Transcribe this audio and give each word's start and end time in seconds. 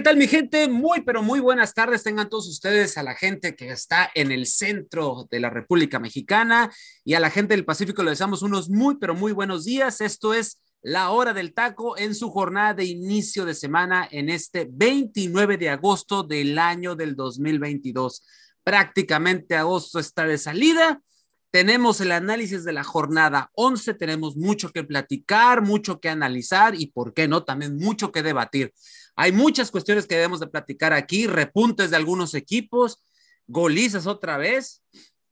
¿Qué 0.00 0.04
tal 0.04 0.16
mi 0.16 0.28
gente? 0.28 0.66
Muy, 0.66 1.02
pero 1.02 1.22
muy 1.22 1.40
buenas 1.40 1.74
tardes. 1.74 2.02
Tengan 2.02 2.30
todos 2.30 2.48
ustedes 2.48 2.96
a 2.96 3.02
la 3.02 3.14
gente 3.14 3.54
que 3.54 3.68
está 3.68 4.10
en 4.14 4.32
el 4.32 4.46
centro 4.46 5.28
de 5.30 5.40
la 5.40 5.50
República 5.50 5.98
Mexicana 5.98 6.72
y 7.04 7.12
a 7.12 7.20
la 7.20 7.28
gente 7.28 7.52
del 7.52 7.66
Pacífico 7.66 8.02
le 8.02 8.12
deseamos 8.12 8.40
unos 8.40 8.70
muy, 8.70 8.96
pero 8.96 9.14
muy 9.14 9.32
buenos 9.32 9.66
días. 9.66 10.00
Esto 10.00 10.32
es 10.32 10.62
la 10.80 11.10
hora 11.10 11.34
del 11.34 11.52
taco 11.52 11.98
en 11.98 12.14
su 12.14 12.30
jornada 12.30 12.72
de 12.72 12.86
inicio 12.86 13.44
de 13.44 13.52
semana 13.52 14.08
en 14.10 14.30
este 14.30 14.66
29 14.72 15.58
de 15.58 15.68
agosto 15.68 16.22
del 16.22 16.58
año 16.58 16.96
del 16.96 17.14
2022. 17.14 18.24
Prácticamente 18.64 19.54
agosto 19.54 19.98
está 19.98 20.24
de 20.24 20.38
salida. 20.38 21.02
Tenemos 21.50 22.00
el 22.00 22.12
análisis 22.12 22.64
de 22.64 22.72
la 22.72 22.84
jornada 22.84 23.50
11, 23.54 23.92
tenemos 23.94 24.36
mucho 24.36 24.70
que 24.70 24.82
platicar, 24.82 25.60
mucho 25.60 26.00
que 26.00 26.08
analizar 26.08 26.74
y, 26.74 26.86
¿por 26.86 27.12
qué 27.12 27.28
no?, 27.28 27.44
también 27.44 27.76
mucho 27.76 28.12
que 28.12 28.22
debatir. 28.22 28.72
Hay 29.16 29.32
muchas 29.32 29.70
cuestiones 29.70 30.06
que 30.06 30.16
debemos 30.16 30.40
de 30.40 30.46
platicar 30.46 30.92
aquí, 30.92 31.26
repuntes 31.26 31.90
de 31.90 31.96
algunos 31.96 32.34
equipos, 32.34 33.04
golizas 33.46 34.06
otra 34.06 34.36
vez. 34.36 34.82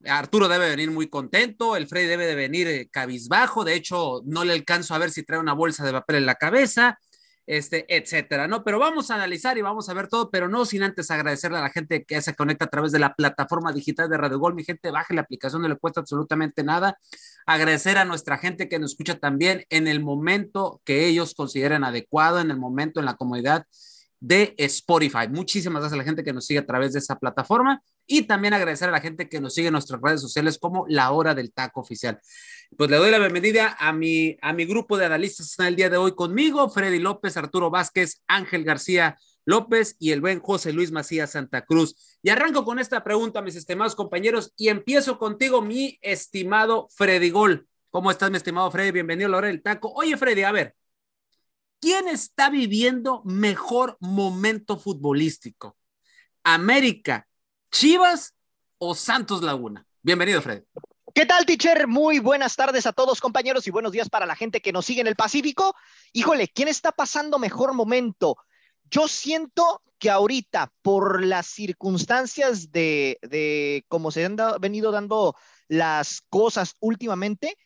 Arturo 0.04 0.48
debe 0.48 0.68
venir 0.68 0.90
muy 0.90 1.08
contento, 1.08 1.76
el 1.76 1.88
Freddy 1.88 2.06
debe 2.06 2.26
de 2.26 2.34
venir 2.34 2.68
eh, 2.68 2.88
cabizbajo, 2.90 3.64
de 3.64 3.74
hecho 3.74 4.22
no 4.24 4.44
le 4.44 4.52
alcanzo 4.52 4.94
a 4.94 4.98
ver 4.98 5.10
si 5.10 5.24
trae 5.24 5.40
una 5.40 5.54
bolsa 5.54 5.84
de 5.84 5.92
papel 5.92 6.16
en 6.16 6.26
la 6.26 6.36
cabeza, 6.36 6.98
este, 7.46 7.84
etcétera, 7.88 8.46
¿no? 8.46 8.62
Pero 8.62 8.78
vamos 8.78 9.10
a 9.10 9.14
analizar 9.14 9.58
y 9.58 9.62
vamos 9.62 9.88
a 9.88 9.94
ver 9.94 10.06
todo, 10.06 10.30
pero 10.30 10.48
no 10.48 10.66
sin 10.66 10.82
antes 10.82 11.10
agradecerle 11.10 11.58
a 11.58 11.62
la 11.62 11.70
gente 11.70 12.04
que 12.04 12.20
se 12.20 12.34
conecta 12.34 12.66
a 12.66 12.68
través 12.68 12.92
de 12.92 12.98
la 12.98 13.14
plataforma 13.14 13.72
digital 13.72 14.08
de 14.08 14.18
Radio 14.18 14.38
Gol. 14.38 14.54
Mi 14.54 14.64
gente, 14.64 14.90
baje 14.90 15.14
la 15.14 15.22
aplicación, 15.22 15.62
no 15.62 15.68
le 15.68 15.76
cuesta 15.76 16.00
absolutamente 16.00 16.62
nada. 16.62 16.98
Agradecer 17.48 17.96
a 17.96 18.04
nuestra 18.04 18.36
gente 18.36 18.68
que 18.68 18.78
nos 18.78 18.90
escucha 18.90 19.18
también 19.18 19.64
en 19.70 19.88
el 19.88 20.00
momento 20.00 20.82
que 20.84 21.06
ellos 21.06 21.32
consideren 21.32 21.82
adecuado, 21.82 22.40
en 22.40 22.50
el 22.50 22.58
momento, 22.58 23.00
en 23.00 23.06
la 23.06 23.16
comodidad 23.16 23.64
de 24.20 24.54
Spotify. 24.58 25.28
Muchísimas 25.30 25.80
gracias 25.80 25.94
a 25.94 25.96
la 25.96 26.04
gente 26.04 26.22
que 26.22 26.34
nos 26.34 26.44
sigue 26.44 26.58
a 26.58 26.66
través 26.66 26.92
de 26.92 26.98
esa 26.98 27.18
plataforma 27.18 27.80
y 28.06 28.24
también 28.24 28.52
agradecer 28.52 28.90
a 28.90 28.92
la 28.92 29.00
gente 29.00 29.30
que 29.30 29.40
nos 29.40 29.54
sigue 29.54 29.68
en 29.68 29.72
nuestras 29.72 29.98
redes 30.02 30.20
sociales 30.20 30.58
como 30.58 30.84
La 30.90 31.10
Hora 31.10 31.34
del 31.34 31.50
Taco 31.50 31.80
Oficial. 31.80 32.20
Pues 32.76 32.90
le 32.90 32.98
doy 32.98 33.10
la 33.10 33.18
bienvenida 33.18 33.78
a 33.80 33.94
mi, 33.94 34.36
a 34.42 34.52
mi 34.52 34.66
grupo 34.66 34.98
de 34.98 35.06
analistas 35.06 35.58
en 35.58 35.68
el 35.68 35.76
día 35.76 35.88
de 35.88 35.96
hoy 35.96 36.14
conmigo, 36.14 36.68
Freddy 36.68 36.98
López, 36.98 37.38
Arturo 37.38 37.70
Vázquez, 37.70 38.20
Ángel 38.26 38.62
García 38.62 39.16
López 39.48 39.96
y 39.98 40.12
el 40.12 40.20
buen 40.20 40.40
José 40.40 40.74
Luis 40.74 40.92
Macías 40.92 41.30
Santa 41.30 41.64
Cruz. 41.64 42.18
Y 42.22 42.28
arranco 42.28 42.66
con 42.66 42.78
esta 42.78 43.02
pregunta, 43.02 43.40
mis 43.40 43.56
estimados 43.56 43.94
compañeros, 43.96 44.52
y 44.58 44.68
empiezo 44.68 45.18
contigo, 45.18 45.62
mi 45.62 45.98
estimado 46.02 46.86
Freddy 46.90 47.30
Gol. 47.30 47.66
¿Cómo 47.88 48.10
estás, 48.10 48.30
mi 48.30 48.36
estimado 48.36 48.70
Freddy? 48.70 48.90
Bienvenido 48.90 49.28
a 49.28 49.30
la 49.30 49.36
hora 49.38 49.48
del 49.48 49.62
taco. 49.62 49.90
Oye, 49.94 50.18
Freddy, 50.18 50.42
a 50.42 50.52
ver, 50.52 50.74
¿quién 51.80 52.08
está 52.08 52.50
viviendo 52.50 53.22
mejor 53.24 53.96
momento 54.00 54.78
futbolístico? 54.78 55.78
¿América, 56.44 57.26
Chivas 57.70 58.34
o 58.76 58.94
Santos 58.94 59.42
Laguna? 59.42 59.86
Bienvenido, 60.02 60.42
Freddy. 60.42 60.66
¿Qué 61.14 61.24
tal, 61.24 61.46
teacher? 61.46 61.88
Muy 61.88 62.18
buenas 62.18 62.54
tardes 62.54 62.84
a 62.84 62.92
todos, 62.92 63.18
compañeros, 63.18 63.66
y 63.66 63.70
buenos 63.70 63.92
días 63.92 64.10
para 64.10 64.26
la 64.26 64.36
gente 64.36 64.60
que 64.60 64.72
nos 64.72 64.84
sigue 64.84 65.00
en 65.00 65.06
el 65.06 65.16
Pacífico. 65.16 65.74
Híjole, 66.12 66.48
¿quién 66.48 66.68
está 66.68 66.92
pasando 66.92 67.38
mejor 67.38 67.72
momento? 67.72 68.36
Yo 68.90 69.08
siento 69.08 69.82
que 69.98 70.10
ahorita, 70.10 70.72
por 70.82 71.24
las 71.24 71.46
circunstancias 71.46 72.70
de, 72.70 73.84
cómo 73.88 74.10
se 74.10 74.24
han 74.24 74.36
venido 74.60 74.92
dando 74.92 75.34
las 75.66 76.22
cosas 76.28 76.74
últimamente, 76.80 77.56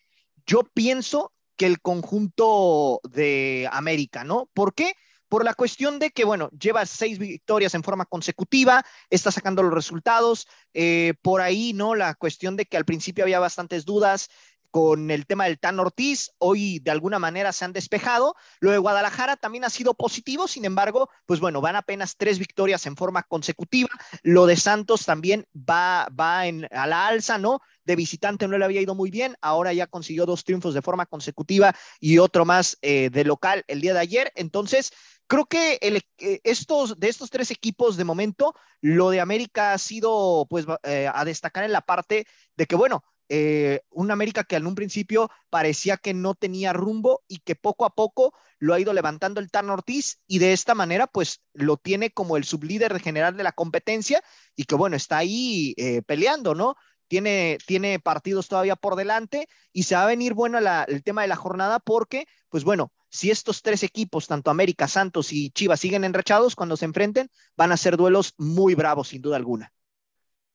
yo 0.47 0.63
pienso 0.75 1.33
que 1.57 1.67
el 1.67 1.81
conjunto 1.81 3.01
de 3.05 3.69
América, 3.71 4.25
¿no? 4.25 4.49
¿Por 4.55 4.75
qué? 4.75 4.95
por 5.33 5.47
la 5.47 5.55
cuestión 5.55 5.99
de 5.99 6.11
que, 6.11 6.25
bueno, 6.25 6.51
lleva 6.51 6.85
seis 6.85 7.19
victorias 7.19 7.75
en 7.75 7.83
forma 7.83 8.05
consecutiva, 8.05 8.85
está 9.09 9.33
sacando 9.33 9.63
los 9.63 9.73
resultados, 9.73 10.47
eh, 10.75 11.15
por 11.23 11.41
ahí, 11.41 11.73
¿no? 11.73 11.95
La 11.95 12.15
cuestión 12.15 12.55
de 12.55 12.67
que 12.67 12.77
al 12.77 12.85
principio 12.85 13.25
había 13.25 13.41
bastantes 13.41 13.87
dudas 13.87 14.29
con 14.73 15.11
el 15.11 15.27
tema 15.27 15.45
del 15.45 15.59
Tan 15.59 15.79
Ortiz, 15.79 16.33
hoy 16.39 16.79
de 16.79 16.91
alguna 16.91 17.19
manera 17.19 17.53
se 17.53 17.67
han 17.67 17.75
despejado. 17.75 18.35
Lo 18.59 18.71
de 18.71 18.79
Guadalajara 18.79 19.37
también 19.37 19.65
ha 19.65 19.71
sido 19.71 19.93
positivo, 19.93 20.49
sin 20.49 20.65
embargo, 20.65 21.11
pues 21.27 21.41
bueno, 21.41 21.61
van 21.61 21.77
apenas 21.77 22.17
tres 22.17 22.39
victorias 22.39 22.87
en 22.87 22.97
forma 22.97 23.23
consecutiva. 23.23 23.91
Lo 24.23 24.47
de 24.47 24.57
Santos 24.57 25.05
también 25.05 25.47
va, 25.55 26.09
va 26.19 26.47
en, 26.47 26.67
a 26.73 26.87
la 26.87 27.07
alza, 27.07 27.37
¿no? 27.37 27.61
De 27.85 27.97
visitante 27.97 28.49
no 28.49 28.57
le 28.57 28.65
había 28.65 28.81
ido 28.81 28.95
muy 28.95 29.11
bien, 29.11 29.37
ahora 29.43 29.75
ya 29.75 29.87
consiguió 29.87 30.25
dos 30.25 30.43
triunfos 30.43 30.73
de 30.73 30.81
forma 30.81 31.05
consecutiva 31.05 31.77
y 32.01 32.17
otro 32.17 32.47
más 32.47 32.79
eh, 32.81 33.11
de 33.11 33.25
local 33.25 33.65
el 33.69 33.83
día 33.83 33.93
de 33.93 34.01
ayer. 34.01 34.33
Entonces, 34.35 34.91
Creo 35.33 35.47
que 35.47 35.79
eh, 35.81 36.41
estos, 36.45 37.01
de 37.01 37.09
estos 37.09 37.31
tres 37.31 37.51
equipos 37.51 37.97
de 37.97 38.05
momento, 38.05 38.55
lo 38.83 39.09
de 39.09 39.21
América 39.21 39.73
ha 39.73 39.79
sido 39.79 40.47
pues 40.51 40.67
eh, 40.83 41.09
a 41.11 41.25
destacar 41.25 41.65
en 41.65 41.73
la 41.73 41.81
parte 41.81 42.27
de 42.55 42.67
que, 42.67 42.77
bueno, 42.77 43.03
eh, 43.35 43.81
un 43.91 44.11
América 44.11 44.45
que 44.45 44.57
en 44.57 44.67
un 44.67 44.75
principio 44.75 45.31
parecía 45.49 45.97
que 45.97 46.13
no 46.13 46.35
tenía 46.35 46.75
rumbo 46.75 47.23
y 47.29 47.39
que 47.39 47.57
poco 47.57 47.87
a 47.87 47.95
poco 47.95 48.35
lo 48.59 48.75
ha 48.75 48.81
ido 48.81 48.93
levantando 48.93 49.41
el 49.41 49.51
Tan 49.51 49.71
Ortiz 49.71 50.21
y 50.27 50.39
de 50.39 50.53
esta 50.53 50.75
manera 50.75 51.07
pues 51.07 51.41
lo 51.55 51.79
tiene 51.79 52.11
como 52.11 52.37
el 52.37 52.45
sublíder 52.45 53.01
general 53.01 53.37
de 53.37 53.43
la 53.43 53.53
competencia 53.53 54.23
y 54.55 54.65
que 54.65 54.75
bueno, 54.75 54.97
está 54.97 55.17
ahí 55.17 55.75
peleando, 56.07 56.55
¿no? 56.55 56.77
Tiene, 57.09 57.59
tiene 57.67 57.99
partidos 57.99 58.49
todavía 58.49 58.77
por 58.77 58.97
delante 58.97 59.49
y 59.73 59.85
se 59.85 59.95
va 59.95 60.05
a 60.05 60.07
venir 60.07 60.35
bueno 60.35 60.59
el 60.59 61.03
tema 61.03 61.23
de 61.23 61.29
la 61.29 61.37
jornada 61.37 61.81
porque 61.81 62.27
pues 62.51 62.65
bueno, 62.65 62.93
si 63.13 63.31
estos 63.31 63.61
tres 63.63 63.83
equipos, 63.83 64.27
tanto 64.27 64.51
América, 64.51 64.89
Santos 64.89 65.33
y 65.33 65.51
Chivas, 65.51 65.81
siguen 65.81 66.05
enrachados, 66.05 66.57
cuando 66.57 66.79
se 66.79 66.87
enfrenten, 66.87 67.31
van 67.57 67.71
a 67.71 67.77
ser 67.77 67.99
duelos 67.99 68.33
muy 68.39 68.75
bravos, 68.75 69.09
sin 69.09 69.21
duda 69.21 69.37
alguna. 69.37 69.73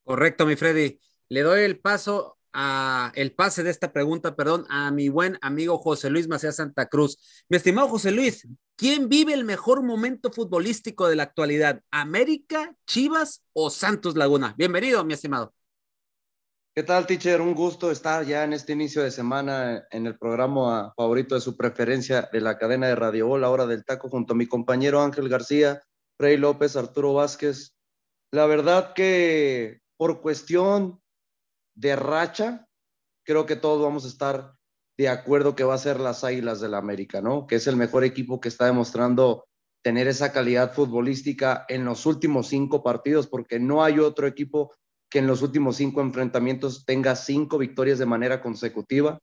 Correcto, 0.04 0.46
mi 0.46 0.56
Freddy. 0.56 1.00
Le 1.30 1.42
doy 1.42 1.62
el 1.62 1.80
paso 1.80 2.37
a 2.54 3.12
el 3.16 3.34
pase 3.34 3.64
de 3.64 3.70
esta 3.70 3.94
pregunta, 3.94 4.36
perdón, 4.36 4.66
a 4.70 4.92
mi 4.92 5.10
buen 5.10 5.38
amigo 5.42 5.78
José 5.78 6.10
Luis 6.10 6.28
Macías 6.28 6.58
Santa 6.58 6.88
Cruz. 6.88 7.18
Mi 7.50 7.58
estimado 7.58 7.88
José 7.88 8.12
Luis, 8.12 8.48
¿quién 8.76 9.10
vive 9.10 9.34
el 9.34 9.46
mejor 9.46 9.84
momento 9.84 10.32
futbolístico 10.32 11.08
de 11.08 11.16
la 11.16 11.24
actualidad? 11.24 11.82
¿América, 11.92 12.76
Chivas 12.86 13.44
o 13.54 13.70
Santos 13.70 14.16
Laguna? 14.16 14.56
Bienvenido, 14.58 15.04
mi 15.04 15.14
estimado. 15.14 15.54
¿Qué 16.78 16.84
tal, 16.84 17.08
teacher? 17.08 17.42
Un 17.42 17.56
gusto 17.56 17.90
estar 17.90 18.24
ya 18.24 18.44
en 18.44 18.54
este 18.54 18.74
inicio 18.74 19.02
de 19.02 19.10
semana 19.10 19.88
en 19.90 20.06
el 20.06 20.16
programa 20.16 20.94
favorito 20.96 21.34
de 21.34 21.42
su 21.42 21.58
preferencia 21.58 22.30
de 22.32 22.40
la 22.40 22.60
cadena 22.60 22.86
de 22.86 22.96
Radio 22.96 23.36
La 23.40 23.50
Hora 23.50 23.66
del 23.66 23.84
Taco, 23.84 24.10
junto 24.10 24.34
a 24.34 24.38
mi 24.38 24.46
compañero 24.46 25.02
Ángel 25.02 25.28
García, 25.28 25.82
Rey 26.20 26.38
López, 26.38 26.76
Arturo 26.76 27.16
Vázquez. 27.16 27.74
La 28.32 28.46
verdad 28.46 28.94
que 28.94 29.80
por 29.98 30.22
cuestión 30.22 31.02
de 31.78 31.96
racha, 31.96 32.68
creo 33.24 33.46
que 33.46 33.56
todos 33.56 33.82
vamos 33.82 34.04
a 34.04 34.08
estar 34.08 34.54
de 34.98 35.10
acuerdo 35.10 35.56
que 35.56 35.64
va 35.64 35.76
a 35.76 35.80
ser 35.80 36.00
las 36.00 36.24
Águilas 36.24 36.60
del 36.60 36.72
la 36.72 36.80
América, 36.80 37.22
¿no? 37.22 37.46
Que 37.46 37.56
es 37.56 37.68
el 37.68 37.76
mejor 37.76 38.04
equipo 38.04 38.42
que 38.42 38.50
está 38.50 38.66
demostrando 38.66 39.46
tener 39.84 40.08
esa 40.08 40.34
calidad 40.34 40.74
futbolística 40.74 41.66
en 41.70 41.86
los 41.86 42.08
últimos 42.08 42.48
cinco 42.48 42.84
partidos, 42.84 43.28
porque 43.28 43.60
no 43.60 43.84
hay 43.84 44.00
otro 44.00 44.26
equipo 44.26 44.74
que 45.10 45.20
en 45.20 45.28
los 45.28 45.44
últimos 45.44 45.78
cinco 45.78 46.02
enfrentamientos 46.02 46.84
tenga 46.84 47.16
cinco 47.16 47.60
victorias 47.60 48.00
de 48.00 48.08
manera 48.08 48.42
consecutiva, 48.42 49.20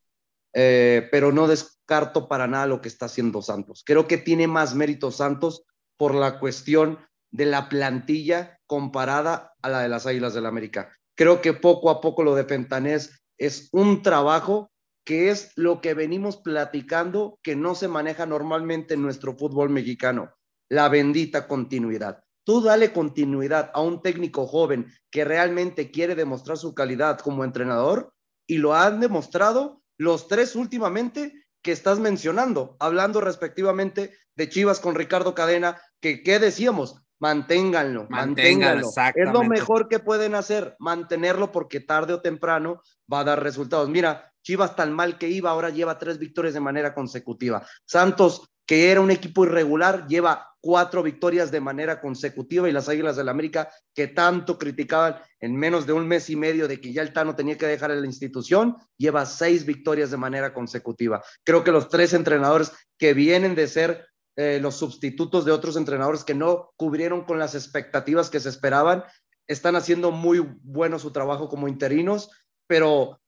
eh, 0.54 1.08
pero 1.10 1.32
no 1.32 1.48
descarto 1.48 2.28
para 2.28 2.46
nada 2.46 2.66
lo 2.66 2.80
que 2.80 2.88
está 2.88 3.06
haciendo 3.06 3.42
Santos. 3.42 3.82
Creo 3.84 4.06
que 4.06 4.16
tiene 4.16 4.46
más 4.46 4.76
mérito 4.76 5.10
Santos 5.10 5.64
por 5.96 6.14
la 6.14 6.38
cuestión 6.38 7.00
de 7.32 7.46
la 7.46 7.68
plantilla 7.68 8.60
comparada 8.66 9.52
a 9.60 9.68
la 9.68 9.80
de 9.80 9.88
las 9.88 10.06
Águilas 10.06 10.34
del 10.34 10.44
la 10.44 10.50
América. 10.50 10.96
Creo 11.16 11.40
que 11.40 11.52
poco 11.52 11.90
a 11.90 12.00
poco 12.00 12.22
lo 12.22 12.34
de 12.34 12.44
Pentanés 12.44 13.22
es 13.38 13.68
un 13.72 14.02
trabajo 14.02 14.70
que 15.04 15.30
es 15.30 15.52
lo 15.56 15.80
que 15.80 15.94
venimos 15.94 16.38
platicando 16.38 17.38
que 17.42 17.56
no 17.56 17.74
se 17.74 17.88
maneja 17.88 18.26
normalmente 18.26 18.94
en 18.94 19.02
nuestro 19.02 19.36
fútbol 19.36 19.70
mexicano, 19.70 20.34
la 20.68 20.88
bendita 20.88 21.46
continuidad. 21.46 22.24
Tú 22.44 22.60
dale 22.62 22.92
continuidad 22.92 23.70
a 23.74 23.80
un 23.80 24.02
técnico 24.02 24.46
joven 24.46 24.86
que 25.10 25.24
realmente 25.24 25.90
quiere 25.90 26.14
demostrar 26.14 26.58
su 26.58 26.74
calidad 26.74 27.18
como 27.18 27.44
entrenador 27.44 28.12
y 28.46 28.58
lo 28.58 28.74
han 28.74 29.00
demostrado 29.00 29.82
los 29.96 30.26
tres 30.26 30.56
últimamente 30.56 31.44
que 31.62 31.72
estás 31.72 31.98
mencionando, 31.98 32.76
hablando 32.80 33.20
respectivamente 33.20 34.14
de 34.36 34.48
Chivas 34.48 34.80
con 34.80 34.94
Ricardo 34.94 35.34
Cadena, 35.34 35.80
que 36.00 36.22
¿qué 36.22 36.38
decíamos? 36.38 37.03
Manténganlo, 37.20 38.06
manténganlo. 38.08 38.88
Es 39.14 39.32
lo 39.32 39.44
mejor 39.44 39.88
que 39.88 39.98
pueden 39.98 40.34
hacer, 40.34 40.76
mantenerlo 40.78 41.52
porque 41.52 41.80
tarde 41.80 42.12
o 42.12 42.20
temprano 42.20 42.82
va 43.10 43.20
a 43.20 43.24
dar 43.24 43.42
resultados. 43.42 43.88
Mira, 43.88 44.30
Chivas 44.42 44.76
tan 44.76 44.92
mal 44.92 45.16
que 45.16 45.28
iba, 45.28 45.50
ahora 45.50 45.70
lleva 45.70 45.98
tres 45.98 46.18
victorias 46.18 46.52
de 46.52 46.60
manera 46.60 46.92
consecutiva. 46.92 47.66
Santos, 47.86 48.50
que 48.66 48.90
era 48.90 49.00
un 49.00 49.10
equipo 49.10 49.44
irregular, 49.44 50.06
lleva 50.06 50.54
cuatro 50.60 51.02
victorias 51.02 51.50
de 51.50 51.60
manera 51.60 52.00
consecutiva 52.00 52.68
y 52.68 52.72
las 52.72 52.88
Águilas 52.88 53.16
del 53.16 53.26
la 53.26 53.32
América, 53.32 53.70
que 53.94 54.08
tanto 54.08 54.58
criticaban 54.58 55.16
en 55.40 55.56
menos 55.56 55.86
de 55.86 55.92
un 55.92 56.06
mes 56.06 56.28
y 56.30 56.36
medio 56.36 56.68
de 56.68 56.80
que 56.80 56.92
ya 56.92 57.02
el 57.02 57.12
Tano 57.12 57.34
tenía 57.34 57.56
que 57.56 57.66
dejar 57.66 57.90
la 57.90 58.06
institución, 58.06 58.76
lleva 58.98 59.26
seis 59.26 59.64
victorias 59.64 60.10
de 60.10 60.16
manera 60.16 60.52
consecutiva. 60.52 61.22
Creo 61.42 61.64
que 61.64 61.72
los 61.72 61.88
tres 61.88 62.12
entrenadores 62.12 62.72
que 62.98 63.14
vienen 63.14 63.54
de 63.54 63.66
ser 63.66 64.06
eh, 64.36 64.58
los 64.60 64.76
sustitutos 64.76 65.44
de 65.44 65.52
otros 65.52 65.76
entrenadores 65.76 66.24
que 66.24 66.34
no 66.34 66.72
cubrieron 66.76 67.24
con 67.24 67.38
las 67.38 67.54
expectativas 67.54 68.30
que 68.30 68.40
se 68.40 68.48
esperaban. 68.48 69.04
Están 69.46 69.76
haciendo 69.76 70.10
muy 70.10 70.40
bueno 70.62 70.98
su 70.98 71.12
trabajo 71.12 71.48
como 71.48 71.68
interinos, 71.68 72.30
pero 72.66 73.20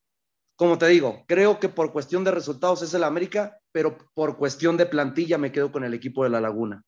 como 0.57 0.79
te 0.79 0.89
digo, 0.89 1.25
creo 1.29 1.61
que 1.61 1.69
por 1.69 1.93
cuestión 1.93 2.25
de 2.25 2.31
resultados 2.31 2.83
es 2.83 2.95
el 2.95 3.05
América, 3.05 3.59
pero 3.73 3.99
por 4.15 4.39
cuestión 4.39 4.77
de 4.77 4.87
plantilla 4.87 5.39
me 5.39 5.53
quedo 5.53 5.71
con 5.71 5.85
el 5.85 5.95
equipo 5.95 6.25
de 6.25 6.31
La 6.31 6.41
Laguna. 6.41 6.83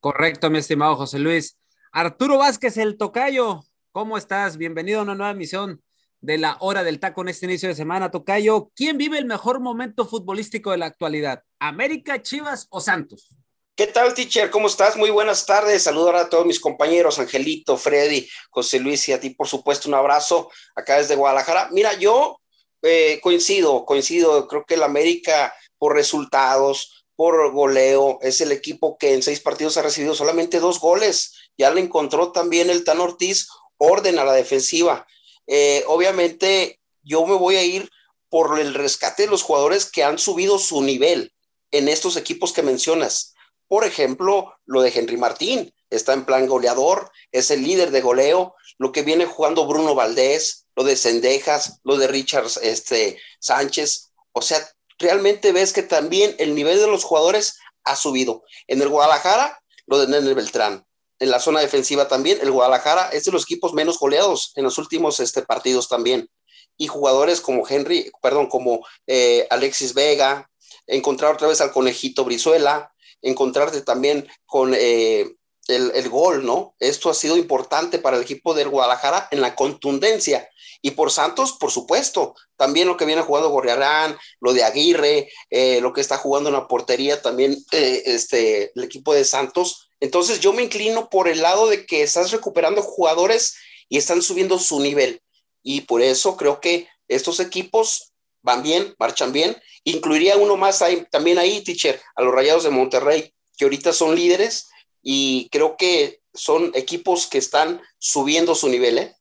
Correcto, 0.00 0.50
mi 0.50 0.58
estimado 0.58 0.96
José 0.96 1.20
Luis. 1.20 1.56
Arturo 1.92 2.38
Vázquez, 2.38 2.76
el 2.76 2.96
tocayo, 2.96 3.62
¿cómo 3.92 4.18
estás? 4.18 4.56
Bienvenido 4.56 4.98
a 4.98 5.02
una 5.04 5.14
nueva 5.14 5.30
emisión 5.30 5.80
de 6.22 6.38
la 6.38 6.56
hora 6.60 6.84
del 6.84 7.00
taco 7.00 7.20
en 7.22 7.28
este 7.28 7.46
inicio 7.46 7.68
de 7.68 7.74
semana, 7.74 8.10
Tocayo. 8.10 8.70
¿Quién 8.74 8.96
vive 8.96 9.18
el 9.18 9.26
mejor 9.26 9.60
momento 9.60 10.06
futbolístico 10.06 10.70
de 10.70 10.78
la 10.78 10.86
actualidad? 10.86 11.42
¿América, 11.58 12.22
Chivas 12.22 12.68
o 12.70 12.80
Santos? 12.80 13.28
¿Qué 13.74 13.88
tal, 13.88 14.14
teacher? 14.14 14.50
¿Cómo 14.50 14.68
estás? 14.68 14.96
Muy 14.96 15.10
buenas 15.10 15.44
tardes. 15.44 15.82
Saludar 15.82 16.14
a 16.16 16.28
todos 16.28 16.46
mis 16.46 16.60
compañeros, 16.60 17.18
Angelito, 17.18 17.76
Freddy, 17.76 18.28
José 18.50 18.78
Luis 18.78 19.08
y 19.08 19.12
a 19.12 19.20
ti, 19.20 19.30
por 19.30 19.48
supuesto, 19.48 19.88
un 19.88 19.94
abrazo 19.94 20.50
acá 20.76 20.98
desde 20.98 21.16
Guadalajara. 21.16 21.68
Mira, 21.72 21.94
yo 21.94 22.38
eh, 22.82 23.18
coincido, 23.20 23.84
coincido. 23.84 24.46
Creo 24.46 24.64
que 24.64 24.74
el 24.74 24.84
América, 24.84 25.52
por 25.78 25.94
resultados, 25.94 27.04
por 27.16 27.50
goleo, 27.50 28.18
es 28.22 28.40
el 28.40 28.52
equipo 28.52 28.96
que 28.96 29.14
en 29.14 29.22
seis 29.22 29.40
partidos 29.40 29.76
ha 29.76 29.82
recibido 29.82 30.14
solamente 30.14 30.60
dos 30.60 30.78
goles. 30.78 31.34
Ya 31.58 31.72
le 31.72 31.80
encontró 31.80 32.30
también 32.30 32.70
el 32.70 32.84
Tan 32.84 33.00
Ortiz 33.00 33.48
orden 33.76 34.20
a 34.20 34.24
la 34.24 34.34
defensiva. 34.34 35.06
Eh, 35.46 35.84
obviamente 35.86 36.80
yo 37.02 37.26
me 37.26 37.34
voy 37.34 37.56
a 37.56 37.64
ir 37.64 37.90
por 38.28 38.58
el 38.58 38.74
rescate 38.74 39.24
de 39.24 39.28
los 39.28 39.42
jugadores 39.42 39.90
que 39.90 40.04
han 40.04 40.18
subido 40.18 40.58
su 40.58 40.82
nivel 40.82 41.32
en 41.70 41.88
estos 41.88 42.16
equipos 42.16 42.52
que 42.52 42.62
mencionas. 42.62 43.34
Por 43.68 43.84
ejemplo, 43.84 44.54
lo 44.64 44.82
de 44.82 44.92
Henry 44.94 45.16
Martín, 45.16 45.74
está 45.90 46.12
en 46.12 46.24
plan 46.24 46.46
goleador, 46.46 47.10
es 47.30 47.50
el 47.50 47.62
líder 47.62 47.90
de 47.90 48.00
goleo, 48.00 48.54
lo 48.78 48.92
que 48.92 49.02
viene 49.02 49.26
jugando 49.26 49.66
Bruno 49.66 49.94
Valdés, 49.94 50.66
lo 50.74 50.84
de 50.84 50.96
Sendejas, 50.96 51.80
lo 51.84 51.96
de 51.96 52.08
Richard 52.08 52.46
este, 52.62 53.18
Sánchez, 53.40 54.12
o 54.32 54.42
sea, 54.42 54.66
realmente 54.98 55.52
ves 55.52 55.72
que 55.72 55.82
también 55.82 56.34
el 56.38 56.54
nivel 56.54 56.78
de 56.78 56.86
los 56.86 57.04
jugadores 57.04 57.58
ha 57.84 57.96
subido. 57.96 58.44
En 58.66 58.80
el 58.80 58.88
Guadalajara, 58.88 59.62
lo 59.86 59.98
de 59.98 60.06
Nene 60.08 60.34
Beltrán, 60.34 60.86
en 61.22 61.30
la 61.30 61.38
zona 61.38 61.60
defensiva 61.60 62.08
también. 62.08 62.38
El 62.42 62.50
Guadalajara 62.50 63.08
es 63.12 63.24
de 63.24 63.30
los 63.30 63.44
equipos 63.44 63.72
menos 63.72 63.98
goleados 63.98 64.52
en 64.56 64.64
los 64.64 64.76
últimos 64.76 65.20
este, 65.20 65.42
partidos 65.42 65.88
también. 65.88 66.28
Y 66.76 66.88
jugadores 66.88 67.40
como 67.40 67.66
Henry, 67.66 68.10
perdón, 68.20 68.48
como 68.48 68.84
eh, 69.06 69.46
Alexis 69.50 69.94
Vega, 69.94 70.50
encontrar 70.88 71.34
otra 71.34 71.46
vez 71.46 71.60
al 71.60 71.70
conejito 71.70 72.24
Brizuela, 72.24 72.92
encontrarte 73.20 73.82
también 73.82 74.28
con 74.46 74.74
eh, 74.74 75.32
el, 75.68 75.92
el, 75.94 76.08
gol, 76.08 76.44
¿no? 76.44 76.74
Esto 76.80 77.08
ha 77.08 77.14
sido 77.14 77.36
importante 77.36 78.00
para 78.00 78.16
el 78.16 78.24
equipo 78.24 78.52
del 78.52 78.68
Guadalajara 78.68 79.28
en 79.30 79.42
la 79.42 79.54
contundencia. 79.54 80.48
Y 80.80 80.90
por 80.90 81.12
Santos, 81.12 81.52
por 81.52 81.70
supuesto, 81.70 82.34
también 82.56 82.88
lo 82.88 82.96
que 82.96 83.04
viene 83.04 83.22
jugando 83.22 83.50
Gorriarán, 83.50 84.18
lo 84.40 84.52
de 84.52 84.64
Aguirre, 84.64 85.30
eh, 85.50 85.80
lo 85.80 85.92
que 85.92 86.00
está 86.00 86.18
jugando 86.18 86.48
en 86.48 86.56
la 86.56 86.66
portería 86.66 87.22
también 87.22 87.56
este, 87.70 88.72
el 88.74 88.82
equipo 88.82 89.14
de 89.14 89.24
Santos, 89.24 89.91
entonces 90.02 90.40
yo 90.40 90.52
me 90.52 90.64
inclino 90.64 91.08
por 91.08 91.28
el 91.28 91.42
lado 91.42 91.68
de 91.68 91.86
que 91.86 92.02
estás 92.02 92.32
recuperando 92.32 92.82
jugadores 92.82 93.54
y 93.88 93.98
están 93.98 94.20
subiendo 94.20 94.58
su 94.58 94.80
nivel. 94.80 95.22
Y 95.62 95.82
por 95.82 96.02
eso 96.02 96.36
creo 96.36 96.60
que 96.60 96.88
estos 97.06 97.38
equipos 97.38 98.12
van 98.42 98.64
bien, 98.64 98.96
marchan 98.98 99.32
bien. 99.32 99.56
Incluiría 99.84 100.36
uno 100.36 100.56
más 100.56 100.82
ahí, 100.82 101.06
también 101.12 101.38
ahí, 101.38 101.62
teacher, 101.62 102.00
a 102.16 102.22
los 102.22 102.34
Rayados 102.34 102.64
de 102.64 102.70
Monterrey, 102.70 103.32
que 103.56 103.64
ahorita 103.64 103.92
son 103.92 104.16
líderes 104.16 104.70
y 105.02 105.48
creo 105.52 105.76
que 105.76 106.20
son 106.34 106.72
equipos 106.74 107.28
que 107.28 107.38
están 107.38 107.80
subiendo 108.00 108.56
su 108.56 108.68
nivel. 108.68 108.98
¿eh? 108.98 109.14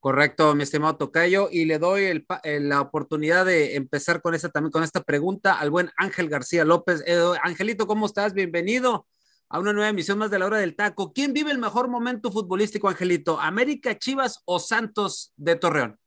Correcto, 0.00 0.52
mi 0.56 0.64
estimado 0.64 0.96
Tocayo, 0.96 1.48
y 1.48 1.64
le 1.64 1.78
doy 1.78 2.26
la 2.42 2.80
oportunidad 2.80 3.46
de 3.46 3.76
empezar 3.76 4.20
con 4.20 4.34
esta 4.34 4.48
también 4.48 4.72
con 4.72 4.82
esta 4.82 5.04
pregunta 5.04 5.60
al 5.60 5.70
buen 5.70 5.92
Ángel 5.96 6.28
García 6.28 6.64
López. 6.64 7.04
Eh, 7.06 7.22
Angelito, 7.44 7.86
¿cómo 7.86 8.06
estás? 8.06 8.34
Bienvenido 8.34 9.06
a 9.52 9.58
una 9.58 9.74
nueva 9.74 9.90
emisión 9.90 10.16
más 10.16 10.30
de 10.30 10.38
la 10.38 10.46
hora 10.46 10.56
del 10.56 10.74
taco. 10.74 11.12
¿Quién 11.12 11.34
vive 11.34 11.50
el 11.50 11.58
mejor 11.58 11.86
momento 11.86 12.32
futbolístico, 12.32 12.88
Angelito? 12.88 13.38
¿América, 13.38 13.98
Chivas 13.98 14.40
o 14.46 14.58
Santos 14.58 15.34
de 15.36 15.56
Torreón? 15.56 15.98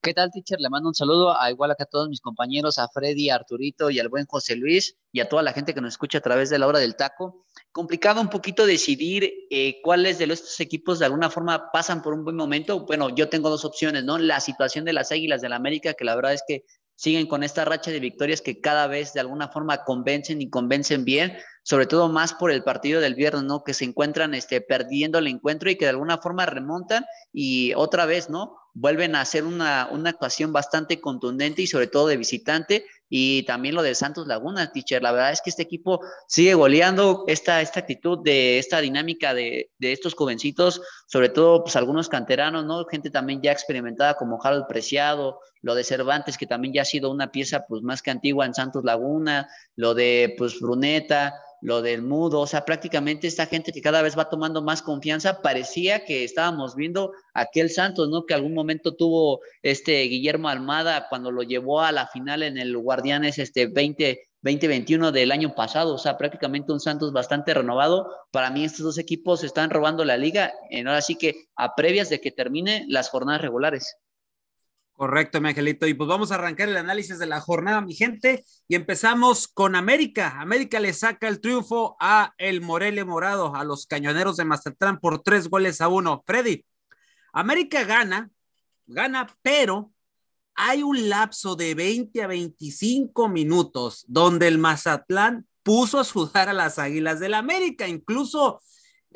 ¿Qué 0.00 0.14
tal, 0.14 0.30
teacher? 0.30 0.58
Le 0.58 0.70
mando 0.70 0.88
un 0.88 0.94
saludo 0.94 1.38
a 1.38 1.50
igual 1.50 1.72
a 1.72 1.84
todos 1.84 2.08
mis 2.08 2.22
compañeros, 2.22 2.78
a 2.78 2.88
Freddy, 2.88 3.28
a 3.28 3.34
Arturito 3.34 3.90
y 3.90 3.98
al 4.00 4.08
buen 4.08 4.24
José 4.24 4.56
Luis 4.56 4.96
y 5.12 5.20
a 5.20 5.28
toda 5.28 5.42
la 5.42 5.52
gente 5.52 5.74
que 5.74 5.82
nos 5.82 5.92
escucha 5.94 6.18
a 6.18 6.22
través 6.22 6.48
de 6.48 6.58
la 6.58 6.66
hora 6.66 6.78
del 6.78 6.96
taco. 6.96 7.44
Complicado 7.72 8.22
un 8.22 8.30
poquito 8.30 8.64
decidir 8.64 9.30
eh, 9.50 9.82
cuáles 9.82 10.16
de 10.16 10.24
estos 10.24 10.58
equipos 10.60 10.98
de 10.98 11.04
alguna 11.04 11.28
forma 11.28 11.70
pasan 11.72 12.00
por 12.00 12.14
un 12.14 12.24
buen 12.24 12.36
momento. 12.36 12.86
Bueno, 12.86 13.14
yo 13.14 13.28
tengo 13.28 13.50
dos 13.50 13.66
opciones, 13.66 14.04
¿no? 14.04 14.16
La 14.16 14.40
situación 14.40 14.86
de 14.86 14.94
las 14.94 15.12
Águilas 15.12 15.42
del 15.42 15.50
la 15.50 15.56
América, 15.56 15.92
que 15.92 16.06
la 16.06 16.16
verdad 16.16 16.32
es 16.32 16.42
que 16.48 16.64
siguen 16.94 17.26
con 17.26 17.42
esta 17.42 17.66
racha 17.66 17.90
de 17.90 18.00
victorias 18.00 18.40
que 18.40 18.62
cada 18.62 18.86
vez 18.86 19.12
de 19.12 19.20
alguna 19.20 19.48
forma 19.48 19.84
convencen 19.84 20.40
y 20.40 20.48
convencen 20.48 21.04
bien, 21.04 21.36
sobre 21.66 21.86
todo 21.86 22.08
más 22.08 22.32
por 22.32 22.52
el 22.52 22.62
partido 22.62 23.00
del 23.00 23.16
viernes, 23.16 23.42
¿no? 23.42 23.64
Que 23.64 23.74
se 23.74 23.84
encuentran 23.84 24.34
este, 24.34 24.60
perdiendo 24.60 25.18
el 25.18 25.26
encuentro 25.26 25.68
y 25.68 25.74
que 25.74 25.86
de 25.86 25.90
alguna 25.90 26.18
forma 26.18 26.46
remontan 26.46 27.04
y 27.32 27.74
otra 27.74 28.06
vez, 28.06 28.30
¿no? 28.30 28.56
Vuelven 28.72 29.16
a 29.16 29.22
hacer 29.22 29.42
una, 29.42 29.88
una 29.90 30.10
actuación 30.10 30.52
bastante 30.52 31.00
contundente 31.00 31.62
y 31.62 31.66
sobre 31.66 31.88
todo 31.88 32.06
de 32.06 32.18
visitante 32.18 32.84
y 33.08 33.42
también 33.46 33.74
lo 33.74 33.82
de 33.82 33.96
Santos 33.96 34.28
Laguna, 34.28 34.70
teacher. 34.70 35.02
La 35.02 35.10
verdad 35.10 35.32
es 35.32 35.40
que 35.40 35.50
este 35.50 35.62
equipo 35.62 36.00
sigue 36.28 36.54
goleando 36.54 37.24
esta, 37.26 37.60
esta 37.60 37.80
actitud 37.80 38.20
de 38.22 38.60
esta 38.60 38.80
dinámica 38.80 39.34
de, 39.34 39.72
de 39.78 39.90
estos 39.90 40.14
jovencitos, 40.14 40.80
sobre 41.08 41.30
todo 41.30 41.64
pues 41.64 41.74
algunos 41.74 42.08
canteranos, 42.08 42.64
¿no? 42.64 42.84
Gente 42.84 43.10
también 43.10 43.42
ya 43.42 43.50
experimentada 43.50 44.14
como 44.14 44.38
Harold 44.40 44.68
Preciado, 44.68 45.40
lo 45.62 45.74
de 45.74 45.82
Cervantes, 45.82 46.38
que 46.38 46.46
también 46.46 46.74
ya 46.74 46.82
ha 46.82 46.84
sido 46.84 47.10
una 47.10 47.32
pieza 47.32 47.64
pues 47.66 47.82
más 47.82 48.02
que 48.02 48.12
antigua 48.12 48.46
en 48.46 48.54
Santos 48.54 48.84
Laguna, 48.84 49.48
lo 49.74 49.94
de 49.94 50.32
pues 50.38 50.60
Bruneta, 50.60 51.34
lo 51.60 51.82
del 51.82 52.02
mudo, 52.02 52.40
o 52.40 52.46
sea, 52.46 52.64
prácticamente 52.64 53.26
esta 53.26 53.46
gente 53.46 53.72
que 53.72 53.80
cada 53.80 54.02
vez 54.02 54.16
va 54.16 54.28
tomando 54.28 54.62
más 54.62 54.82
confianza, 54.82 55.42
parecía 55.42 56.04
que 56.04 56.24
estábamos 56.24 56.76
viendo 56.76 57.12
aquel 57.34 57.70
Santos, 57.70 58.08
¿no? 58.08 58.26
Que 58.26 58.34
algún 58.34 58.54
momento 58.54 58.94
tuvo 58.94 59.40
este 59.62 60.02
Guillermo 60.02 60.48
Almada 60.48 61.06
cuando 61.08 61.30
lo 61.30 61.42
llevó 61.42 61.80
a 61.80 61.92
la 61.92 62.06
final 62.06 62.42
en 62.42 62.58
el 62.58 62.76
Guardianes 62.76 63.38
este 63.38 63.66
20, 63.66 64.28
2021 64.42 65.12
del 65.12 65.32
año 65.32 65.54
pasado, 65.54 65.94
o 65.94 65.98
sea, 65.98 66.16
prácticamente 66.16 66.72
un 66.72 66.80
Santos 66.80 67.12
bastante 67.12 67.52
renovado. 67.52 68.08
Para 68.30 68.50
mí 68.50 68.64
estos 68.64 68.84
dos 68.84 68.98
equipos 68.98 69.42
están 69.42 69.70
robando 69.70 70.04
la 70.04 70.16
liga, 70.16 70.52
en 70.70 70.86
ahora 70.86 71.02
sí 71.02 71.16
que 71.16 71.46
a 71.56 71.74
previas 71.74 72.10
de 72.10 72.20
que 72.20 72.30
termine 72.30 72.84
las 72.88 73.08
jornadas 73.08 73.42
regulares. 73.42 73.96
Correcto, 74.96 75.42
mi 75.42 75.50
angelito. 75.50 75.86
Y 75.86 75.92
pues 75.92 76.08
vamos 76.08 76.32
a 76.32 76.36
arrancar 76.36 76.70
el 76.70 76.76
análisis 76.78 77.18
de 77.18 77.26
la 77.26 77.42
jornada, 77.42 77.82
mi 77.82 77.94
gente. 77.94 78.46
Y 78.66 78.76
empezamos 78.76 79.46
con 79.46 79.76
América. 79.76 80.40
América 80.40 80.80
le 80.80 80.94
saca 80.94 81.28
el 81.28 81.40
triunfo 81.40 81.96
a 82.00 82.32
el 82.38 82.62
Morelia 82.62 83.04
Morado, 83.04 83.54
a 83.54 83.62
los 83.62 83.86
cañoneros 83.86 84.38
de 84.38 84.46
Mazatlán 84.46 84.98
por 84.98 85.22
tres 85.22 85.50
goles 85.50 85.82
a 85.82 85.88
uno. 85.88 86.24
Freddy, 86.26 86.64
América 87.34 87.84
gana, 87.84 88.30
gana, 88.86 89.26
pero 89.42 89.92
hay 90.54 90.82
un 90.82 91.10
lapso 91.10 91.56
de 91.56 91.74
20 91.74 92.22
a 92.22 92.26
25 92.26 93.28
minutos 93.28 94.06
donde 94.08 94.48
el 94.48 94.56
Mazatlán 94.56 95.46
puso 95.62 96.00
a 96.00 96.04
sudar 96.04 96.48
a 96.48 96.54
las 96.54 96.78
Águilas 96.78 97.20
del 97.20 97.34
América. 97.34 97.86
Incluso 97.86 98.62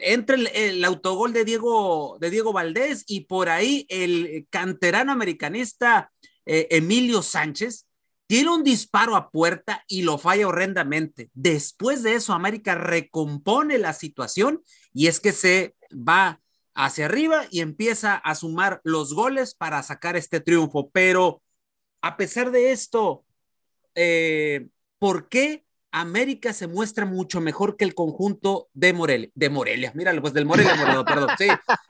entre 0.03 0.37
el, 0.69 0.85
autogol 0.85 1.33
de 1.33 1.45
Diego, 1.45 2.19
de 2.21 2.31
Diego 2.31 2.53
Valdés 2.53 3.05
y 3.07 3.23
por 3.23 3.49
ahí 3.49 3.87
el 3.89 4.47
canterano 4.51 5.13
americanista 5.13 6.11
eh, 6.47 6.69
Emilio 6.71 7.23
Sánchez 7.23 7.87
tiene 8.27 8.51
un 8.51 8.63
disparo 8.63 9.17
a 9.17 9.31
puerta 9.31 9.85
y 9.89 10.03
lo 10.03 10.17
falla 10.17 10.47
horrendamente. 10.47 11.31
Después 11.35 12.03
de 12.05 12.15
eso, 12.15 12.33
América 12.33 12.77
recompone 12.77 13.79
la 13.79 13.93
situación 13.93 14.63
y 14.93 15.09
es 15.09 15.19
que 15.19 15.33
se 15.33 15.75
va 15.93 16.41
hacia 16.75 17.07
arriba 17.07 17.47
y 17.51 17.61
empieza 17.61 18.15
a 18.15 18.35
sumar 18.37 18.81
los 18.85 19.15
goles 19.15 19.55
para 19.55 19.83
sacar 19.83 20.17
este 20.17 20.41
triunfo. 20.41 20.91
Pero 20.91 21.43
a 22.03 22.17
pesar 22.17 22.53
de 22.53 22.71
esto, 22.71 23.25
eh, 23.97 24.69
¿por 24.99 25.29
qué 25.29 25.65
América 25.93 26.53
se 26.53 26.67
muestra 26.67 27.05
mucho 27.05 27.41
mejor 27.41 27.77
que 27.77 27.85
el 27.85 27.95
conjunto 27.95 28.69
de 28.73 28.93
Morelia? 28.93 29.31
De 29.35 29.51
Morelia, 29.51 29.93
míralo, 29.95 30.21
pues 30.21 30.33
del 30.33 30.47
Morelia 30.47 30.75
morado, 30.75 31.05
perdón. 31.05 31.31
Sí, 31.39 31.49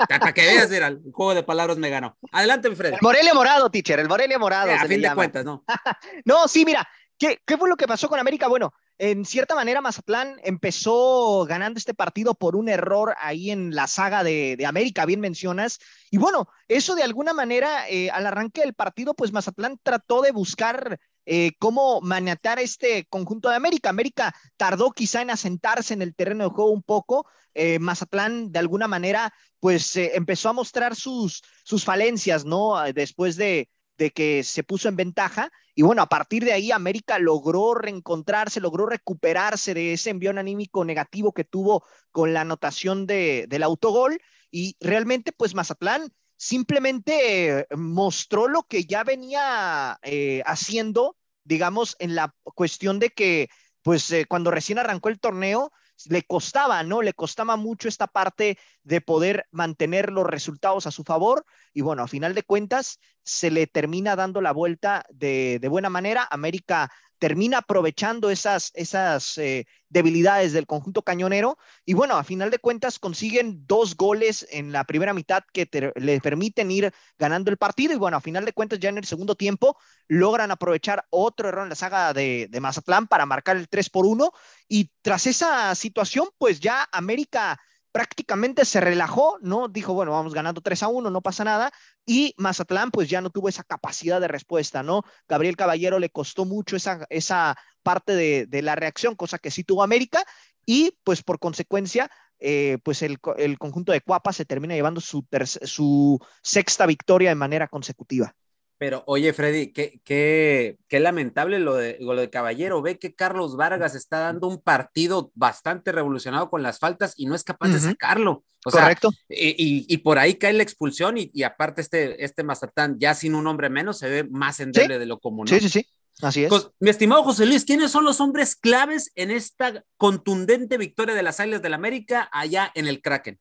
para 0.08 0.32
que 0.32 0.42
veas, 0.42 0.70
mira, 0.70 0.88
el 0.88 1.00
juego 1.12 1.34
de 1.34 1.42
palabras 1.42 1.76
me 1.78 1.90
ganó. 1.90 2.16
Adelante, 2.32 2.74
Fred. 2.74 2.94
El 2.94 2.98
Morelia 3.02 3.34
morado, 3.34 3.70
teacher, 3.70 4.00
el 4.00 4.08
Morelia 4.08 4.38
morado. 4.38 4.72
a 4.72 4.86
fin 4.86 5.02
de 5.02 5.14
cuentas, 5.14 5.44
¿no? 5.44 5.64
no, 6.24 6.48
sí, 6.48 6.64
mira, 6.64 6.88
¿qué, 7.18 7.40
¿qué 7.44 7.56
fue 7.56 7.68
lo 7.68 7.76
que 7.76 7.86
pasó 7.86 8.08
con 8.08 8.18
América? 8.18 8.48
Bueno, 8.48 8.72
en 9.02 9.24
cierta 9.24 9.54
manera, 9.54 9.80
Mazatlán 9.80 10.36
empezó 10.44 11.46
ganando 11.46 11.78
este 11.78 11.94
partido 11.94 12.34
por 12.34 12.54
un 12.54 12.68
error 12.68 13.14
ahí 13.18 13.50
en 13.50 13.74
la 13.74 13.86
saga 13.86 14.22
de, 14.22 14.62
América, 14.66 15.06
bien 15.06 15.20
mencionas. 15.20 15.78
Y 16.10 16.18
bueno, 16.18 16.48
eso 16.68 16.94
de 16.94 17.02
alguna 17.02 17.32
manera, 17.32 17.88
eh, 17.88 18.10
al 18.10 18.26
arranque 18.26 18.60
del 18.60 18.74
partido, 18.74 19.14
pues 19.14 19.32
Mazatlán 19.32 19.80
trató 19.82 20.20
de 20.20 20.32
buscar 20.32 21.00
eh, 21.32 21.52
cómo 21.60 22.00
maniatar 22.00 22.58
este 22.58 23.06
conjunto 23.06 23.48
de 23.48 23.54
América. 23.54 23.88
América 23.88 24.34
tardó 24.56 24.90
quizá 24.90 25.22
en 25.22 25.30
asentarse 25.30 25.94
en 25.94 26.02
el 26.02 26.12
terreno 26.12 26.42
de 26.42 26.50
juego 26.50 26.72
un 26.72 26.82
poco. 26.82 27.24
Eh, 27.54 27.78
Mazatlán, 27.78 28.50
de 28.50 28.58
alguna 28.58 28.88
manera, 28.88 29.32
pues 29.60 29.94
empezó 29.94 30.48
a 30.48 30.54
mostrar 30.54 30.96
sus, 30.96 31.40
sus 31.62 31.84
falencias, 31.84 32.44
¿no? 32.44 32.82
Después 32.92 33.36
de, 33.36 33.68
de 33.96 34.10
que 34.10 34.42
se 34.42 34.64
puso 34.64 34.88
en 34.88 34.96
ventaja. 34.96 35.52
Y 35.76 35.82
bueno, 35.82 36.02
a 36.02 36.08
partir 36.08 36.44
de 36.44 36.52
ahí 36.52 36.72
América 36.72 37.20
logró 37.20 37.74
reencontrarse, 37.74 38.58
logró 38.58 38.86
recuperarse 38.86 39.72
de 39.72 39.92
ese 39.92 40.10
envío 40.10 40.30
anímico 40.30 40.84
negativo 40.84 41.32
que 41.32 41.44
tuvo 41.44 41.84
con 42.10 42.34
la 42.34 42.40
anotación 42.40 43.06
de, 43.06 43.46
del 43.48 43.62
autogol. 43.62 44.20
Y 44.50 44.74
realmente, 44.80 45.30
pues 45.30 45.54
Mazatlán 45.54 46.10
simplemente 46.36 47.68
mostró 47.76 48.48
lo 48.48 48.62
que 48.64 48.84
ya 48.84 49.04
venía 49.04 49.98
eh, 50.02 50.42
haciendo, 50.44 51.18
digamos, 51.50 51.96
en 51.98 52.14
la 52.14 52.32
cuestión 52.54 53.00
de 53.00 53.10
que, 53.10 53.48
pues 53.82 54.08
eh, 54.12 54.24
cuando 54.28 54.52
recién 54.52 54.78
arrancó 54.78 55.08
el 55.08 55.18
torneo, 55.18 55.72
le 56.06 56.22
costaba, 56.22 56.84
¿no? 56.84 57.02
Le 57.02 57.12
costaba 57.12 57.56
mucho 57.56 57.88
esta 57.88 58.06
parte 58.06 58.56
de 58.84 59.00
poder 59.00 59.46
mantener 59.50 60.12
los 60.12 60.24
resultados 60.26 60.86
a 60.86 60.92
su 60.92 61.02
favor 61.02 61.44
y 61.74 61.80
bueno, 61.80 62.04
a 62.04 62.08
final 62.08 62.34
de 62.34 62.44
cuentas 62.44 63.00
se 63.24 63.50
le 63.50 63.66
termina 63.66 64.14
dando 64.14 64.40
la 64.40 64.52
vuelta 64.52 65.04
de, 65.10 65.58
de 65.60 65.68
buena 65.68 65.90
manera. 65.90 66.26
América 66.30 66.88
termina 67.20 67.58
aprovechando 67.58 68.30
esas, 68.30 68.72
esas 68.74 69.36
eh, 69.38 69.66
debilidades 69.90 70.52
del 70.52 70.66
conjunto 70.66 71.02
cañonero. 71.02 71.58
Y 71.84 71.92
bueno, 71.92 72.16
a 72.16 72.24
final 72.24 72.50
de 72.50 72.58
cuentas 72.58 72.98
consiguen 72.98 73.66
dos 73.66 73.94
goles 73.94 74.46
en 74.50 74.72
la 74.72 74.84
primera 74.84 75.12
mitad 75.12 75.44
que 75.52 75.68
le 75.96 76.20
permiten 76.20 76.70
ir 76.70 76.92
ganando 77.18 77.50
el 77.50 77.58
partido. 77.58 77.92
Y 77.92 77.98
bueno, 77.98 78.16
a 78.16 78.22
final 78.22 78.46
de 78.46 78.54
cuentas 78.54 78.80
ya 78.80 78.88
en 78.88 78.98
el 78.98 79.04
segundo 79.04 79.34
tiempo 79.34 79.76
logran 80.08 80.50
aprovechar 80.50 81.06
otro 81.10 81.50
error 81.50 81.64
en 81.64 81.68
la 81.68 81.74
saga 81.76 82.12
de, 82.14 82.48
de 82.50 82.60
Mazatlán 82.60 83.06
para 83.06 83.26
marcar 83.26 83.58
el 83.58 83.68
3 83.68 83.90
por 83.90 84.06
1 84.06 84.32
y 84.66 84.90
tras 85.02 85.26
esa 85.26 85.74
situación 85.74 86.28
pues 86.38 86.58
ya 86.58 86.88
América 86.90 87.60
prácticamente 87.92 88.64
se 88.64 88.80
relajó, 88.80 89.38
¿no? 89.40 89.68
Dijo, 89.68 89.94
bueno, 89.94 90.12
vamos 90.12 90.34
ganando 90.34 90.60
3 90.60 90.82
a 90.84 90.88
1, 90.88 91.10
no 91.10 91.20
pasa 91.22 91.44
nada. 91.44 91.72
Y 92.06 92.34
Mazatlán, 92.36 92.90
pues 92.90 93.08
ya 93.08 93.20
no 93.20 93.30
tuvo 93.30 93.48
esa 93.48 93.64
capacidad 93.64 94.20
de 94.20 94.28
respuesta, 94.28 94.82
¿no? 94.82 95.02
Gabriel 95.28 95.56
Caballero 95.56 95.98
le 95.98 96.10
costó 96.10 96.44
mucho 96.44 96.76
esa, 96.76 97.06
esa 97.10 97.56
parte 97.82 98.14
de, 98.14 98.62
la 98.62 98.76
reacción, 98.76 99.14
cosa 99.14 99.38
que 99.38 99.50
sí 99.50 99.64
tuvo 99.64 99.82
América. 99.82 100.24
Y 100.66 100.98
pues 101.04 101.22
por 101.22 101.38
consecuencia, 101.38 102.10
eh, 102.38 102.78
pues 102.84 103.02
el, 103.02 103.18
conjunto 103.20 103.92
de 103.92 104.00
Cuapa 104.00 104.32
se 104.32 104.44
termina 104.44 104.74
llevando 104.74 105.00
su, 105.00 105.26
su 105.62 106.18
sexta 106.42 106.86
victoria 106.86 107.30
de 107.30 107.34
manera 107.34 107.68
consecutiva. 107.68 108.34
Pero 108.80 109.04
oye, 109.06 109.34
Freddy, 109.34 109.74
qué, 109.74 110.00
qué, 110.04 110.78
qué 110.88 111.00
lamentable 111.00 111.58
lo 111.58 111.74
de, 111.74 111.98
lo 112.00 112.16
de 112.16 112.30
Caballero. 112.30 112.80
Ve 112.80 112.98
que 112.98 113.14
Carlos 113.14 113.54
Vargas 113.54 113.94
está 113.94 114.20
dando 114.20 114.48
un 114.48 114.58
partido 114.58 115.30
bastante 115.34 115.92
revolucionado 115.92 116.48
con 116.48 116.62
las 116.62 116.78
faltas 116.78 117.12
y 117.18 117.26
no 117.26 117.34
es 117.34 117.44
capaz 117.44 117.68
de 117.68 117.78
sacarlo. 117.78 118.42
Correcto. 118.64 119.10
y, 119.28 119.84
y, 119.86 119.98
por 119.98 120.18
ahí 120.18 120.36
cae 120.36 120.54
la 120.54 120.62
expulsión 120.62 121.18
y, 121.18 121.30
y, 121.34 121.42
aparte 121.42 121.82
este, 121.82 122.24
este 122.24 122.42
Mazatán, 122.42 122.96
ya 122.98 123.14
sin 123.14 123.34
un 123.34 123.46
hombre 123.48 123.68
menos, 123.68 123.98
se 123.98 124.08
ve 124.08 124.24
más 124.24 124.60
endeble 124.60 124.98
de 124.98 125.04
lo 125.04 125.20
común. 125.20 125.46
Sí, 125.46 125.60
sí, 125.60 125.68
sí. 125.68 125.86
Así 126.22 126.44
es. 126.44 126.48
Pues, 126.48 126.70
mi 126.78 126.88
estimado 126.88 127.22
José 127.22 127.44
Luis, 127.44 127.66
¿quiénes 127.66 127.90
son 127.90 128.06
los 128.06 128.18
hombres 128.18 128.56
claves 128.56 129.12
en 129.14 129.30
esta 129.30 129.84
contundente 129.98 130.78
victoria 130.78 131.14
de 131.14 131.22
las 131.22 131.38
Águilas 131.38 131.60
del 131.60 131.74
América 131.74 132.30
allá 132.32 132.72
en 132.74 132.86
el 132.86 133.02
Kraken? 133.02 133.38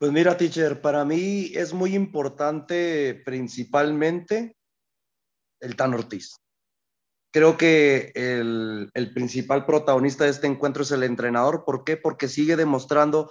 Pues 0.00 0.12
mira, 0.12 0.34
teacher, 0.38 0.80
para 0.80 1.04
mí 1.04 1.52
es 1.54 1.74
muy 1.74 1.94
importante 1.94 3.20
principalmente 3.22 4.56
el 5.60 5.76
Tan 5.76 5.92
Ortiz. 5.92 6.36
Creo 7.30 7.58
que 7.58 8.10
el, 8.14 8.90
el, 8.94 9.12
principal 9.12 9.66
protagonista 9.66 10.24
de 10.24 10.30
este 10.30 10.46
encuentro 10.46 10.84
es 10.84 10.90
el 10.92 11.02
entrenador. 11.02 11.64
¿Por 11.66 11.84
qué? 11.84 11.98
Porque 11.98 12.28
sigue 12.28 12.56
demostrando 12.56 13.30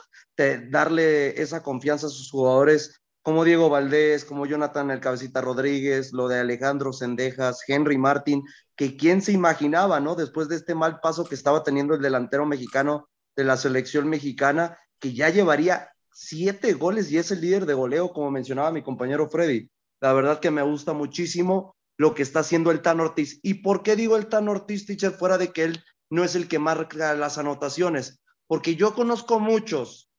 darle 0.69 1.41
esa 1.41 1.63
confianza 1.63 2.05
a 2.05 2.11
sus 2.11 2.29
jugadores 2.29 3.01
como 3.23 3.45
Diego 3.45 3.71
Valdés, 3.71 4.23
como 4.23 4.45
Jonathan 4.45 4.91
El 4.91 4.99
Cabecita 4.99 5.41
Rodríguez, 5.41 6.13
lo 6.13 6.27
de 6.27 6.39
Alejandro 6.39 6.93
Sendejas, 6.93 7.63
Henry 7.67 7.97
Martín, 7.97 8.43
que 8.75 8.95
quién 8.95 9.23
se 9.23 9.31
imaginaba, 9.31 9.99
¿no? 9.99 10.13
Después 10.13 10.47
de 10.47 10.57
este 10.57 10.75
mal 10.75 10.99
paso 10.99 11.25
que 11.25 11.33
estaba 11.33 11.63
teniendo 11.63 11.95
el 11.95 12.01
delantero 12.03 12.45
mexicano 12.45 13.09
de 13.35 13.43
la 13.43 13.57
selección 13.57 14.07
mexicana, 14.07 14.77
que 14.99 15.15
ya 15.15 15.29
llevaría 15.29 15.89
siete 16.21 16.73
goles 16.73 17.09
y 17.11 17.17
es 17.17 17.31
el 17.31 17.39
líder 17.39 17.65
de 17.65 17.73
goleo, 17.73 18.11
como 18.11 18.29
mencionaba 18.29 18.73
mi 18.73 18.83
compañero 18.83 19.29
Freddy. 19.29 19.69
La 20.01 20.11
verdad 20.11 20.41
que 20.41 20.51
me 20.51 20.61
gusta 20.61 20.91
muchísimo 20.91 21.77
lo 21.97 22.13
que 22.13 22.23
está 22.23 22.41
haciendo 22.41 22.71
el 22.71 22.81
Tan 22.81 22.99
Ortiz. 22.99 23.39
¿Y 23.41 23.55
por 23.55 23.83
qué 23.83 23.95
digo 23.95 24.17
el 24.17 24.27
Tan 24.27 24.49
Ortiz, 24.49 24.85
teacher, 24.85 25.11
fuera 25.11 25.37
de 25.37 25.53
que 25.53 25.63
él 25.63 25.83
no 26.09 26.25
es 26.25 26.35
el 26.35 26.49
que 26.49 26.59
marca 26.59 27.13
las 27.13 27.37
anotaciones? 27.37 28.19
Porque 28.47 28.75
yo 28.75 28.93
conozco 28.93 29.39
muchos 29.39 30.09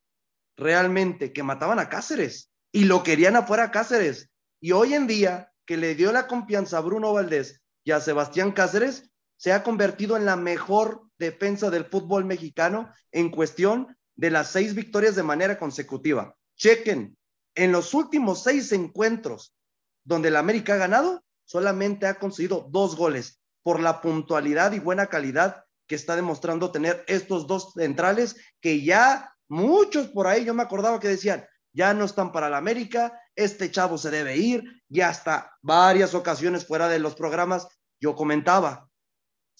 realmente 0.57 1.35
que 1.35 1.42
mataban 1.42 1.78
a 1.78 1.90
Cáceres 1.90 2.50
y 2.73 2.85
lo 2.85 3.02
querían 3.02 3.37
afuera 3.37 3.71
Cáceres. 3.71 4.30
Y 4.59 4.73
hoy 4.73 4.95
en 4.95 5.07
día, 5.07 5.52
que 5.66 5.76
le 5.76 5.95
dio 5.95 6.12
la 6.12 6.26
confianza 6.26 6.78
a 6.78 6.83
Bruno 6.83 7.12
Valdés 7.12 7.61
y 7.85 7.90
a 7.90 8.00
Sebastián 8.00 8.52
Cáceres, 8.52 9.11
se 9.37 9.52
ha 9.52 9.62
convertido 9.62 10.16
en 10.16 10.25
la 10.25 10.37
mejor 10.37 11.02
defensa 11.19 11.69
del 11.69 11.85
fútbol 11.85 12.25
mexicano 12.25 12.90
en 13.12 13.30
cuestión 13.30 13.99
de 14.20 14.30
las 14.30 14.50
seis 14.50 14.74
victorias 14.74 15.16
de 15.16 15.22
manera 15.22 15.58
consecutiva. 15.58 16.36
Chequen, 16.54 17.16
en 17.54 17.72
los 17.72 17.94
últimos 17.94 18.42
seis 18.42 18.70
encuentros 18.72 19.54
donde 20.04 20.28
el 20.28 20.36
América 20.36 20.74
ha 20.74 20.76
ganado, 20.76 21.24
solamente 21.46 22.06
ha 22.06 22.18
conseguido 22.18 22.68
dos 22.70 22.96
goles 22.96 23.40
por 23.62 23.80
la 23.80 24.02
puntualidad 24.02 24.72
y 24.72 24.78
buena 24.78 25.06
calidad 25.06 25.64
que 25.86 25.94
está 25.94 26.16
demostrando 26.16 26.70
tener 26.70 27.02
estos 27.08 27.46
dos 27.46 27.72
centrales 27.72 28.36
que 28.60 28.82
ya 28.82 29.34
muchos 29.48 30.08
por 30.08 30.26
ahí, 30.26 30.44
yo 30.44 30.52
me 30.52 30.62
acordaba 30.62 31.00
que 31.00 31.08
decían, 31.08 31.46
ya 31.72 31.94
no 31.94 32.04
están 32.04 32.30
para 32.30 32.48
el 32.48 32.54
América, 32.54 33.18
este 33.34 33.70
chavo 33.70 33.96
se 33.96 34.10
debe 34.10 34.36
ir, 34.36 34.82
ya 34.90 35.08
hasta 35.08 35.56
varias 35.62 36.12
ocasiones 36.12 36.66
fuera 36.66 36.88
de 36.88 36.98
los 36.98 37.14
programas, 37.14 37.68
yo 37.98 38.14
comentaba, 38.14 38.89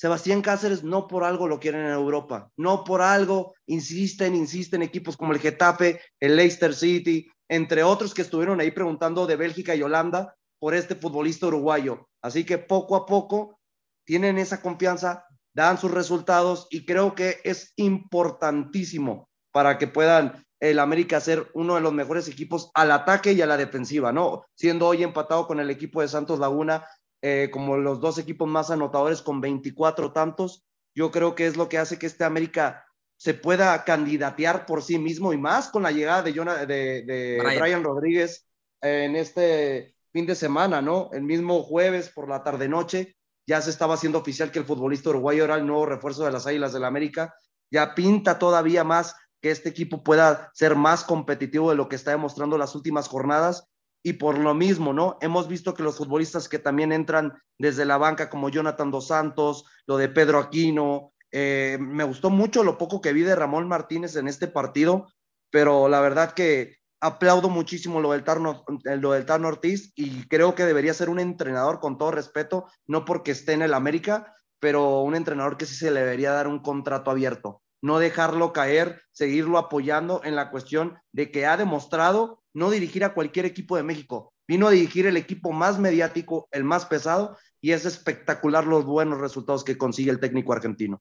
Sebastián 0.01 0.41
Cáceres 0.41 0.83
no 0.83 1.07
por 1.07 1.25
algo 1.25 1.47
lo 1.47 1.61
quieren 1.61 1.83
en 1.83 1.93
Europa, 1.93 2.51
no 2.57 2.85
por 2.85 3.03
algo 3.03 3.53
insisten, 3.67 4.35
insisten 4.35 4.81
equipos 4.81 5.15
como 5.15 5.35
el 5.35 5.41
Getafe, 5.41 6.01
el 6.19 6.37
Leicester 6.37 6.75
City, 6.75 7.29
entre 7.51 7.83
otros 7.83 8.15
que 8.15 8.23
estuvieron 8.23 8.63
ahí 8.63 8.71
preguntando 8.71 9.27
de 9.27 9.37
Bélgica 9.37 9.75
y 9.75 9.83
Holanda 9.83 10.35
por 10.59 10.75
este 10.75 10.95
futbolista 10.95 11.49
uruguayo. 11.49 12.09
Así 12.23 12.45
que 12.45 12.57
poco 12.57 12.97
a 12.97 13.05
poco 13.05 13.61
tienen 14.07 14.39
esa 14.39 14.63
confianza, 14.63 15.27
dan 15.53 15.77
sus 15.77 15.91
resultados 15.91 16.67
y 16.71 16.87
creo 16.87 17.15
que 17.15 17.37
es 17.45 17.75
importantísimo 17.77 19.29
para 19.53 19.77
que 19.77 19.87
puedan 19.87 20.43
el 20.61 20.79
América 20.79 21.21
ser 21.21 21.51
uno 21.53 21.75
de 21.75 21.83
los 21.83 21.93
mejores 21.93 22.27
equipos 22.27 22.71
al 22.73 22.91
ataque 22.93 23.33
y 23.33 23.43
a 23.43 23.47
la 23.47 23.59
defensiva, 23.59 24.13
¿no? 24.13 24.45
Siendo 24.55 24.87
hoy 24.87 25.03
empatado 25.03 25.47
con 25.47 25.61
el 25.61 25.69
equipo 25.69 26.01
de 26.01 26.09
Santos 26.09 26.39
Laguna 26.39 26.87
eh, 27.23 27.51
como 27.53 27.77
los 27.77 28.01
dos 28.01 28.19
equipos 28.19 28.49
más 28.49 28.71
anotadores 28.71 29.23
con 29.23 29.41
24 29.41 30.13
tantos. 30.13 30.65
Yo 30.95 31.11
creo 31.11 31.35
que 31.35 31.47
es 31.47 31.57
lo 31.57 31.69
que 31.69 31.79
hace 31.79 31.99
que 31.99 32.07
este 32.07 32.25
América 32.25 32.85
se 33.17 33.35
pueda 33.35 33.85
candidatear 33.85 34.65
por 34.65 34.83
sí 34.83 34.99
mismo 34.99 35.33
y 35.33 35.37
más 35.37 35.69
con 35.69 35.83
la 35.83 35.93
llegada 35.93 36.23
de, 36.23 36.33
de, 36.33 37.39
Brian. 37.39 37.85
Rodríguez 37.85 38.47
en 38.81 39.15
este 39.15 39.95
fin 40.11 40.25
de 40.25 40.35
semana, 40.35 40.81
¿no? 40.81 41.11
El 41.13 41.23
mismo 41.23 41.63
jueves 41.63 42.09
por 42.09 42.29
la 42.29 42.43
tarde-noche 42.43 43.17
ya 43.47 43.61
se 43.61 43.71
estaba 43.71 43.95
haciendo 43.95 44.19
oficial 44.19 44.51
que 44.51 44.59
el 44.59 44.65
futbolista 44.65 45.11
uruguayo 45.11 45.45
era 45.45 45.57
el 45.57 45.67
nuevo 45.67 45.85
refuerzo 45.85 46.25
de 46.25 46.33
las 46.33 46.47
Águilas 46.47 46.73
del 46.73 46.83
la 46.83 46.89
América. 46.89 47.35
Ya 47.71 47.95
pinta 47.95 48.39
todavía 48.39 48.85
más 48.85 49.15
que 49.43 49.51
este 49.51 49.69
equipo 49.69 50.03
pueda 50.03 50.51
ser 50.55 50.75
más 50.75 51.05
competitivo 51.05 51.71
de 51.71 51.77
lo 51.77 51.89
que 51.89 51.97
está 51.97 52.13
demostrando 52.13 52.59
las 52.59 52.75
últimas 52.75 53.09
jornadas 53.09 53.70
y 54.03 54.15
por 54.15 54.39
lo 54.39 54.55
mismo, 54.55 54.93
¿no? 54.93 55.19
Hemos 55.21 55.49
visto 55.49 55.75
que 55.75 55.83
los 55.83 55.99
futbolistas 55.99 56.49
que 56.49 56.59
también 56.59 56.93
entran 56.93 57.39
desde 57.59 57.85
la 57.85 57.99
banca, 57.99 58.31
como 58.31 58.49
Jonathan 58.49 58.91
Dos 58.91 59.09
Santos, 59.09 59.65
lo 59.87 59.97
de 59.97 60.09
Pedro 60.09 60.39
Aquino, 60.39 61.13
eh, 61.33 61.79
me 61.81 62.05
gustó 62.05 62.31
mucho 62.31 62.65
lo 62.65 62.79
poco 62.79 63.01
que 63.01 63.13
vi 63.13 63.23
de 63.23 63.37
Ramón 63.37 63.69
Martínez 63.69 64.17
en 64.17 64.27
este 64.27 64.49
partido, 64.49 65.09
pero 65.51 65.89
la 65.89 66.01
verdad 66.01 66.33
que 66.33 66.77
aplaudo 67.01 67.49
muchísimo 67.49 68.01
lo 68.01 68.13
del, 68.13 68.25
Tarno, 68.25 68.65
lo 68.85 69.13
del 69.13 69.27
Tarno 69.27 69.49
Ortiz 69.49 69.93
y 69.95 70.27
creo 70.29 70.55
que 70.55 70.65
debería 70.65 70.95
ser 70.95 71.09
un 71.09 71.21
entrenador 71.21 71.81
con 71.81 71.99
todo 71.99 72.11
respeto, 72.11 72.67
no 72.87 73.05
porque 73.05 73.31
esté 73.31 73.53
en 73.53 73.63
el 73.63 73.75
América, 73.75 74.35
pero 74.59 75.01
un 75.01 75.15
entrenador 75.15 75.57
que 75.57 75.67
sí 75.67 75.75
se 75.75 75.91
le 75.91 76.01
debería 76.01 76.33
dar 76.33 76.47
un 76.47 76.59
contrato 76.59 77.11
abierto, 77.11 77.63
no 77.81 77.99
dejarlo 77.99 78.53
caer, 78.53 79.03
seguirlo 79.13 79.59
apoyando 79.59 80.21
en 80.25 80.37
la 80.37 80.51
cuestión 80.51 80.99
de 81.13 81.31
que 81.31 81.47
ha 81.47 81.57
demostrado 81.57 82.40
no 82.53 82.71
dirigir 82.71 83.05
a 83.05 83.15
cualquier 83.15 83.47
equipo 83.47 83.77
de 83.77 83.83
México, 83.83 84.33
vino 84.47 84.67
a 84.67 84.73
dirigir 84.73 85.07
el 85.07 85.17
equipo 85.17 85.53
más 85.53 85.79
mediático, 85.79 86.49
el 86.51 86.65
más 86.65 86.87
pesado, 86.87 87.37
y 87.61 87.73
es 87.73 87.85
espectacular 87.85 88.67
los 88.67 88.85
buenos 88.85 89.21
resultados 89.21 89.65
que 89.65 89.79
consigue 89.79 90.11
el 90.11 90.21
técnico 90.21 90.53
argentino. 90.53 91.01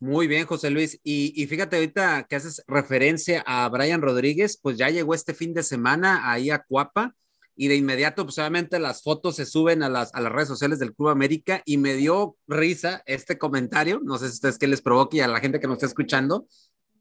Muy 0.00 0.26
bien, 0.26 0.46
José 0.46 0.70
Luis. 0.70 1.00
Y, 1.02 1.46
fíjate 1.46 1.76
ahorita 1.76 2.26
que 2.28 2.36
haces 2.36 2.62
referencia 2.66 3.42
a 3.46 3.68
Brian 3.68 4.02
Rodríguez, 4.02 4.58
pues 4.60 4.76
ya 4.76 4.90
llegó 4.90 5.14
este 5.14 5.34
fin 5.34 5.54
de 5.54 5.62
semana 5.62 6.30
ahí 6.30 6.50
a 6.50 6.62
Cuapa 6.62 7.14
y 7.56 7.68
de 7.68 7.76
inmediato, 7.76 8.24
pues 8.24 8.36
obviamente 8.38 8.80
las 8.80 9.02
fotos 9.02 9.36
se 9.36 9.46
suben 9.46 9.82
a 9.84 9.88
las, 9.88 10.12
a 10.14 10.20
las 10.20 10.32
redes 10.32 10.48
sociales 10.48 10.80
del 10.80 10.92
Club 10.92 11.10
América 11.10 11.62
y 11.64 11.78
me 11.78 11.94
dio 11.94 12.36
risa 12.48 13.02
este 13.06 13.38
comentario, 13.38 14.00
no 14.02 14.18
sé 14.18 14.26
si 14.26 14.34
ustedes 14.34 14.58
qué 14.58 14.66
les 14.66 14.82
provoque 14.82 15.18
y 15.18 15.20
a 15.20 15.28
la 15.28 15.38
gente 15.38 15.60
que 15.60 15.68
nos 15.68 15.76
está 15.76 15.86
escuchando. 15.86 16.46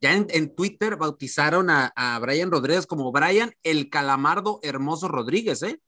Ya 0.03 0.11
en, 0.11 0.53
Twitter 0.53 0.97
bautizaron 0.97 1.69
a, 1.69 2.19
Brian 2.19 2.51
Rodríguez 2.51 2.85
como 2.85 3.13
Brian 3.13 3.53
el 3.63 3.89
Calamardo 3.89 4.59
Hermoso 4.61 5.07
Rodríguez, 5.07 5.63
¿eh? 5.63 5.79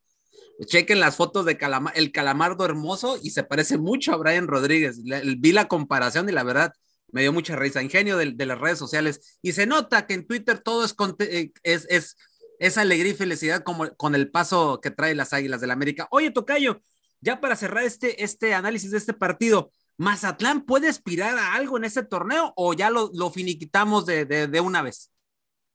Chequen 0.64 1.00
las 1.00 1.16
fotos 1.16 1.44
de 1.44 1.58
el 1.94 2.12
Calamardo 2.12 2.64
Hermoso 2.64 3.18
y 3.22 3.32
se 3.32 3.44
parece 3.44 3.76
mucho 3.76 4.14
a 4.14 4.16
Brian 4.16 4.46
Rodríguez. 4.46 5.02
vi 5.02 5.52
la 5.52 5.68
comparación 5.68 6.30
y 6.30 6.32
la 6.32 6.44
verdad, 6.44 6.72
me 7.12 7.20
dio 7.20 7.32
mucha 7.34 7.56
risa, 7.56 7.82
ingenio 7.82 8.16
de, 8.16 8.46
las 8.46 8.58
redes 8.58 8.78
sociales. 8.78 9.38
Y 9.42 9.52
se 9.52 9.66
nota 9.66 10.06
que 10.06 10.14
en 10.14 10.26
Twitter 10.26 10.60
todo 10.60 10.86
es, 10.86 10.94
eh, 11.18 11.52
es, 11.62 12.16
es, 12.58 12.78
alegría 12.78 13.12
y 13.12 13.16
felicidad 13.16 13.64
como, 13.64 13.94
con 13.96 14.14
el 14.14 14.30
paso 14.30 14.80
que 14.80 14.90
trae 14.90 15.14
las 15.14 15.34
Águilas 15.34 15.60
del 15.60 15.72
América. 15.72 16.08
Oye, 16.10 16.30
Tocayo, 16.30 16.80
ya 17.20 17.38
para 17.38 17.54
cerrar 17.54 17.84
este, 17.84 18.24
este 18.24 18.54
análisis 18.54 18.92
de 18.92 18.96
este 18.96 19.12
partido, 19.12 19.72
¿Mazatlán 19.98 20.66
puede 20.66 20.88
aspirar 20.88 21.38
a 21.38 21.54
algo 21.54 21.76
en 21.76 21.84
este 21.84 22.02
torneo 22.02 22.52
o 22.56 22.74
ya 22.74 22.90
lo, 22.90 23.10
lo 23.14 23.30
finiquitamos 23.30 24.04
de, 24.04 24.24
de, 24.24 24.60
una 24.60 24.82
vez? 24.82 25.10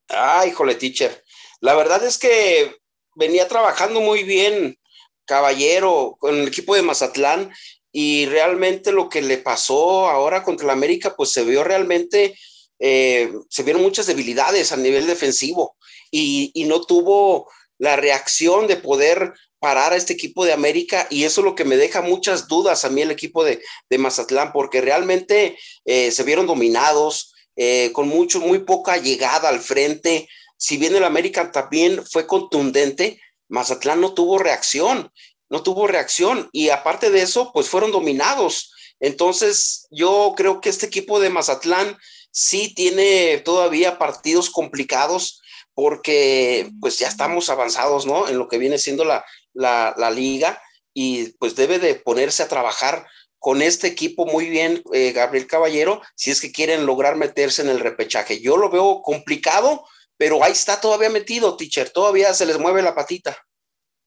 Ay, 0.08 0.50
híjole, 0.50 0.76
teacher. 0.76 1.24
La 1.60 1.74
verdad 1.74 2.04
es 2.04 2.18
que 2.18 2.76
venía 3.14 3.48
trabajando 3.48 4.00
muy 4.00 4.22
bien 4.22 4.78
Caballero 5.24 6.16
con 6.18 6.36
el 6.36 6.48
equipo 6.48 6.74
de 6.74 6.82
Mazatlán 6.82 7.52
y 7.90 8.26
realmente 8.26 8.92
lo 8.92 9.08
que 9.08 9.22
le 9.22 9.38
pasó 9.38 10.08
ahora 10.08 10.42
contra 10.42 10.64
el 10.64 10.70
América, 10.70 11.14
pues 11.16 11.32
se 11.32 11.44
vio 11.44 11.62
realmente, 11.62 12.38
eh, 12.78 13.32
se 13.50 13.62
vieron 13.62 13.82
muchas 13.82 14.06
debilidades 14.06 14.72
a 14.72 14.76
nivel 14.76 15.06
defensivo 15.06 15.76
y, 16.10 16.50
y, 16.54 16.64
no 16.64 16.80
tuvo 16.82 17.50
la 17.78 17.96
reacción 17.96 18.66
de 18.66 18.76
poder 18.76 19.34
parar 19.62 19.92
a 19.92 19.96
este 19.96 20.12
equipo 20.12 20.44
de 20.44 20.52
América 20.52 21.06
y 21.08 21.22
eso 21.24 21.40
es 21.40 21.44
lo 21.44 21.54
que 21.54 21.64
me 21.64 21.76
deja 21.76 22.02
muchas 22.02 22.48
dudas 22.48 22.84
a 22.84 22.90
mí 22.90 23.00
el 23.00 23.12
equipo 23.12 23.44
de, 23.44 23.62
de 23.88 23.98
Mazatlán, 23.98 24.52
porque 24.52 24.80
realmente 24.80 25.56
eh, 25.84 26.10
se 26.10 26.24
vieron 26.24 26.46
dominados, 26.46 27.32
eh, 27.56 27.90
con 27.92 28.08
mucho, 28.08 28.40
muy 28.40 28.58
poca 28.58 28.96
llegada 28.96 29.48
al 29.48 29.60
frente. 29.60 30.28
Si 30.56 30.78
bien 30.78 30.96
el 30.96 31.04
América 31.04 31.52
también 31.52 32.04
fue 32.04 32.26
contundente, 32.26 33.20
Mazatlán 33.48 34.00
no 34.00 34.14
tuvo 34.14 34.38
reacción 34.38 35.10
no 35.52 35.62
tuvo 35.62 35.86
reacción 35.86 36.48
y 36.50 36.70
aparte 36.70 37.10
de 37.10 37.20
eso, 37.20 37.50
pues 37.52 37.68
fueron 37.68 37.92
dominados. 37.92 38.72
Entonces, 39.00 39.86
yo 39.90 40.32
creo 40.34 40.62
que 40.62 40.70
este 40.70 40.86
equipo 40.86 41.20
de 41.20 41.28
Mazatlán 41.28 41.98
sí 42.30 42.72
tiene 42.74 43.36
todavía 43.44 43.98
partidos 43.98 44.48
complicados 44.48 45.42
porque 45.74 46.70
pues 46.80 46.98
ya 46.98 47.08
estamos 47.08 47.50
avanzados, 47.50 48.06
¿no? 48.06 48.28
En 48.28 48.38
lo 48.38 48.48
que 48.48 48.56
viene 48.56 48.78
siendo 48.78 49.04
la, 49.04 49.26
la, 49.54 50.10
liga 50.10 50.60
y 50.94 51.30
pues 51.38 51.56
debe 51.56 51.78
de 51.78 51.94
ponerse 51.94 52.42
a 52.42 52.48
trabajar 52.48 53.06
con 53.38 53.60
este 53.60 53.88
equipo 53.88 54.24
muy 54.26 54.48
bien, 54.48 54.82
eh, 54.92 55.12
Gabriel 55.12 55.46
Caballero, 55.46 56.00
si 56.14 56.30
es 56.30 56.40
que 56.40 56.52
quieren 56.52 56.86
lograr 56.86 57.16
meterse 57.16 57.62
en 57.62 57.68
el 57.68 57.80
repechaje. 57.80 58.40
Yo 58.40 58.56
lo 58.56 58.70
veo 58.70 59.02
complicado, 59.02 59.84
pero 60.16 60.44
ahí 60.44 60.52
está 60.52 60.80
todavía 60.80 61.10
metido, 61.10 61.56
teacher, 61.56 61.90
todavía 61.90 62.32
se 62.34 62.46
les 62.46 62.58
mueve 62.58 62.82
la 62.82 62.94
patita. 62.94 63.36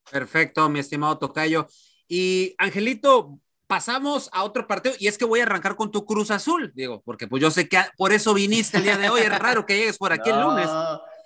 Perfecto, 0.10 0.70
mi 0.70 0.80
estimado 0.80 1.18
Tocayo. 1.18 1.68
Y 2.08 2.56
Angelito, 2.58 3.40
pasamos 3.68 4.30
a 4.32 4.44
otro 4.44 4.68
partido 4.68 4.96
y 5.00 5.08
es 5.08 5.18
que 5.18 5.26
voy 5.26 5.40
a 5.40 5.44
arrancar 5.44 5.76
con 5.76 5.92
tu 5.92 6.06
Cruz 6.06 6.32
Azul, 6.32 6.72
digo, 6.76 7.02
porque 7.04 7.28
pues 7.28 7.42
yo 7.42 7.52
sé 7.52 7.68
que 7.68 7.80
por 7.98 8.14
eso 8.14 8.34
viniste 8.34 8.78
el 8.78 8.84
día 8.84 8.98
de 8.98 9.10
hoy, 9.10 9.22
es 9.22 9.40
raro 9.40 9.66
que 9.66 9.78
llegues 9.78 9.98
por 9.98 10.14
aquí 10.14 10.30
el 10.30 10.40
lunes. 10.42 10.70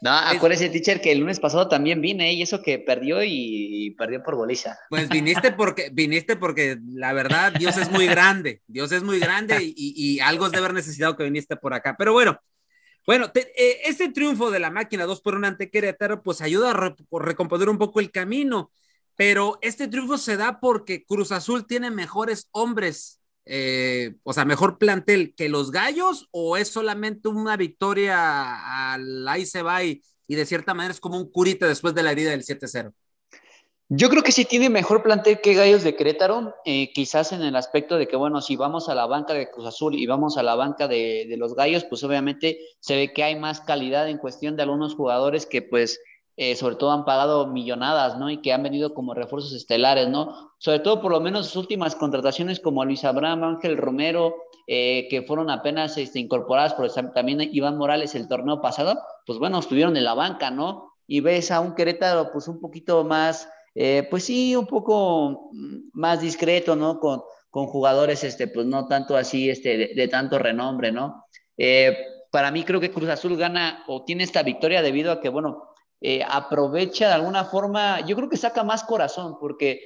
No, 0.02 0.12
acuérdese, 0.12 0.70
teacher, 0.70 1.02
que 1.02 1.12
el 1.12 1.20
lunes 1.20 1.40
pasado 1.40 1.68
también 1.68 2.00
vine 2.00 2.34
y 2.34 2.42
eso 2.42 2.62
que 2.62 2.80
perdió 2.80 3.22
y, 3.24 3.96
perdió 3.98 4.24
por 4.24 4.36
goliza. 4.36 4.80
Pues 4.90 5.10
viniste 5.10 5.52
porque, 5.52 5.90
viniste 5.92 6.36
porque 6.38 6.78
la 6.94 7.12
verdad, 7.14 7.52
Dios 7.54 7.78
es 7.78 7.92
muy 7.92 8.08
grande, 8.08 8.62
Dios 8.68 8.92
es 8.92 9.04
muy 9.04 9.20
grande 9.20 9.58
y, 9.62 9.74
y 9.76 10.20
algo 10.22 10.46
es 10.46 10.52
de 10.54 10.58
haber 10.60 10.74
necesitado 10.74 11.18
que 11.18 11.26
viniste 11.26 11.58
por 11.58 11.74
acá. 11.74 11.96
Pero 11.98 12.14
bueno, 12.14 12.40
bueno, 13.10 13.32
eh, 13.34 13.82
este 13.86 14.10
triunfo 14.10 14.52
de 14.52 14.60
la 14.60 14.70
máquina 14.70 15.06
2 15.06 15.22
por 15.22 15.34
1 15.34 15.48
ante 15.48 15.72
Querétaro, 15.72 16.22
pues 16.22 16.42
ayuda 16.42 16.70
a 16.70 16.96
recomponer 17.20 17.68
un 17.68 17.80
poco 17.80 18.00
el 18.00 18.12
camino, 18.12 18.72
pero 19.16 19.58
este 19.64 19.88
triunfo 19.88 20.20
se 20.20 20.38
da 20.38 20.60
porque 20.60 21.06
Cruz 21.06 21.32
Azul 21.32 21.66
tiene 21.66 21.90
mejores 21.90 22.50
hombres, 22.52 23.19
eh, 23.52 24.16
o 24.24 24.34
sea, 24.34 24.46
mejor 24.46 24.78
plantel 24.78 25.34
que 25.36 25.50
los 25.50 25.72
Gallos, 25.72 26.28
o 26.32 26.56
es 26.56 26.68
solamente 26.68 27.28
una 27.30 27.58
victoria 27.58 28.94
al 28.94 29.28
ahí 29.28 29.46
se 29.46 29.64
va 29.64 29.84
y, 29.84 30.04
y 30.28 30.36
de 30.36 30.46
cierta 30.46 30.76
manera 30.76 30.94
es 30.94 31.00
como 31.00 31.18
un 31.18 31.32
curita 31.32 31.68
después 31.68 31.96
de 31.96 32.04
la 32.04 32.12
herida 32.12 32.30
del 32.30 32.44
7-0. 32.44 32.94
Yo 33.92 34.10
creo 34.10 34.22
que 34.22 34.32
sí 34.32 34.46
tiene 34.46 34.70
mejor 34.70 35.02
plantel 35.02 35.42
que 35.42 35.56
Gallos 35.56 35.82
de 35.82 35.96
Querétaro, 35.96 36.54
eh, 36.64 36.92
quizás 36.94 37.32
en 37.32 37.42
el 37.42 37.56
aspecto 37.56 37.98
de 37.98 38.08
que, 38.08 38.16
bueno, 38.16 38.40
si 38.40 38.56
vamos 38.56 38.88
a 38.88 38.94
la 38.94 39.08
banca 39.08 39.34
de 39.34 39.50
Cruz 39.50 39.66
Azul 39.66 39.96
y 39.96 40.06
vamos 40.06 40.38
a 40.38 40.44
la 40.44 40.54
banca 40.54 40.88
de, 40.88 41.26
los 41.40 41.56
Gallos, 41.56 41.86
pues 41.86 42.04
obviamente 42.04 42.60
se 42.80 42.96
ve 42.96 43.14
que 43.14 43.24
hay 43.24 43.36
más 43.36 43.62
calidad 43.62 44.08
en 44.08 44.20
cuestión 44.20 44.56
de 44.56 44.62
algunos 44.62 44.94
jugadores 44.94 45.48
que 45.48 45.64
pues 45.64 46.00
eh, 46.42 46.56
sobre 46.56 46.78
todo 46.78 46.92
han 46.92 47.04
pagado 47.04 47.48
millonadas, 47.48 48.18
¿no? 48.18 48.30
Y 48.30 48.38
que 48.38 48.54
han 48.54 48.64
venido 48.64 48.94
como 48.94 49.14
refuerzos 49.14 49.52
estelares, 49.52 50.08
¿no? 50.08 50.54
Sobre 50.58 50.80
todo 50.80 51.02
por 51.02 51.12
lo 51.12 51.20
menos 51.20 51.48
sus 51.48 51.58
últimas 51.58 51.96
contrataciones 51.96 52.62
como 52.62 52.86
Luis 52.86 53.04
Abraham, 53.04 53.44
Ángel 53.44 53.76
Romero, 53.76 54.36
eh, 54.66 55.08
que 55.10 55.24
fueron 55.24 55.50
apenas 55.50 55.98
este, 55.98 56.18
incorporadas, 56.18 56.76
por 56.76 56.90
también 57.12 57.42
Iván 57.42 57.78
Morales 57.78 58.16
el 58.16 58.30
torneo 58.30 58.62
pasado, 58.62 58.98
pues 59.26 59.38
bueno, 59.38 59.60
estuvieron 59.60 59.98
en 59.98 60.06
la 60.06 60.14
banca, 60.14 60.50
¿no? 60.50 60.94
Y 61.08 61.20
ves 61.20 61.52
a 61.52 61.60
un 61.60 61.76
Querétaro 61.76 62.32
pues 62.32 62.48
un 62.48 62.62
poquito 62.62 63.04
más 63.04 63.50
eh, 63.76 64.08
pues 64.10 64.24
sí, 64.24 64.56
un 64.56 64.66
poco 64.66 65.52
más 65.92 66.22
discreto, 66.22 66.78
¿no? 66.78 67.02
Con, 67.02 67.22
con 67.50 67.68
jugadores, 67.68 68.24
este, 68.24 68.48
pues 68.48 68.66
no 68.66 68.88
tanto 68.88 69.18
así, 69.18 69.50
este, 69.50 69.92
de, 69.94 70.08
tanto 70.08 70.40
renombre, 70.40 70.94
¿no? 70.94 71.26
Para 72.32 72.52
mí 72.52 72.64
creo 72.64 72.80
que 72.80 72.92
Cruz 72.92 73.10
Azul 73.10 73.36
gana 73.36 73.84
o 73.88 74.06
tiene 74.06 74.24
esta 74.24 74.44
victoria 74.44 74.82
debido 74.82 75.12
a 75.12 75.20
que, 75.20 75.30
bueno, 75.30 75.69
eh, 76.02 76.24
aprovecha 76.28 77.08
de 77.08 77.14
alguna 77.14 77.46
forma, 77.46 78.02
yo 78.02 78.16
creo 78.16 78.30
que 78.30 78.38
saca 78.38 78.64
más 78.64 78.84
corazón, 78.84 79.38
porque 79.40 79.82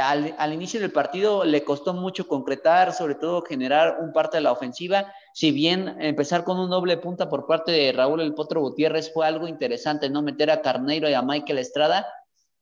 al, 0.00 0.36
al, 0.38 0.52
inicio 0.52 0.78
del 0.78 0.92
partido 0.92 1.44
le 1.44 1.64
costó 1.64 1.92
mucho 1.92 2.28
concretar, 2.28 2.92
sobre 2.92 3.16
todo 3.16 3.42
generar 3.42 3.98
un 4.00 4.12
parte 4.12 4.36
de 4.36 4.42
la 4.42 4.52
ofensiva. 4.52 5.12
Si 5.34 5.50
bien 5.50 5.96
empezar 6.00 6.44
con 6.44 6.60
un 6.60 6.70
doble 6.70 6.96
punta 6.96 7.28
por 7.28 7.46
parte 7.46 7.72
de 7.72 7.90
Raúl 7.90 8.20
El 8.20 8.34
Potro 8.34 8.60
Gutiérrez 8.60 9.12
fue 9.12 9.26
algo 9.26 9.48
interesante, 9.48 10.08
¿no? 10.08 10.22
Meter 10.22 10.52
a 10.52 10.62
Carneiro 10.62 11.10
y 11.10 11.14
a 11.14 11.22
Michael 11.22 11.58
Estrada, 11.58 12.06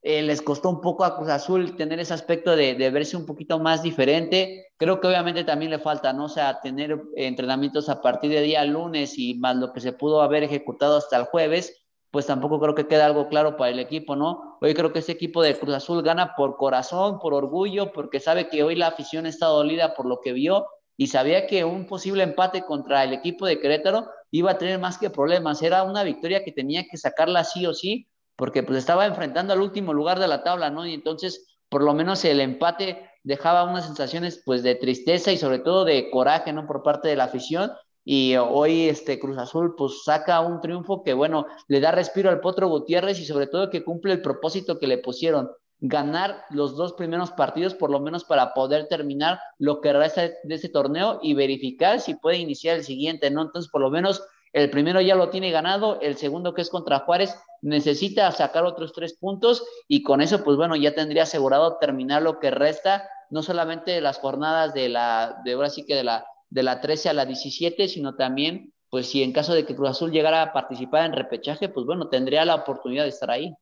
eh, 0.00 0.22
les 0.22 0.42
costó 0.42 0.70
un 0.70 0.80
poco 0.80 1.04
a 1.04 1.16
Cruz 1.16 1.28
Azul 1.28 1.76
tener 1.76 1.98
ese 1.98 2.14
aspecto 2.14 2.54
de, 2.54 2.74
verse 2.90 3.16
un 3.16 3.26
poquito 3.26 3.58
más 3.58 3.82
diferente. 3.82 4.68
Creo 4.76 5.00
que 5.00 5.08
obviamente 5.08 5.42
también 5.44 5.72
le 5.72 5.80
falta, 5.80 6.12
¿no? 6.12 6.26
O 6.26 6.28
sea, 6.28 6.60
tener 6.60 7.00
entrenamientos 7.16 7.88
a 7.88 8.00
partir 8.00 8.30
de 8.30 8.42
día 8.42 8.64
lunes 8.64 9.18
y 9.18 9.34
más 9.34 9.56
lo 9.56 9.72
que 9.72 9.80
se 9.80 9.92
pudo 9.92 10.22
haber 10.22 10.44
ejecutado 10.44 10.96
hasta 10.96 11.16
el 11.16 11.24
jueves, 11.24 11.84
pues 12.10 12.26
tampoco 12.26 12.58
creo 12.60 12.74
que 12.74 12.86
quede 12.86 13.02
algo 13.02 13.28
claro 13.28 13.56
para 13.56 13.70
el 13.70 13.78
equipo, 13.78 14.16
¿no? 14.16 14.58
Hoy 14.60 14.74
creo 14.74 14.92
que 14.92 15.00
ese 15.00 15.12
equipo 15.12 15.42
de 15.42 15.58
Cruz 15.58 15.74
Azul 15.74 16.02
gana 16.02 16.34
por 16.36 16.56
corazón, 16.56 17.18
por 17.18 17.34
orgullo, 17.34 17.92
porque 17.92 18.20
sabe 18.20 18.48
que 18.48 18.62
hoy 18.62 18.74
la 18.76 18.88
afición 18.88 19.26
está 19.26 19.46
dolida 19.46 19.94
por 19.94 20.06
lo 20.06 20.20
que 20.20 20.32
vio 20.32 20.66
y 20.96 21.08
sabía 21.08 21.46
que 21.46 21.64
un 21.64 21.86
posible 21.86 22.22
empate 22.22 22.62
contra 22.62 23.04
el 23.04 23.12
equipo 23.12 23.46
de 23.46 23.60
Querétaro 23.60 24.08
iba 24.30 24.50
a 24.50 24.58
tener 24.58 24.78
más 24.78 24.98
que 24.98 25.10
problemas. 25.10 25.62
Era 25.62 25.84
una 25.84 26.02
victoria 26.02 26.44
que 26.44 26.52
tenía 26.52 26.86
que 26.90 26.96
sacarla 26.96 27.44
sí 27.44 27.66
o 27.66 27.74
sí 27.74 28.08
porque 28.38 28.62
pues 28.62 28.78
estaba 28.78 29.04
enfrentando 29.04 29.52
al 29.52 29.60
último 29.60 29.92
lugar 29.92 30.20
de 30.20 30.28
la 30.28 30.44
tabla, 30.44 30.70
¿no? 30.70 30.86
Y 30.86 30.94
entonces, 30.94 31.58
por 31.68 31.82
lo 31.82 31.92
menos 31.92 32.24
el 32.24 32.40
empate 32.40 33.10
dejaba 33.24 33.64
unas 33.64 33.86
sensaciones 33.86 34.40
pues 34.46 34.62
de 34.62 34.76
tristeza 34.76 35.32
y 35.32 35.38
sobre 35.38 35.58
todo 35.58 35.84
de 35.84 36.08
coraje, 36.08 36.52
¿no? 36.52 36.64
Por 36.64 36.84
parte 36.84 37.08
de 37.08 37.16
la 37.16 37.24
afición. 37.24 37.72
Y 38.10 38.36
hoy 38.36 38.88
este 38.88 39.20
Cruz 39.20 39.36
Azul 39.36 39.74
pues 39.76 40.02
saca 40.02 40.40
un 40.40 40.62
triunfo 40.62 41.02
que, 41.02 41.12
bueno, 41.12 41.46
le 41.66 41.78
da 41.78 41.90
respiro 41.90 42.30
al 42.30 42.40
Potro 42.40 42.66
Gutiérrez 42.66 43.20
y 43.20 43.26
sobre 43.26 43.48
todo 43.48 43.68
que 43.68 43.84
cumple 43.84 44.14
el 44.14 44.22
propósito 44.22 44.78
que 44.78 44.86
le 44.86 44.96
pusieron, 44.96 45.50
ganar 45.78 46.42
los 46.48 46.74
dos 46.74 46.94
primeros 46.94 47.32
partidos 47.32 47.74
por 47.74 47.90
lo 47.90 48.00
menos 48.00 48.24
para 48.24 48.54
poder 48.54 48.88
terminar 48.88 49.38
lo 49.58 49.82
que 49.82 49.92
resta 49.92 50.22
de 50.22 50.54
ese 50.54 50.70
torneo 50.70 51.18
y 51.22 51.34
verificar 51.34 52.00
si 52.00 52.14
puede 52.14 52.38
iniciar 52.38 52.76
el 52.78 52.84
siguiente, 52.84 53.30
¿no? 53.30 53.42
Entonces, 53.42 53.70
por 53.70 53.82
lo 53.82 53.90
menos 53.90 54.22
El 54.54 54.70
primero 54.70 55.02
ya 55.02 55.14
lo 55.14 55.28
tiene 55.28 55.50
ganado, 55.50 56.00
el 56.00 56.16
segundo 56.16 56.54
que 56.54 56.62
es 56.62 56.70
contra 56.70 57.00
Juárez 57.00 57.36
necesita 57.60 58.32
sacar 58.32 58.64
otros 58.64 58.94
tres 58.94 59.12
puntos 59.12 59.62
y 59.86 60.02
con 60.02 60.22
eso, 60.22 60.42
pues 60.42 60.56
bueno, 60.56 60.76
ya 60.76 60.94
tendría 60.94 61.24
asegurado 61.24 61.76
terminar 61.76 62.22
lo 62.22 62.38
que 62.38 62.50
resta, 62.50 63.06
no 63.28 63.42
solamente 63.42 64.00
las 64.00 64.18
jornadas 64.18 64.72
de 64.72 64.88
la, 64.88 65.42
de 65.44 65.52
ahora 65.52 65.68
sí 65.68 65.84
que 65.84 65.94
de 65.94 66.04
la, 66.04 66.24
de 66.50 66.62
la 66.62 66.80
13 66.80 67.10
a 67.10 67.12
la 67.12 67.26
17, 67.26 67.88
sino 67.88 68.16
también, 68.16 68.72
pues 68.90 69.08
si 69.08 69.22
en 69.22 69.32
caso 69.32 69.54
de 69.54 69.66
que 69.66 69.76
Cruz 69.76 69.90
Azul 69.90 70.10
llegara 70.10 70.42
a 70.42 70.52
participar 70.52 71.06
en 71.06 71.12
repechaje, 71.12 71.68
pues 71.68 71.86
bueno, 71.86 72.08
tendría 72.08 72.44
la 72.44 72.54
oportunidad 72.54 73.04
de 73.04 73.10
estar 73.10 73.30
ahí. 73.30 73.54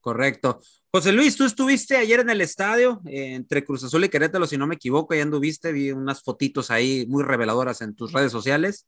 Correcto. 0.00 0.60
José 0.90 1.12
Luis, 1.12 1.36
tú 1.36 1.44
estuviste 1.44 1.96
ayer 1.96 2.20
en 2.20 2.28
el 2.28 2.40
estadio 2.40 3.00
eh, 3.06 3.34
entre 3.34 3.64
Cruz 3.64 3.84
Azul 3.84 4.04
y 4.04 4.08
Querétaro, 4.08 4.46
si 4.46 4.58
no 4.58 4.66
me 4.66 4.74
equivoco, 4.74 5.14
ya 5.14 5.22
anduviste, 5.22 5.72
vi 5.72 5.92
unas 5.92 6.22
fotitos 6.22 6.70
ahí 6.70 7.06
muy 7.08 7.22
reveladoras 7.22 7.80
en 7.82 7.94
tus 7.94 8.12
redes 8.12 8.32
sociales. 8.32 8.86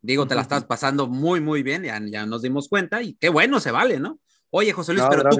Digo, 0.00 0.26
te 0.26 0.34
la 0.34 0.42
estás 0.42 0.64
pasando 0.64 1.08
muy, 1.08 1.40
muy 1.40 1.62
bien, 1.62 1.82
ya, 1.82 2.00
ya 2.04 2.26
nos 2.26 2.42
dimos 2.42 2.68
cuenta 2.68 3.02
y 3.02 3.14
qué 3.14 3.28
bueno 3.28 3.60
se 3.60 3.70
vale, 3.70 4.00
¿no? 4.00 4.18
Oye, 4.50 4.72
José 4.72 4.92
Luis, 4.92 5.06
pero 5.08 5.28
tú, 5.30 5.38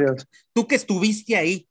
tú, 0.52 0.66
que 0.66 0.74
estuviste 0.74 1.36
ahí, 1.36 1.68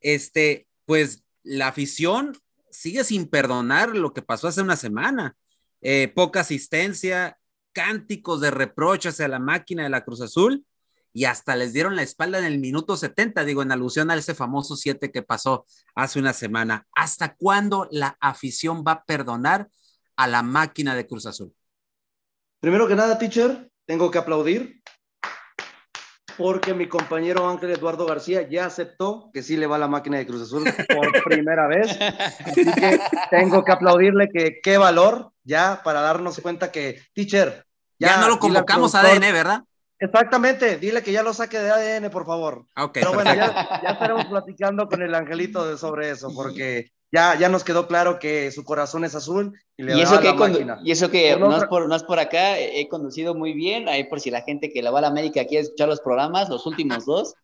este, 0.00 0.66
pues 0.84 1.22
la 1.42 1.68
afición 1.68 2.36
sigue 2.70 3.04
sin 3.04 3.28
perdonar 3.28 3.96
lo 3.96 4.12
que 4.12 4.22
pasó 4.22 4.48
hace 4.48 4.62
una 4.62 4.76
semana. 4.76 5.36
Eh, 5.80 6.08
poca 6.08 6.40
asistencia, 6.40 7.38
cánticos 7.72 8.40
de 8.40 8.50
reproche 8.50 9.10
hacia 9.10 9.28
la 9.28 9.38
máquina 9.38 9.84
de 9.84 9.90
la 9.90 10.04
Cruz 10.04 10.20
Azul 10.20 10.64
y 11.12 11.24
hasta 11.24 11.56
les 11.56 11.72
dieron 11.72 11.96
la 11.96 12.02
espalda 12.02 12.38
en 12.38 12.44
el 12.44 12.58
minuto 12.58 12.96
70, 12.96 13.44
digo, 13.44 13.62
en 13.62 13.72
alusión 13.72 14.10
a 14.10 14.14
ese 14.14 14.34
famoso 14.34 14.76
7 14.76 15.10
que 15.10 15.22
pasó 15.22 15.66
hace 15.94 16.18
una 16.18 16.32
semana. 16.32 16.86
¿Hasta 16.94 17.34
cuándo 17.34 17.88
la 17.90 18.16
afición 18.20 18.84
va 18.86 18.92
a 18.92 19.04
perdonar 19.04 19.68
a 20.16 20.26
la 20.26 20.42
máquina 20.42 20.94
de 20.94 21.06
Cruz 21.06 21.26
Azul? 21.26 21.54
Primero 22.60 22.88
que 22.88 22.96
nada, 22.96 23.18
teacher, 23.18 23.70
tengo 23.84 24.10
que 24.10 24.18
aplaudir 24.18 24.82
porque 26.38 26.72
mi 26.72 26.86
compañero 26.86 27.48
Ángel 27.48 27.72
Eduardo 27.72 28.06
García 28.06 28.48
ya 28.48 28.66
aceptó 28.66 29.28
que 29.34 29.42
sí 29.42 29.56
le 29.56 29.66
va 29.66 29.76
a 29.76 29.80
la 29.80 29.88
máquina 29.88 30.18
de 30.18 30.26
Cruz 30.26 30.42
Azul 30.42 30.64
por 30.88 31.24
primera 31.24 31.66
vez. 31.66 31.98
Así 32.46 32.64
que 32.64 33.00
tengo 33.30 33.64
que 33.64 33.72
aplaudirle 33.72 34.28
que 34.32 34.60
qué 34.62 34.78
valor 34.78 35.32
ya 35.42 35.82
para 35.82 36.00
darnos 36.00 36.38
cuenta 36.40 36.70
que, 36.70 37.02
teacher, 37.12 37.66
ya, 37.98 38.18
no 38.18 38.28
lo 38.28 38.38
convocamos 38.38 38.94
a 38.94 39.00
ADN, 39.00 39.32
¿verdad? 39.32 39.64
Exactamente, 39.98 40.78
dile 40.78 41.02
que 41.02 41.10
ya 41.10 41.24
lo 41.24 41.34
saque 41.34 41.58
de 41.58 41.70
ADN, 41.70 42.10
por 42.10 42.24
favor. 42.24 42.66
Pero 42.92 43.12
bueno, 43.12 43.34
ya, 43.34 43.68
estaremos 43.90 44.26
platicando 44.26 44.86
con 44.86 45.02
el 45.02 45.12
angelito 45.12 45.76
sobre 45.76 46.10
eso, 46.10 46.32
porque 46.32 46.92
ya, 47.10 47.38
ya 47.38 47.48
nos 47.48 47.64
quedó 47.64 47.86
claro 47.86 48.18
que 48.18 48.50
su 48.50 48.64
corazón 48.64 49.04
es 49.04 49.14
azul 49.14 49.58
y, 49.76 49.82
le 49.84 50.02
eso 50.02 50.20
que 50.20 50.32
la 50.64 50.80
Y 50.84 50.90
eso 50.90 51.10
que 51.10 51.36
no, 51.36 51.56
es 51.56 51.64
por, 51.64 51.88
no 51.88 51.94
es 51.94 52.02
por 52.02 52.18
acá, 52.18 52.58
he 52.58 52.88
conducido 52.88 53.34
muy 53.34 53.52
bien, 53.52 53.88
ahí 53.88 54.04
por 54.04 54.20
si 54.20 54.30
la 54.30 54.42
gente 54.42 54.70
que 54.70 54.82
la 54.82 54.90
va 54.90 54.98
a 54.98 55.02
la 55.02 55.08
América 55.08 55.46
quiere 55.46 55.64
escuchar 55.64 55.88
los 55.88 56.00
programas, 56.00 56.48
los 56.48 56.66
últimos 56.66 57.06
dos, 57.06 57.34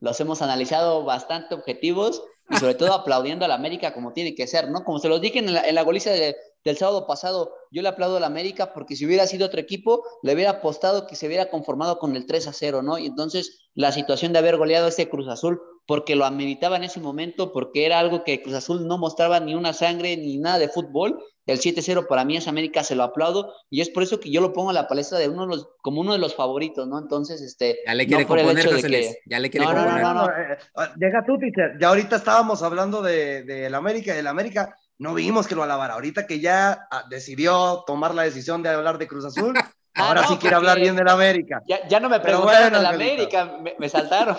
los 0.00 0.20
hemos 0.20 0.42
analizado 0.42 1.04
bastante 1.04 1.54
objetivos 1.54 2.22
y 2.50 2.56
sobre 2.56 2.74
todo 2.74 2.92
aplaudiendo 2.92 3.44
a 3.44 3.48
la 3.48 3.54
América 3.54 3.94
como 3.94 4.12
tiene 4.12 4.34
que 4.34 4.46
ser, 4.46 4.70
¿no? 4.70 4.84
Como 4.84 4.98
se 4.98 5.08
los 5.08 5.20
dije 5.20 5.38
en 5.38 5.52
la, 5.52 5.66
en 5.66 5.74
la 5.74 5.82
goliza 5.82 6.10
de, 6.10 6.36
del 6.64 6.76
sábado 6.76 7.06
pasado, 7.06 7.54
yo 7.70 7.82
le 7.82 7.88
aplaudo 7.88 8.16
a 8.16 8.20
la 8.20 8.26
América 8.26 8.72
porque 8.72 8.96
si 8.96 9.06
hubiera 9.06 9.26
sido 9.26 9.46
otro 9.46 9.60
equipo, 9.60 10.04
le 10.22 10.34
hubiera 10.34 10.50
apostado 10.50 11.06
que 11.06 11.16
se 11.16 11.26
hubiera 11.26 11.50
conformado 11.50 11.98
con 11.98 12.14
el 12.14 12.26
3 12.26 12.48
a 12.48 12.52
0, 12.52 12.82
¿no? 12.82 12.98
Y 12.98 13.06
entonces 13.06 13.68
la 13.74 13.92
situación 13.92 14.32
de 14.32 14.38
haber 14.38 14.56
goleado 14.56 14.86
a 14.86 14.90
ese 14.90 15.08
Cruz 15.08 15.28
Azul, 15.28 15.60
porque 15.86 16.16
lo 16.16 16.24
ameritaba 16.24 16.76
en 16.76 16.84
ese 16.84 17.00
momento, 17.00 17.52
porque 17.52 17.86
era 17.86 17.98
algo 17.98 18.24
que 18.24 18.42
Cruz 18.42 18.54
Azul 18.54 18.86
no 18.86 18.98
mostraba 18.98 19.40
ni 19.40 19.54
una 19.54 19.72
sangre 19.72 20.16
ni 20.16 20.38
nada 20.38 20.58
de 20.58 20.68
fútbol, 20.68 21.18
el 21.46 21.58
7-0 21.58 22.06
para 22.06 22.24
mí 22.24 22.36
es 22.36 22.46
América, 22.46 22.84
se 22.84 22.94
lo 22.94 23.02
aplaudo, 23.02 23.52
y 23.68 23.80
es 23.80 23.90
por 23.90 24.04
eso 24.04 24.20
que 24.20 24.30
yo 24.30 24.40
lo 24.40 24.52
pongo 24.52 24.70
a 24.70 24.74
la 24.74 24.86
palestra 24.86 25.18
de 25.18 25.28
uno 25.28 25.42
de 25.42 25.48
los, 25.48 25.68
como 25.82 26.00
uno 26.00 26.12
de 26.12 26.18
los 26.18 26.36
favoritos, 26.36 26.86
¿no? 26.86 27.00
Entonces, 27.00 27.42
este, 27.42 27.80
ya 27.84 27.94
le 27.94 28.06
quiere 28.06 28.26
componer, 28.26 28.64
ya 29.26 29.40
le 29.40 29.50
quiere 29.50 29.66
no, 29.66 29.72
no, 29.72 29.98
no, 29.98 30.14
no, 30.14 30.26
eh, 30.26 30.56
eh, 30.76 30.88
llega 30.98 31.24
tú, 31.26 31.38
teacher, 31.38 31.76
ya 31.80 31.88
ahorita 31.88 32.16
estábamos 32.16 32.62
hablando 32.62 33.02
de, 33.02 33.42
de 33.42 33.68
la 33.68 33.78
América, 33.78 34.14
de 34.14 34.22
la 34.22 34.30
América, 34.30 34.76
no 34.98 35.14
vimos 35.14 35.48
que 35.48 35.56
lo 35.56 35.64
alabara. 35.64 35.94
Ahorita 35.94 36.26
que 36.26 36.38
ya 36.38 36.86
ah, 36.90 37.04
decidió 37.10 37.82
tomar 37.86 38.14
la 38.14 38.22
decisión 38.22 38.62
de 38.62 38.68
hablar 38.68 38.98
de 38.98 39.08
Cruz 39.08 39.24
Azul, 39.24 39.54
ah, 39.94 40.08
ahora 40.08 40.26
sí 40.26 40.36
quiere 40.36 40.56
hablar 40.56 40.78
bien 40.78 40.96
de 40.96 41.04
la 41.04 41.12
América. 41.12 41.62
Ya, 41.66 42.00
no 42.00 42.08
me 42.08 42.20
preguntaron 42.20 42.72
de 42.72 42.82
la 42.82 42.90
América, 42.90 43.58
me, 43.78 43.88
saltaron. 43.88 44.36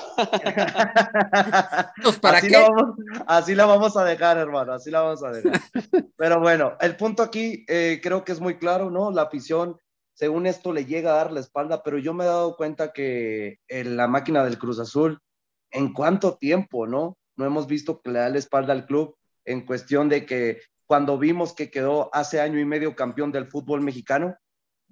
Pues, 2.04 2.20
¿para 2.20 2.38
así, 2.40 2.48
qué? 2.48 2.54
La 2.54 2.62
vamos, 2.62 2.96
así 3.28 3.56
la 3.56 3.66
vamos 3.66 3.98
a 3.98 4.04
dejar, 4.04 4.38
hermano, 4.38 4.74
así 4.74 4.92
la 4.92 5.02
vamos 5.02 5.24
a 5.24 5.30
dejar. 5.30 5.62
Pero 6.18 6.40
bueno, 6.40 6.74
el 6.80 6.96
punto 6.96 7.24
aquí 7.24 7.66
eh, 7.68 8.00
creo 8.02 8.24
que 8.24 8.32
es 8.32 8.40
muy 8.40 8.58
claro, 8.58 8.90
¿no? 8.90 9.12
La 9.12 9.24
afición, 9.24 9.78
según 10.14 10.48
esto, 10.48 10.74
le 10.74 10.86
llega 10.86 11.12
a 11.12 11.18
dar 11.18 11.32
la 11.32 11.40
espalda, 11.40 11.84
pero 11.84 11.98
yo 11.98 12.14
me 12.14 12.24
he 12.24 12.28
dado 12.28 12.56
cuenta 12.56 12.94
que 12.94 13.60
en 13.68 13.98
la 13.98 14.08
máquina 14.08 14.44
del 14.44 14.58
Cruz 14.58 14.80
Azul, 14.80 15.20
¿en 15.72 15.94
cuánto 15.94 16.38
tiempo, 16.38 16.88
no? 16.88 17.18
No 17.36 17.46
hemos 17.46 17.68
visto 17.68 18.02
que 18.02 18.12
le 18.12 18.20
da 18.20 18.30
la 18.30 18.38
espalda 18.38 18.74
al 18.74 18.86
club 18.86 19.16
en 19.46 19.66
cuestión 19.66 20.10
de 20.10 20.26
que 20.26 20.62
cuando 20.86 21.18
vimos 21.18 21.54
que 21.54 21.72
quedó 21.72 22.10
hace 22.14 22.40
año 22.42 22.60
y 22.60 22.66
medio 22.66 22.96
campeón 22.96 23.32
del 23.32 23.48
fútbol 23.48 23.82
mexicano, 23.82 24.36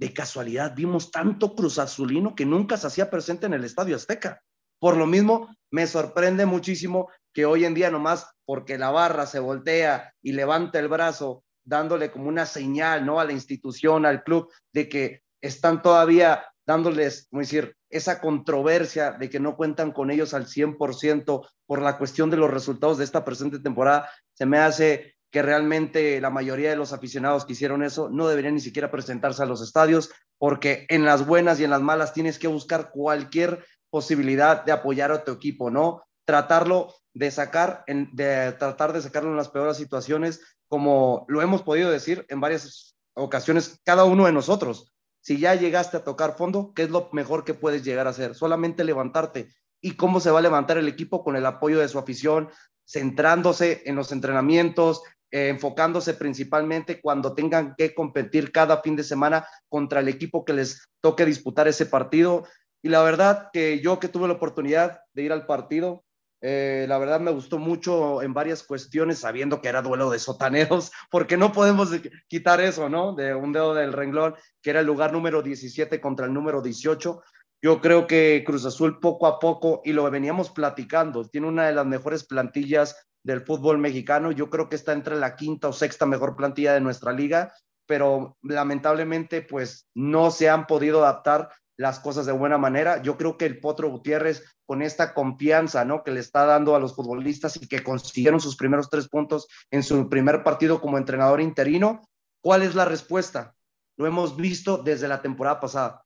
de 0.02 0.14
casualidad 0.14 0.74
vimos 0.76 1.12
tanto 1.12 1.54
Cruz 1.54 1.78
Azulino 1.78 2.34
que 2.34 2.44
nunca 2.44 2.76
se 2.76 2.88
hacía 2.88 3.12
presente 3.12 3.46
en 3.46 3.54
el 3.54 3.64
Estadio 3.64 3.96
Azteca. 3.96 4.42
Por 4.80 4.98
lo 4.98 5.06
mismo, 5.06 5.56
me 5.70 5.86
sorprende 5.86 6.48
muchísimo 6.48 7.10
que 7.32 7.46
hoy 7.46 7.66
en 7.66 7.76
día 7.76 7.92
nomás 7.92 8.26
porque 8.44 8.80
la 8.80 8.90
barra 8.90 9.28
se 9.28 9.38
voltea 9.38 10.12
y 10.24 10.32
levanta 10.32 10.80
el 10.80 10.88
brazo 10.88 11.44
dándole 11.64 12.10
como 12.10 12.30
una 12.30 12.48
señal, 12.48 13.06
¿no? 13.06 13.20
A 13.20 13.26
la 13.26 13.34
institución, 13.34 14.08
al 14.08 14.24
club, 14.24 14.52
de 14.74 14.90
que 14.90 15.22
están 15.40 15.84
todavía 15.84 16.48
dándoles, 16.66 17.28
como 17.30 17.42
decir, 17.42 17.76
esa 17.88 18.20
controversia 18.20 19.12
de 19.12 19.30
que 19.30 19.40
no 19.40 19.56
cuentan 19.56 19.92
con 19.92 20.10
ellos 20.10 20.34
al 20.34 20.48
100% 20.48 21.48
por 21.68 21.80
la 21.80 22.00
cuestión 22.00 22.32
de 22.32 22.38
los 22.38 22.50
resultados 22.50 22.98
de 22.98 23.04
esta 23.04 23.24
presente 23.24 23.60
temporada, 23.60 24.10
se 24.34 24.48
me 24.48 24.58
hace 24.58 25.14
que 25.32 25.42
realmente 25.42 26.20
la 26.22 26.30
mayoría 26.30 26.70
de 26.70 26.76
los 26.76 26.94
aficionados 26.94 27.46
que 27.46 27.54
hicieron 27.54 27.84
eso 27.84 28.10
no 28.10 28.28
deberían 28.28 28.56
ni 28.56 28.60
siquiera 28.60 28.92
presentarse 28.92 29.42
a 29.42 29.46
los 29.46 29.62
estadios, 29.62 30.12
porque 30.38 30.86
en 30.90 31.06
las 31.06 31.26
buenas 31.26 31.60
y 31.60 31.64
en 31.64 31.70
las 31.70 31.82
malas 31.82 32.14
tienes 32.14 32.38
que 32.38 32.48
buscar 32.48 32.92
cualquier 32.92 33.66
posibilidad 33.90 34.64
de 34.64 34.72
apoyar 34.72 35.12
a 35.12 35.24
tu 35.24 35.32
equipo, 35.32 35.72
¿no? 35.72 36.04
Tratarlo 36.26 36.94
de 37.14 37.32
sacar, 37.32 37.84
de 37.88 38.52
tratar 38.54 38.94
de 38.94 39.02
sacarlo 39.02 39.32
en 39.32 39.38
las 39.38 39.50
peores 39.50 39.78
situaciones, 39.78 40.42
como 40.68 41.26
lo 41.28 41.42
hemos 41.42 41.64
podido 41.64 41.90
decir 41.90 42.26
en 42.30 42.40
varias 42.40 42.96
ocasiones 43.14 43.80
cada 43.84 44.06
uno 44.06 44.26
de 44.26 44.32
nosotros 44.32 44.92
si 45.22 45.38
ya 45.38 45.56
llegaste 45.56 45.98
a 45.98 46.04
tocar 46.04 46.36
fondo, 46.36 46.74
¿qué 46.76 46.84
es 46.84 46.90
lo 46.90 47.10
mejor 47.14 47.46
que 47.46 47.54
puedes 47.54 47.84
llegar 47.84 48.08
a 48.08 48.10
hacer? 48.10 48.36
Solamente 48.36 48.84
levantarte. 48.84 49.54
¿Y 49.80 49.96
cómo 49.96 50.20
se 50.20 50.32
va 50.32 50.40
a 50.40 50.44
levantar 50.44 50.78
el 50.78 50.88
equipo 50.88 51.24
con 51.24 51.36
el 51.36 51.46
apoyo 51.46 51.80
de 51.80 51.88
su 51.88 52.00
afición, 52.00 52.50
centrándose 52.86 53.84
en 53.86 53.96
los 53.96 54.12
entrenamientos, 54.12 55.04
eh, 55.32 55.50
enfocándose 55.50 56.14
principalmente 56.14 57.02
cuando 57.02 57.34
tengan 57.34 57.76
que 57.78 57.94
competir 57.94 58.52
cada 58.52 58.82
fin 58.82 58.96
de 58.96 59.04
semana 59.04 59.48
contra 59.70 60.02
el 60.02 60.08
equipo 60.08 60.46
que 60.46 60.54
les 60.54 60.90
toque 61.02 61.26
disputar 61.26 61.68
ese 61.68 61.86
partido? 61.86 62.46
Y 62.84 62.90
la 62.90 63.02
verdad 63.04 63.50
que 63.54 63.80
yo 63.80 64.00
que 64.00 64.08
tuve 64.08 64.28
la 64.28 64.34
oportunidad 64.34 65.02
de 65.14 65.24
ir 65.24 65.32
al 65.32 65.46
partido, 65.46 66.04
eh, 66.44 66.88
la 66.90 66.98
verdad 66.98 67.20
me 67.20 67.30
gustó 67.30 67.60
mucho 67.60 68.24
en 68.24 68.34
varias 68.34 68.64
cuestiones, 68.64 69.20
sabiendo 69.20 69.62
que 69.62 69.70
era 69.70 69.84
duelo 69.84 70.10
de 70.10 70.18
sotaneros, 70.18 70.92
porque 71.12 71.38
no 71.38 71.52
podemos 71.52 71.92
quitar 72.28 72.60
eso, 72.62 72.90
¿no? 72.90 73.14
De 73.14 73.36
un 73.36 73.54
dedo 73.54 73.76
del 73.76 73.94
renglón, 73.94 74.36
que 74.62 74.72
era 74.72 74.80
el 74.80 74.88
lugar 74.88 75.14
número 75.14 75.44
17 75.44 76.02
contra 76.02 76.26
el 76.26 76.34
número 76.34 76.62
18. 76.62 77.22
Yo 77.64 77.80
creo 77.80 78.08
que 78.08 78.44
Cruz 78.44 78.66
Azul 78.66 79.00
poco 79.00 79.28
a 79.28 79.38
poco, 79.38 79.82
y 79.86 79.94
lo 79.94 80.10
veníamos 80.10 80.50
platicando, 80.50 81.30
tiene 81.30 81.48
una 81.48 81.68
de 81.68 81.74
las 81.74 81.86
mejores 81.86 82.24
plantillas 82.24 82.96
del 83.24 83.42
fútbol 83.42 83.78
mexicano. 83.78 84.32
Yo 84.32 84.50
creo 84.50 84.70
que 84.70 84.76
está 84.76 84.94
entre 84.94 85.16
la 85.16 85.36
quinta 85.36 85.68
o 85.68 85.74
sexta 85.74 86.06
mejor 86.06 86.36
plantilla 86.36 86.74
de 86.74 86.82
nuestra 86.82 87.12
liga, 87.12 87.54
pero 87.86 88.38
lamentablemente 88.42 89.42
pues 89.42 89.88
no 89.94 90.32
se 90.32 90.50
han 90.50 90.68
podido 90.68 91.04
adaptar 91.04 91.50
las 91.78 92.00
cosas 92.00 92.26
de 92.26 92.32
buena 92.32 92.58
manera. 92.58 93.02
Yo 93.02 93.18
creo 93.18 93.38
que 93.38 93.46
el 93.46 93.60
Potro 93.60 93.90
Gutiérrez, 93.90 94.44
con 94.66 94.82
esta 94.82 95.14
confianza 95.14 95.84
¿no? 95.84 96.04
que 96.04 96.12
le 96.12 96.20
está 96.20 96.46
dando 96.46 96.76
a 96.76 96.80
los 96.80 96.96
futbolistas 96.96 97.58
y 97.58 97.68
que 97.68 97.84
consiguieron 97.84 98.40
sus 98.40 98.56
primeros 98.56 98.90
tres 98.90 99.10
puntos 99.10 99.48
en 99.72 99.84
su 99.84 100.08
primer 100.08 100.44
partido 100.44 100.80
como 100.80 100.98
entrenador 100.98 101.42
interino, 101.42 102.08
¿cuál 102.42 102.62
es 102.62 102.76
la 102.76 102.86
respuesta? 102.86 103.56
Lo 103.98 104.06
hemos 104.06 104.36
visto 104.38 104.78
desde 104.78 105.08
la 105.08 105.22
temporada 105.22 105.60
pasada, 105.60 106.06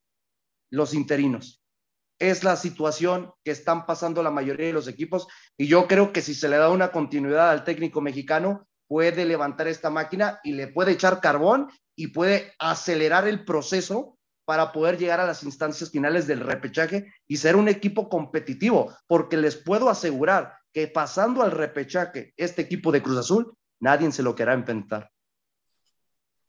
los 0.72 0.94
interinos. 0.94 1.65
Es 2.20 2.44
la 2.44 2.56
situación 2.56 3.32
que 3.44 3.52
están 3.52 3.86
pasando 3.86 4.24
la 4.24 4.32
mayoría 4.32 4.68
de 4.68 4.74
los 4.74 4.88
equipos 4.88 5.28
y 5.58 5.68
yo 5.68 5.88
creo 5.88 6.14
que 6.14 6.22
si 6.22 6.34
se 6.34 6.48
le 6.48 6.58
da 6.58 6.70
una 6.70 6.92
continuidad 6.92 7.50
al 7.50 7.64
técnico 7.64 8.02
mexicano, 8.02 8.68
puede 8.88 9.26
levantar 9.26 9.68
esta 9.68 9.90
máquina 9.90 10.40
y 10.44 10.54
le 10.54 10.68
puede 10.68 10.94
echar 10.94 11.20
carbón 11.20 11.70
y 11.96 12.08
puede 12.08 12.54
acelerar 12.60 13.28
el 13.28 13.44
proceso 13.44 14.18
para 14.46 14.72
poder 14.72 14.98
llegar 14.98 15.20
a 15.20 15.26
las 15.26 15.44
instancias 15.44 15.90
finales 15.90 16.28
del 16.28 16.40
repechaje 16.40 17.12
y 17.28 17.38
ser 17.38 17.56
un 17.56 17.68
equipo 17.68 18.10
competitivo, 18.10 18.96
porque 19.08 19.38
les 19.38 19.56
puedo 19.56 19.90
asegurar 19.90 20.54
que 20.72 20.88
pasando 20.88 21.42
al 21.42 21.52
repechaje 21.52 22.34
este 22.38 22.62
equipo 22.62 22.92
de 22.92 23.02
Cruz 23.02 23.18
Azul, 23.18 23.58
nadie 23.80 24.12
se 24.12 24.24
lo 24.24 24.36
querrá 24.36 24.54
inventar. 24.54 25.10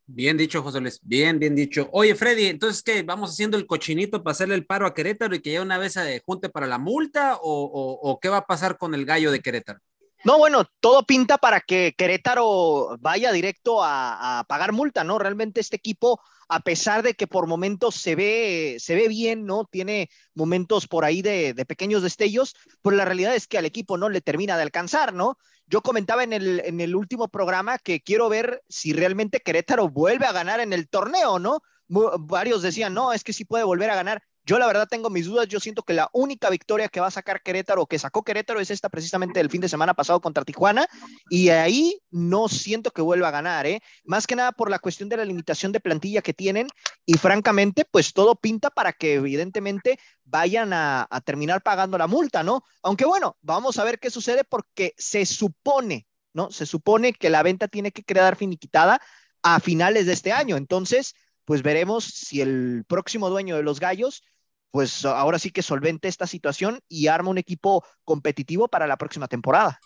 Bien 0.08 0.36
dicho, 0.36 0.62
José 0.62 0.80
Luis. 0.80 1.00
Bien, 1.02 1.38
bien 1.38 1.56
dicho. 1.56 1.88
Oye, 1.92 2.14
Freddy, 2.14 2.46
entonces, 2.46 2.82
¿qué? 2.82 3.02
¿Vamos 3.02 3.30
haciendo 3.32 3.56
el 3.56 3.66
cochinito 3.66 4.22
para 4.22 4.32
hacerle 4.32 4.54
el 4.54 4.64
paro 4.64 4.86
a 4.86 4.94
Querétaro 4.94 5.34
y 5.34 5.40
que 5.40 5.52
ya 5.52 5.62
una 5.62 5.78
vez 5.78 5.94
se 5.94 6.22
junte 6.24 6.48
para 6.48 6.68
la 6.68 6.78
multa? 6.78 7.38
¿O, 7.42 8.18
qué 8.22 8.28
va 8.28 8.38
a 8.38 8.46
pasar 8.46 8.78
con 8.78 8.94
el 8.94 9.04
gallo 9.04 9.32
de 9.32 9.40
Querétaro? 9.40 9.80
No, 10.24 10.38
bueno, 10.38 10.64
todo 10.81 11.05
pinta 11.05 11.38
para 11.38 11.61
que 11.61 11.94
Querétaro 11.96 12.96
vaya 13.00 13.33
directo 13.33 13.83
a, 13.83 14.44
pagar 14.48 14.72
multa, 14.72 15.05
¿no? 15.05 15.18
Realmente 15.18 15.61
este 15.61 15.76
equipo, 15.76 16.20
a 16.48 16.61
pesar 16.61 17.02
de 17.02 17.14
que 17.14 17.26
por 17.26 17.46
momentos 17.46 17.94
se 17.94 18.16
ve, 18.16 18.76
se 18.81 18.94
ve 18.96 19.09
bien, 19.09 19.46
¿no? 19.46 19.66
Tiene 19.70 20.11
momentos 20.35 20.88
por 20.88 21.05
ahí 21.05 21.22
de, 21.22 21.55
de 21.55 21.64
pequeños 21.64 22.02
destellos, 22.02 22.55
pero 22.83 22.96
la 22.96 23.05
realidad 23.05 23.35
es 23.35 23.46
que 23.46 23.59
al 23.59 23.66
equipo 23.66 23.98
no 23.98 24.09
le 24.09 24.20
termina 24.20 24.57
de 24.57 24.62
alcanzar, 24.62 25.14
¿no? 25.14 25.38
Yo 25.68 25.83
comentaba 25.83 26.22
en 26.22 26.33
el, 26.33 26.61
en 26.64 26.81
el 26.81 26.94
último 26.94 27.29
programa 27.29 27.79
que 27.79 28.00
quiero 28.00 28.29
ver 28.29 28.62
si 28.68 28.92
realmente 28.92 29.40
Querétaro 29.40 29.88
vuelve 29.88 30.26
a 30.26 30.33
ganar 30.33 30.61
en 30.61 30.72
el 30.72 30.88
torneo, 30.88 31.38
¿no? 31.38 31.61
Varios 31.88 32.62
decían, 32.62 32.94
no, 32.94 33.12
es 33.12 33.24
que 33.24 33.33
sí 33.33 33.44
puede 33.44 33.64
volver 33.64 33.90
a 33.90 33.96
ganar. 33.96 34.22
Yo 34.46 34.61
la 34.61 34.68
verdad 34.68 34.87
tengo 34.88 35.11
mis 35.11 35.26
dudas, 35.26 35.48
yo 35.48 35.59
siento 35.59 35.82
que 35.82 35.92
la 35.92 36.09
única 36.12 36.48
victoria 36.50 36.88
que 36.88 37.00
va 37.00 37.09
a 37.09 37.11
sacar 37.11 37.42
Querétaro 37.42 37.82
o 37.82 37.87
que 37.87 37.98
sacó 37.98 38.22
Querétaro 38.22 38.61
es 38.61 38.70
esta 38.70 38.88
precisamente 38.88 39.40
el 39.40 39.50
fin 39.50 39.61
de 39.61 39.68
semana 39.68 39.92
pasado 39.92 40.20
contra 40.20 40.44
Tijuana 40.44 40.87
y 41.28 41.48
ahí 41.48 42.00
no 42.12 42.48
siento 42.48 42.92
que 42.92 43.02
vuelva 43.02 43.26
a 43.26 43.32
ganar, 43.32 43.66
¿eh? 43.66 43.80
Más 44.04 44.24
que 44.24 44.37
nada 44.37 44.52
por 44.52 44.70
la 44.70 44.78
cuestión 44.78 45.09
de 45.09 45.16
la 45.16 45.24
limitación 45.24 45.72
de 45.72 45.80
plantilla 45.80 46.22
que 46.22 46.32
tienen 46.32 46.68
y 47.04 47.14
francamente 47.14 47.85
pues 47.90 48.12
todo 48.12 48.37
pinta 48.37 48.70
para 48.70 48.92
que 48.92 49.14
evidentemente 49.14 49.98
vayan 50.22 50.72
a, 50.72 51.09
a 51.11 51.20
terminar 51.22 51.64
pagando 51.64 51.98
la 51.98 52.06
multa, 52.06 52.44
¿no? 52.44 52.62
Aunque 52.82 53.04
bueno, 53.04 53.37
vamos 53.42 53.78
a 53.78 53.85
ver 53.85 53.98
qué 53.98 54.11
sucede 54.11 54.44
porque 54.44 54.94
se 54.96 55.26
supone, 55.26 56.06
¿no? 56.32 56.52
Se 56.52 56.66
supone 56.66 57.14
que 57.14 57.30
la 57.30 57.42
venta 57.42 57.66
tiene 57.66 57.90
que 57.90 58.04
quedar 58.04 58.37
finiquitada 58.37 59.00
a 59.42 59.59
finales 59.59 60.06
de 60.06 60.12
este 60.12 60.30
año, 60.30 60.56
entonces 60.56 61.16
pues 61.44 61.62
veremos 61.62 62.04
si 62.04 62.40
el 62.40 62.85
próximo 62.87 63.28
dueño 63.30 63.56
de 63.56 63.62
los 63.62 63.80
Gallos 63.80 64.22
pues 64.70 65.05
ahora 65.05 65.38
sí 65.38 65.50
que 65.50 65.62
solvente 65.62 66.09
esta 66.09 66.26
situación 66.26 66.81
y 66.88 67.07
arma 67.07 67.31
un 67.31 67.38
equipo 67.38 67.85
competitivo 68.05 68.68
para 68.68 68.87
la 68.87 68.96
próxima 68.96 69.29
temporada. 69.29 69.79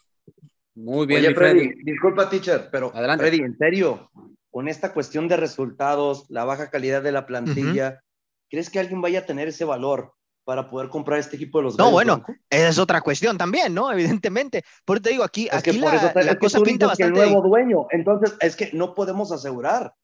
Muy 0.75 1.07
bien, 1.07 1.25
Oye, 1.25 1.35
Freddy. 1.35 1.73
Disculpa, 1.85 2.29
teacher, 2.29 2.69
pero 2.71 2.91
Adelante. 2.95 3.27
Freddy, 3.27 3.43
en 3.43 3.57
serio, 3.57 4.11
con 4.51 4.69
esta 4.69 4.93
cuestión 4.93 5.29
de 5.29 5.37
resultados, 5.37 6.27
la 6.29 6.45
baja 6.45 6.71
calidad 6.71 7.03
de 7.03 7.13
la 7.13 7.27
plantilla, 7.27 8.01
¿crees 8.49 8.71
que 8.71 8.81
alguien 8.81 9.01
vaya 9.01 9.21
a 9.21 9.27
tener 9.27 9.49
ese 9.49 9.65
valor 9.65 10.15
para 10.45 10.69
poder 10.69 10.89
comprar 10.89 11.19
este 11.21 11.37
equipo 11.37 11.59
de 11.59 11.65
los 11.65 11.79
No, 11.79 11.91
bueno, 11.91 12.25
esa 12.49 12.69
es 12.69 12.79
otra 12.79 13.01
cuestión 13.01 13.39
también, 13.39 13.73
¿no? 13.73 13.93
Evidentemente. 13.93 14.65
Por 14.85 14.97
eso 14.97 15.03
te 15.05 15.11
digo, 15.11 15.23
aquí, 15.23 15.49
aquí 15.53 15.79
la, 15.79 16.13
la 16.15 16.39
cosa 16.39 16.61
pinta 16.61 16.87
bastante. 16.89 17.21
el 17.21 17.31
nuevo 17.31 17.49
dueño, 17.49 17.87
entonces 17.91 18.37
es 18.41 18.57
que 18.57 18.71
no 18.73 18.95
podemos 18.95 19.31
asegurar. 19.33 19.95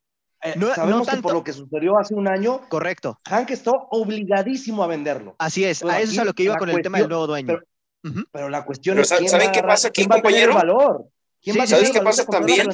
Eh, 0.43 0.55
no, 0.57 0.75
sabemos 0.75 1.09
que 1.09 1.17
por 1.19 1.33
lo 1.33 1.43
que 1.43 1.53
sucedió 1.53 1.99
hace 1.99 2.15
un 2.15 2.29
año, 2.29 2.61
correcto. 2.69 3.19
Hank 3.29 3.51
está 3.51 3.73
obligadísimo 3.91 4.83
a 4.83 4.87
venderlo. 4.87 5.35
Así 5.39 5.65
es, 5.65 5.83
a 5.83 6.01
eso 6.01 6.13
es 6.13 6.19
a 6.19 6.25
lo 6.25 6.35
que 6.35 6.45
iba 6.45 6.57
con 6.57 6.69
el 6.71 6.83
tema 6.83 6.99
del 6.99 7.09
nuevo 7.09 7.27
dueño. 7.27 7.61
Pero, 8.33 8.49
la 8.49 8.65
cuestión 8.65 8.99
es 8.99 9.09
¿saben 9.09 9.51
qué 9.53 9.63
pasa 9.63 9.89
aquí, 9.89 10.07
compañero? 10.07 10.55
valor? 10.55 11.07
¿Sabes 11.67 11.91
qué 11.91 12.01
pasa 12.01 12.25
también? 12.27 12.69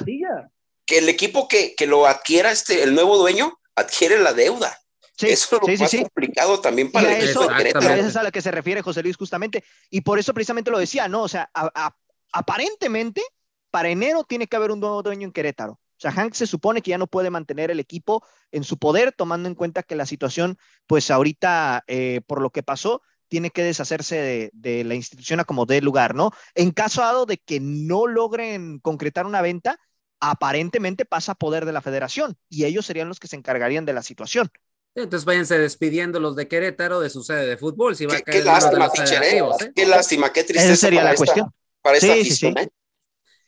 Que 0.85 0.99
el 0.99 1.09
equipo 1.09 1.47
que, 1.49 1.75
que, 1.75 1.87
lo 1.87 2.07
adquiera 2.07 2.51
este, 2.51 2.83
el 2.83 2.95
nuevo 2.95 3.17
dueño 3.17 3.59
adquiere 3.77 4.19
la 4.19 4.33
deuda. 4.33 4.77
eso 5.19 5.57
es 5.57 5.79
lo 5.79 5.79
más 5.79 5.95
complicado 5.95 6.61
también 6.61 6.91
para 6.91 7.17
el 7.17 7.29
eso, 7.29 7.49
eso 7.51 7.79
es 7.79 8.17
a 8.17 8.23
lo 8.25 8.33
que 8.33 8.43
se 8.43 8.51
refiere 8.51 8.83
José 8.83 9.03
Luis 9.03 9.17
justamente. 9.17 9.65
Y 9.91 10.01
por 10.01 10.19
eso 10.19 10.35
precisamente 10.35 10.71
lo 10.71 10.79
decía, 10.79 11.09
¿no? 11.09 11.23
O 11.23 11.29
sea, 11.29 11.51
aparentemente 12.33 13.23
para 13.71 13.89
enero 13.89 14.25
tiene 14.25 14.47
que 14.47 14.57
haber 14.57 14.73
un 14.73 14.81
nuevo 14.81 15.03
dueño 15.03 15.27
en 15.27 15.33
Querétaro. 15.33 15.79
O 16.03 16.11
sea, 16.11 16.11
Hank 16.11 16.35
se 16.35 16.49
supone 16.49 16.83
que 16.83 16.91
ya 16.91 16.99
no 16.99 17.07
puede 17.07 17.31
mantener 17.31 17.71
el 17.71 17.79
equipo 17.79 18.27
en 18.51 18.65
su 18.65 18.77
poder, 18.77 19.13
tomando 19.13 19.49
en 19.49 19.55
cuenta 19.55 19.85
que 19.85 19.95
la 19.95 20.05
situación, 20.05 20.59
pues 20.89 21.13
ahorita, 21.13 21.85
eh, 21.87 22.23
por 22.27 22.43
lo 22.43 22.51
que 22.51 22.65
pasó, 22.65 23.03
tiene 23.29 23.51
que 23.51 23.63
deshacerse 23.63 24.51
de, 24.53 24.83
la 24.83 24.97
institución 24.97 25.39
a 25.39 25.45
como 25.45 25.65
dé 25.65 25.81
lugar, 25.81 26.17
¿no? 26.17 26.33
En 26.57 26.73
caso 26.73 27.03
dado 27.03 27.25
de 27.25 27.39
que 27.39 27.61
no 27.61 28.09
logren 28.09 28.81
concretar 28.81 29.27
una 29.27 29.43
venta, 29.43 29.79
aparentemente 30.19 31.05
pasa 31.05 31.33
a 31.33 31.37
poder 31.37 31.67
de 31.67 31.73
la 31.73 31.83
federación 31.83 32.37
y 32.49 32.65
ellos 32.65 32.85
serían 32.85 33.07
los 33.07 33.21
que 33.21 33.29
se 33.29 33.37
encargarían 33.37 33.85
de 33.85 33.93
la 33.93 34.03
situación. 34.03 34.51
Entonces 34.97 35.25
váyanse 35.25 35.57
despidiendo 35.57 36.19
los 36.19 36.35
de 36.35 36.49
Querétaro 36.49 36.99
de 36.99 37.11
su 37.11 37.23
sede 37.23 37.47
de 37.47 37.57
fútbol. 37.57 37.95
Si 37.95 38.07
va 38.07 38.21
qué, 38.23 38.39
a 38.39 38.45
lástima, 38.45 38.91
¿eh? 39.23 39.73
qué 39.73 39.87
lástima, 39.87 40.33
qué 40.33 40.43
tristeza. 40.43 40.73
Esa 40.73 40.77
sería 40.77 41.05
la 41.05 41.15
cuestión. 41.15 41.49
Para 41.81 41.99
esta 41.99 42.13
afición, 42.13 42.59
¿eh? 42.59 42.69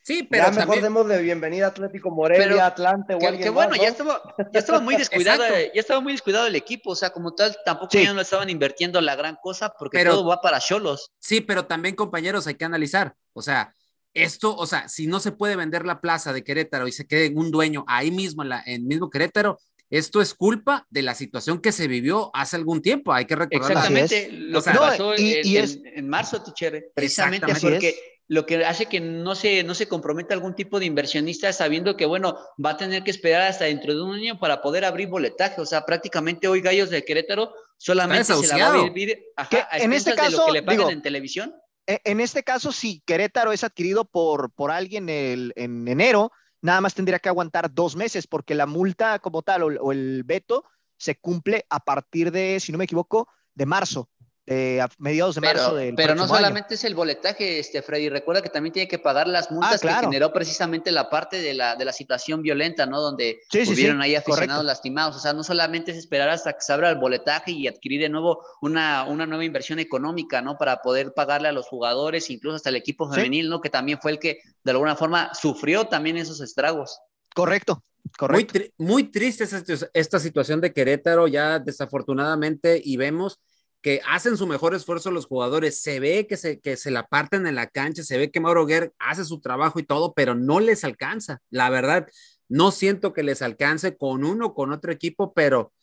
Sí, 0.05 0.23
pero 0.23 0.45
ya 0.45 0.51
mejor 0.51 0.83
demos 0.83 1.09
de 1.09 1.23
bienvenida 1.23 1.69
Atlético 1.69 2.11
Morelia, 2.11 2.67
Atlante 2.67 3.14
o 3.14 3.19
que, 3.19 3.38
que 3.38 3.49
bueno, 3.49 3.75
ya 3.75 3.88
estaba, 3.88 4.21
ya 4.53 4.61
estaba 4.61 4.79
muy 4.79 4.97
descuidado, 4.99 5.43
ya 5.49 5.81
estaba 5.81 6.01
muy 6.01 6.12
descuidado 6.12 6.47
el 6.47 6.55
equipo, 6.57 6.90
o 6.90 6.95
sea, 6.95 7.09
como 7.09 7.35
tal, 7.35 7.57
tampoco 7.64 7.97
ya 7.97 8.12
no 8.12 8.21
estaban 8.21 8.51
invirtiendo 8.51 9.01
la 9.01 9.17
gran 9.17 9.38
cosa 9.43 9.73
porque 9.79 10.05
todo 10.05 10.27
va 10.27 10.43
para 10.43 10.61
Cholos. 10.61 11.11
Sí, 11.21 11.40
pero 11.40 11.64
también 11.64 11.95
compañeros 11.95 12.47
hay 12.47 12.57
que 12.57 12.67
analizar, 12.67 13.14
o 13.33 13.40
sea, 13.40 13.73
esto, 14.12 14.55
o 14.55 14.67
sea, 14.67 14.88
si 14.88 15.07
no 15.07 15.21
se 15.21 15.33
puede 15.33 15.57
vender 15.57 15.87
la 15.87 16.03
plaza 16.03 16.35
de 16.35 16.45
Querétaro 16.45 16.87
y 16.87 16.93
se 16.93 17.07
quede 17.07 17.33
un 17.35 17.51
dueño 17.51 17.87
ahí 17.88 18.11
mismo 18.11 18.43
en, 18.43 18.51
la, 18.51 18.62
en 18.67 18.87
mismo 18.87 19.09
Querétaro, 19.09 19.59
esto 19.88 20.21
es 20.21 20.35
culpa 20.35 20.87
de 20.90 21.01
la 21.01 21.14
situación 21.14 21.61
que 21.61 21.73
se 21.73 21.88
vivió 21.88 22.31
hace 22.35 22.57
algún 22.57 22.83
tiempo, 22.83 23.11
hay 23.12 23.25
que 23.25 23.37
recordar. 23.37 23.71
Exactamente, 23.71 24.29
lo 24.33 24.62
que 24.62 24.71
pasó 24.71 25.14
en, 25.17 26.09
marzo, 26.11 26.43
Tichere, 26.43 26.90
precisamente 26.95 27.55
porque 27.59 28.13
lo 28.27 28.47
que 28.47 28.65
hace 28.65 28.87
que 28.87 29.01
no 29.01 29.35
se, 29.35 29.63
no 29.65 29.75
se 29.75 29.87
comprometa 29.87 30.35
algún 30.35 30.55
tipo 30.55 30.79
de 30.79 30.87
inversionista 30.87 31.53
sabiendo 31.53 31.97
que, 31.97 32.07
bueno, 32.07 32.39
va 32.65 32.71
a 32.71 32.77
tener 32.77 33.05
que 33.05 33.11
esperar 33.11 33.43
hasta 33.43 33.65
dentro 33.65 33.95
de 33.95 34.03
un 34.03 34.15
año 34.15 34.39
para 34.39 34.63
poder 34.63 34.85
abrir 34.85 35.09
boletaje. 35.09 35.61
O 35.61 35.67
sea, 35.67 35.85
prácticamente 35.85 36.49
hoy 36.49 36.61
Gallos 36.61 36.91
de 36.91 37.05
Querétaro 37.05 37.53
solamente 37.77 38.35
se 38.35 38.47
la 38.47 38.71
va 38.71 38.81
a 38.81 38.85
vivir 38.85 39.25
en 39.73 39.93
este 39.93 40.15
caso, 40.15 40.31
de 40.31 40.37
lo 40.39 40.47
que 40.47 40.53
le 40.53 40.63
pagan 40.63 40.91
en 40.91 41.03
televisión. 41.03 41.55
E, 41.87 42.01
en 42.05 42.21
este 42.21 42.43
caso, 42.43 42.73
si 42.73 43.01
Querétaro 43.01 43.53
es 43.53 43.63
adquirido 43.63 44.07
por, 44.07 44.51
por 44.53 44.71
alguien 44.71 45.09
el, 45.11 45.53
en 45.57 45.87
enero, 45.87 46.33
nada 46.63 46.81
más 46.81 46.95
tendría 46.95 47.19
que 47.19 47.29
aguantar 47.29 47.73
dos 47.75 47.95
meses 47.95 48.27
porque 48.27 48.55
la 48.55 48.67
multa 48.67 49.19
como 49.19 49.43
tal 49.43 49.63
o 49.63 49.93
el 49.93 50.23
veto 50.25 50.65
se 50.97 51.17
cumple 51.17 51.67
a 51.69 51.81
partir 51.81 52.31
de, 52.31 52.59
si 52.61 52.73
no 52.73 52.79
me 52.79 52.85
equivoco, 52.85 53.29
de 53.55 53.67
marzo 53.67 54.09
a 54.46 54.88
mediados 54.98 55.37
de 55.37 55.40
marzo 55.40 55.74
del 55.74 55.94
Pero 55.94 56.14
no 56.14 56.28
solamente 56.28 56.74
es 56.74 56.85
el 56.85 56.94
boletaje, 56.94 57.59
este 57.59 57.80
Freddy, 57.80 58.11
recuerda 58.11 58.42
que 58.42 58.50
también 58.50 58.74
tiene 58.74 58.88
que 58.88 58.98
pagar 58.98 59.26
las 59.26 59.50
multas 59.50 59.83
ah, 59.85 60.00
que 60.00 60.07
generó 60.07 60.33
precisamente 60.33 60.92
la 60.92 61.09
parte 61.09 61.40
de 61.40 61.54
la, 61.54 61.76
de 61.76 61.85
la 61.85 61.92
situación 61.92 62.42
violenta, 62.42 62.85
¿no? 62.85 63.00
Donde 63.00 63.40
sí, 63.50 63.61
ahí 64.00 64.14
aficionados 64.14 64.64
lastimados. 64.64 65.16
O 65.16 65.18
sea, 65.18 65.33
no 65.33 65.42
solamente 65.44 65.92
es 65.92 65.96
esperar 65.96 66.28
hasta 66.28 66.52
que 66.52 66.61
se 66.61 66.72
abra 66.72 66.90
el 66.90 66.98
boletaje 66.98 67.52
y 67.52 67.66
adquirir 67.66 68.02
de 68.02 68.09
nuevo 68.11 68.44
una, 68.61 69.04
una 69.04 69.26
nueva 69.26 69.44
inversión 69.44 69.78
económica, 69.78 70.42
¿no? 70.42 70.59
Para 70.59 70.83
poder 70.83 71.14
pagarle 71.14 71.48
a 71.48 71.52
los 71.52 71.66
jugadores, 71.66 72.28
incluso 72.28 72.57
hasta 72.57 72.68
el 72.68 72.76
equipo 72.76 73.11
femenil, 73.11 73.48
¿no? 73.48 73.61
Que 73.61 73.70
también 73.70 73.98
fue 74.00 74.12
el 74.12 74.18
que 74.18 74.40
de 74.62 74.70
alguna 74.70 74.94
forma 74.94 75.33
sufrió 75.35 75.87
también 75.87 76.18
esos 76.18 76.40
estragos. 76.40 76.98
Correcto. 77.35 77.83
Correcto. 78.18 78.59
Muy, 78.78 78.87
muy 78.87 79.04
triste 79.04 79.44
esta, 79.44 79.88
esta 79.94 80.20
situación 80.20 80.61
de 80.61 80.72
Querétaro, 80.72 81.26
ya 81.26 81.59
desafortunadamente, 81.59 82.80
y 82.85 82.96
vemos 82.96 83.40
que 83.85 84.01
hacen 84.09 84.38
su 84.38 84.47
mejor 84.47 84.75
esfuerzo 84.75 85.11
los 85.11 85.27
jugadores, 85.27 85.79
se 85.79 86.01
ve 86.01 86.27
que 86.27 86.38
se, 86.38 86.59
que 86.59 86.79
se 86.79 86.90
la 86.90 87.07
parten 87.07 87.47
en 87.47 87.55
la 87.55 87.66
cancha, 87.66 88.03
se 88.03 88.16
ve 88.16 88.31
que 88.31 88.40
Mauro 88.40 88.64
Guerra 88.64 88.90
hace 88.99 89.27
su 89.27 89.42
trabajo 89.42 89.79
y 89.79 89.83
todo, 89.83 90.14
pero 90.14 90.35
no 90.35 90.59
les 90.59 90.85
alcanza. 90.85 91.42
La 91.51 91.68
verdad, 91.68 92.09
no 92.49 92.70
siento 92.70 93.12
que 93.12 93.23
les 93.23 93.42
alcance 93.42 93.94
con 93.94 94.25
uno 94.25 94.47
o 94.47 94.55
con 94.55 94.73
otro 94.73 94.90
equipo, 94.90 95.35
pero 95.35 95.75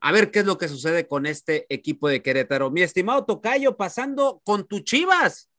a 0.00 0.12
ver 0.12 0.30
qué 0.30 0.38
es 0.38 0.46
lo 0.46 0.56
que 0.56 0.66
sucede 0.66 1.06
con 1.06 1.26
este 1.26 1.66
equipo 1.68 2.08
de 2.08 2.22
Querétaro. 2.22 2.70
Mi 2.70 2.80
estimado 2.80 3.26
Tocayo, 3.26 3.76
pasando 3.76 4.40
con 4.42 4.66
tu 4.66 4.80
Chivas, 4.80 5.50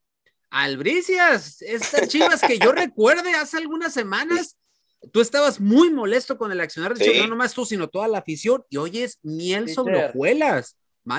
Albricias, 0.49 1.61
estas 1.61 2.07
Chivas 2.07 2.41
que 2.41 2.57
yo 2.57 2.71
recuerde 2.71 3.35
hace 3.35 3.57
algunas 3.57 3.93
semanas. 3.93 4.57
Tú 5.13 5.21
estabas 5.21 5.59
muy 5.59 5.91
molesto 5.91 6.39
con 6.39 6.51
el 6.51 6.59
accionar 6.59 6.95
de 6.95 7.19
no 7.19 7.27
nomás 7.27 7.53
tú, 7.53 7.67
sino 7.67 7.87
toda 7.87 8.07
la 8.07 8.17
afición, 8.17 8.63
y 8.67 8.77
hoy 8.77 8.97
es 8.97 9.19
miel 9.21 9.69
sobre 9.69 10.07
hojuelas. 10.07 10.75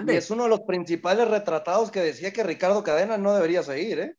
Y 0.07 0.16
es 0.16 0.31
uno 0.31 0.44
de 0.44 0.48
los 0.51 0.61
principales 0.61 1.29
retratados 1.29 1.90
que 1.90 2.01
decía 2.01 2.33
que 2.33 2.42
Ricardo 2.42 2.83
Cadena 2.83 3.16
no 3.16 3.35
debería 3.35 3.62
seguir, 3.62 4.01
¿eh? 4.01 4.16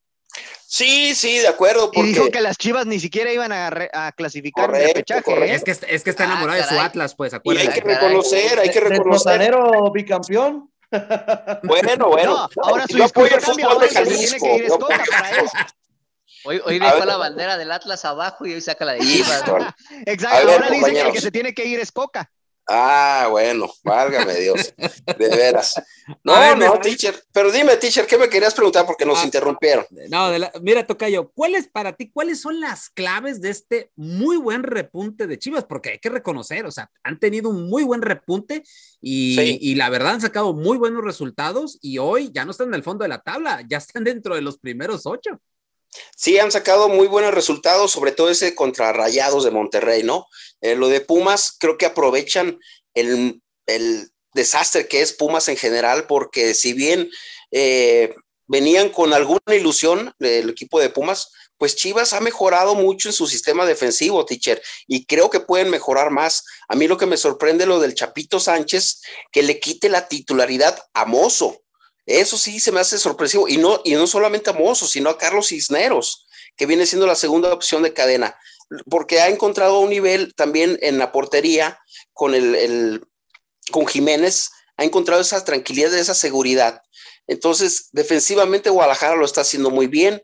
Sí, 0.65 1.15
sí, 1.15 1.39
de 1.39 1.47
acuerdo. 1.47 1.91
Porque... 1.91 2.01
Y 2.09 2.13
dijo 2.13 2.29
que 2.29 2.41
las 2.41 2.57
Chivas 2.57 2.85
ni 2.85 2.99
siquiera 2.99 3.31
iban 3.31 3.51
a, 3.51 4.11
clasificar 4.15 4.73
el 4.75 4.93
pechaje. 4.93 5.31
¿eh? 5.31 5.53
Es, 5.55 5.63
que, 5.63 5.71
es 5.71 6.03
que 6.03 6.09
está 6.09 6.25
enamorado 6.25 6.61
de 6.61 6.67
su 6.67 6.79
Atlas, 6.79 7.15
pues, 7.15 7.33
acuérdate. 7.33 7.67
hay 7.67 7.73
que 7.73 7.81
reconocer, 7.81 8.59
hay 8.59 8.69
que 8.69 8.79
reconocer. 8.79 9.41
¿El 9.41 9.91
bicampeón? 9.93 10.71
Bueno, 11.63 12.09
bueno. 12.09 12.49
ahora 12.63 12.87
su 12.87 13.03
apoyo 13.03 13.35
el 13.35 13.41
fútbol 13.41 13.79
de 13.79 13.89
Jalisco. 13.89 14.37
Tiene 14.39 14.39
que 14.39 14.55
ir 14.55 14.65
Escoca 14.65 15.03
para 15.11 15.29
él. 15.29 15.49
Hoy, 16.45 16.61
hoy 16.65 16.79
dejó 16.79 17.05
la 17.05 17.17
bandera 17.17 17.57
del 17.57 17.71
Atlas 17.71 18.05
abajo 18.05 18.47
y 18.47 18.53
hoy 18.55 18.61
saca 18.61 18.85
la 18.85 18.93
de 18.93 19.01
Chivas. 19.01 19.43
Exacto, 20.05 20.51
ahora 20.51 20.69
dice 20.71 20.91
que 20.91 21.01
el 21.01 21.11
que 21.11 21.21
se 21.21 21.31
tiene 21.31 21.53
que 21.53 21.65
ir 21.65 21.79
es 21.79 21.91
Coca. 21.91 22.31
Ah, 22.71 23.27
bueno, 23.31 23.67
válgame 23.83 24.35
Dios, 24.35 24.73
de 24.77 25.27
veras. 25.29 25.73
No, 26.23 26.55
no, 26.55 26.79
teacher, 26.79 27.15
pero 27.31 27.51
dime, 27.51 27.75
teacher, 27.77 28.05
¿qué 28.05 28.15
me 28.15 28.29
querías 28.29 28.53
preguntar? 28.53 28.85
Porque 28.85 29.05
nos 29.05 29.19
ah, 29.19 29.25
interrumpieron. 29.25 29.85
No, 30.09 30.29
de 30.29 30.51
mira, 30.61 30.85
Tocayo, 30.85 31.31
¿cuáles 31.33 31.67
para 31.67 31.93
ti, 31.93 32.11
cuáles 32.11 32.41
son 32.41 32.59
las 32.59 32.89
claves 32.89 33.41
de 33.41 33.49
este 33.49 33.91
muy 33.95 34.37
buen 34.37 34.61
repunte 34.61 35.25
de 35.25 35.39
Chivas? 35.39 35.65
Porque 35.65 35.89
hay 35.89 35.99
que 35.99 36.09
reconocer, 36.09 36.67
o 36.67 36.71
sea, 36.71 36.91
han 37.03 37.19
tenido 37.19 37.49
un 37.49 37.67
muy 37.69 37.83
buen 37.83 38.03
repunte 38.03 38.63
y, 39.01 39.57
y 39.59 39.75
la 39.75 39.89
verdad 39.89 40.13
han 40.13 40.21
sacado 40.21 40.53
muy 40.53 40.77
buenos 40.77 41.03
resultados 41.03 41.79
y 41.81 41.97
hoy 41.97 42.29
ya 42.31 42.45
no 42.45 42.51
están 42.51 42.67
en 42.67 42.75
el 42.75 42.83
fondo 42.83 43.03
de 43.03 43.09
la 43.09 43.21
tabla, 43.21 43.63
ya 43.67 43.77
están 43.77 44.03
dentro 44.03 44.35
de 44.35 44.41
los 44.41 44.59
primeros 44.59 45.07
ocho. 45.07 45.39
Sí, 46.15 46.37
han 46.39 46.51
sacado 46.51 46.89
muy 46.89 47.07
buenos 47.07 47.33
resultados, 47.33 47.91
sobre 47.91 48.11
todo 48.11 48.29
ese 48.29 48.55
contra 48.55 48.93
Rayados 48.93 49.43
de 49.43 49.51
Monterrey, 49.51 50.03
¿no? 50.03 50.27
Eh, 50.61 50.75
lo 50.75 50.89
de 50.89 51.01
Pumas, 51.01 51.55
creo 51.57 51.77
que 51.77 51.85
aprovechan 51.85 52.59
el, 52.93 53.41
desastre 54.33 54.87
que 54.87 55.01
es 55.01 55.13
Pumas 55.13 55.47
en 55.47 55.57
general, 55.57 56.05
porque 56.07 56.53
si 56.53 56.73
bien 56.73 57.09
eh, 57.51 58.13
venían 58.47 58.89
con 58.89 59.13
alguna 59.13 59.55
ilusión 59.55 60.13
del 60.19 60.49
equipo 60.49 60.79
de 60.79 60.89
Pumas, 60.89 61.31
pues 61.59 61.75
Chivas 61.75 62.13
ha 62.13 62.21
mejorado 62.21 62.73
mucho 62.73 63.09
en 63.09 63.13
su 63.13 63.27
sistema 63.27 63.65
defensivo, 63.65 64.25
teacher, 64.25 64.61
y 64.87 65.05
creo 65.05 65.29
que 65.29 65.41
pueden 65.41 65.69
mejorar 65.69 66.09
más. 66.09 66.45
A 66.69 66.75
mí 66.75 66.87
lo 66.87 66.97
que 66.97 67.05
me 67.05 67.17
sorprende 67.17 67.65
lo 67.65 67.79
del 67.79 67.95
Chapito 67.95 68.39
Sánchez, 68.39 69.01
que 69.31 69.43
le 69.43 69.59
quite 69.59 69.89
la 69.89 70.07
titularidad 70.07 70.81
a 70.93 71.05
Mozo. 71.05 71.61
Eso 72.09 72.37
sí 72.37 72.59
se 72.59 72.71
me 72.71 72.79
hace 72.79 72.97
sorpresivo, 72.97 73.47
y 73.47 73.57
no, 73.57 73.81
y 73.83 73.93
no 73.93 74.07
solamente 74.07 74.49
a 74.49 74.53
Mozo, 74.53 74.87
sino 74.87 75.09
a 75.09 75.17
Carlos 75.17 75.47
Cisneros, 75.47 76.27
que 76.55 76.65
viene 76.65 76.85
siendo 76.85 77.07
la 77.07 77.15
segunda 77.15 77.53
opción 77.53 77.83
de 77.83 77.93
cadena 77.93 78.35
porque 78.89 79.19
ha 79.21 79.27
encontrado 79.27 79.79
un 79.79 79.89
nivel 79.89 80.33
también 80.35 80.77
en 80.81 80.99
la 80.99 81.11
portería 81.11 81.79
con 82.13 82.35
el, 82.35 83.03
con 83.71 83.87
Jiménez, 83.87 84.51
ha 84.77 84.83
encontrado 84.83 85.21
esa 85.21 85.43
tranquilidad, 85.43 85.93
esa 85.93 86.13
seguridad. 86.13 86.81
Entonces, 87.27 87.89
defensivamente 87.91 88.69
Guadalajara 88.69 89.15
lo 89.15 89.25
está 89.25 89.41
haciendo 89.41 89.69
muy 89.69 89.87
bien. 89.87 90.21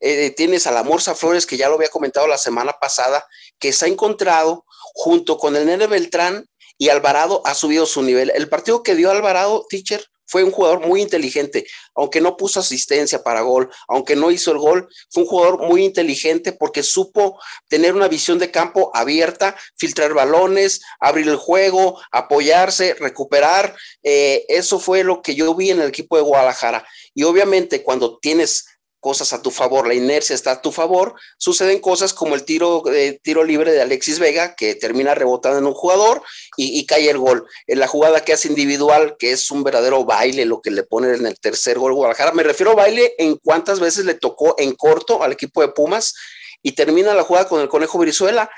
Eh, 0.00 0.30
tienes 0.30 0.66
a 0.66 0.72
la 0.72 0.82
Morsa 0.82 1.14
Flores, 1.14 1.46
que 1.46 1.56
ya 1.56 1.68
lo 1.68 1.76
había 1.76 1.88
comentado 1.88 2.26
la 2.26 2.38
semana 2.38 2.72
pasada, 2.80 3.26
que 3.58 3.72
se 3.72 3.86
ha 3.86 3.88
encontrado 3.88 4.64
junto 4.92 5.38
con 5.38 5.56
el 5.56 5.66
Nene 5.66 5.86
Beltrán 5.86 6.46
y 6.76 6.88
Alvarado 6.88 7.42
ha 7.44 7.54
subido 7.54 7.86
su 7.86 8.02
nivel. 8.02 8.30
El 8.34 8.48
partido 8.48 8.82
que 8.82 8.94
dio 8.94 9.10
Alvarado, 9.10 9.64
teacher, 9.68 10.04
fue 10.26 10.44
un 10.44 10.50
jugador 10.50 10.86
muy 10.86 11.02
inteligente, 11.02 11.66
aunque 11.94 12.20
no 12.20 12.36
puso 12.36 12.60
asistencia 12.60 13.22
para 13.22 13.42
gol, 13.42 13.70
aunque 13.88 14.16
no 14.16 14.30
hizo 14.30 14.52
el 14.52 14.58
gol, 14.58 14.88
fue 15.10 15.22
un 15.24 15.28
jugador 15.28 15.66
muy 15.66 15.84
inteligente 15.84 16.52
porque 16.52 16.82
supo 16.82 17.38
tener 17.68 17.94
una 17.94 18.08
visión 18.08 18.38
de 18.38 18.50
campo 18.50 18.90
abierta, 18.94 19.56
filtrar 19.76 20.14
balones, 20.14 20.80
abrir 21.00 21.28
el 21.28 21.36
juego, 21.36 22.00
apoyarse, 22.10 22.94
recuperar. 22.94 23.74
Eh, 24.02 24.44
eso 24.48 24.78
fue 24.78 25.04
lo 25.04 25.22
que 25.22 25.34
yo 25.34 25.54
vi 25.54 25.70
en 25.70 25.80
el 25.80 25.88
equipo 25.88 26.16
de 26.16 26.22
Guadalajara. 26.22 26.86
Y 27.14 27.24
obviamente 27.24 27.82
cuando 27.82 28.18
tienes 28.18 28.66
cosas 29.04 29.34
a 29.34 29.42
tu 29.42 29.50
favor, 29.50 29.86
la 29.86 29.92
inercia 29.92 30.32
está 30.32 30.52
a 30.52 30.62
tu 30.62 30.72
favor, 30.72 31.14
suceden 31.36 31.78
cosas 31.78 32.14
como 32.14 32.34
el 32.34 32.44
tiro, 32.46 32.80
de 32.86 33.20
tiro 33.22 33.44
libre 33.44 33.70
de 33.70 33.82
Alexis 33.82 34.18
Vega, 34.18 34.54
que 34.54 34.76
termina 34.76 35.14
rebotando 35.14 35.58
en 35.58 35.66
un 35.66 35.74
jugador 35.74 36.22
y, 36.56 36.86
cae 36.86 37.10
el 37.10 37.18
gol. 37.18 37.46
En 37.66 37.80
la 37.80 37.86
jugada 37.86 38.24
que 38.24 38.32
hace 38.32 38.48
individual, 38.48 39.16
que 39.18 39.32
es 39.32 39.50
un 39.50 39.62
verdadero 39.62 40.06
baile, 40.06 40.46
lo 40.46 40.62
que 40.62 40.70
le 40.70 40.84
pone 40.84 41.12
en 41.12 41.26
el 41.26 41.38
tercer 41.38 41.78
gol 41.78 41.92
Guadalajara. 41.92 42.32
Me 42.32 42.44
refiero 42.44 42.72
a 42.72 42.76
baile 42.76 43.14
en 43.18 43.36
cuántas 43.36 43.78
veces 43.78 44.06
le 44.06 44.14
tocó 44.14 44.54
en 44.56 44.72
corto 44.72 45.22
al 45.22 45.32
equipo 45.32 45.60
de 45.60 45.68
Pumas 45.68 46.14
y 46.62 46.72
termina 46.72 47.12
la 47.12 47.24
jugada 47.24 47.46
con 47.46 47.60
el 47.60 47.68
conejo 47.68 47.98
Brizuela 47.98 48.50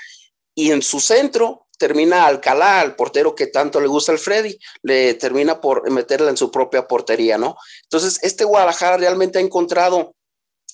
y 0.55 0.71
en 0.71 0.81
su 0.81 1.01
centro 1.01 1.67
termina 1.77 2.25
Alcalá, 2.25 2.81
al 2.81 2.95
portero 2.95 3.35
que 3.35 3.49
tanto 3.49 3.81
le 3.81 3.89
gusta 3.89 4.13
al 4.13 4.21
Freddy, 4.21 4.57
le 4.83 5.15
termina 5.15 5.61
por 5.61 5.91
meterla 5.91 6.31
en 6.31 6.37
su 6.37 6.53
propia 6.53 6.87
portería, 6.87 7.37
¿no? 7.37 7.57
Entonces, 7.83 8.21
este 8.23 8.45
Guadalajara 8.45 8.97
realmente 8.97 9.39
ha 9.39 9.43
encontrado 9.43 10.15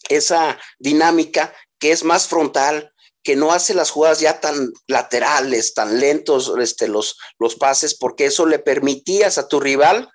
esa 0.09 0.59
dinámica 0.79 1.55
que 1.79 1.93
es 1.93 2.05
más 2.05 2.29
frontal, 2.29 2.93
que 3.23 3.37
no 3.37 3.53
hace 3.53 3.75
las 3.75 3.91
jugadas 3.91 4.21
ya 4.21 4.41
tan 4.41 4.73
laterales, 4.87 5.75
tan 5.75 6.01
lentos 6.01 6.53
este, 6.61 6.89
los, 6.89 7.19
los 7.39 7.57
pases, 7.57 7.95
porque 7.95 8.27
eso 8.27 8.47
le 8.47 8.59
permitías 8.59 9.39
a 9.39 9.49
tu 9.49 9.61
rival 9.61 10.11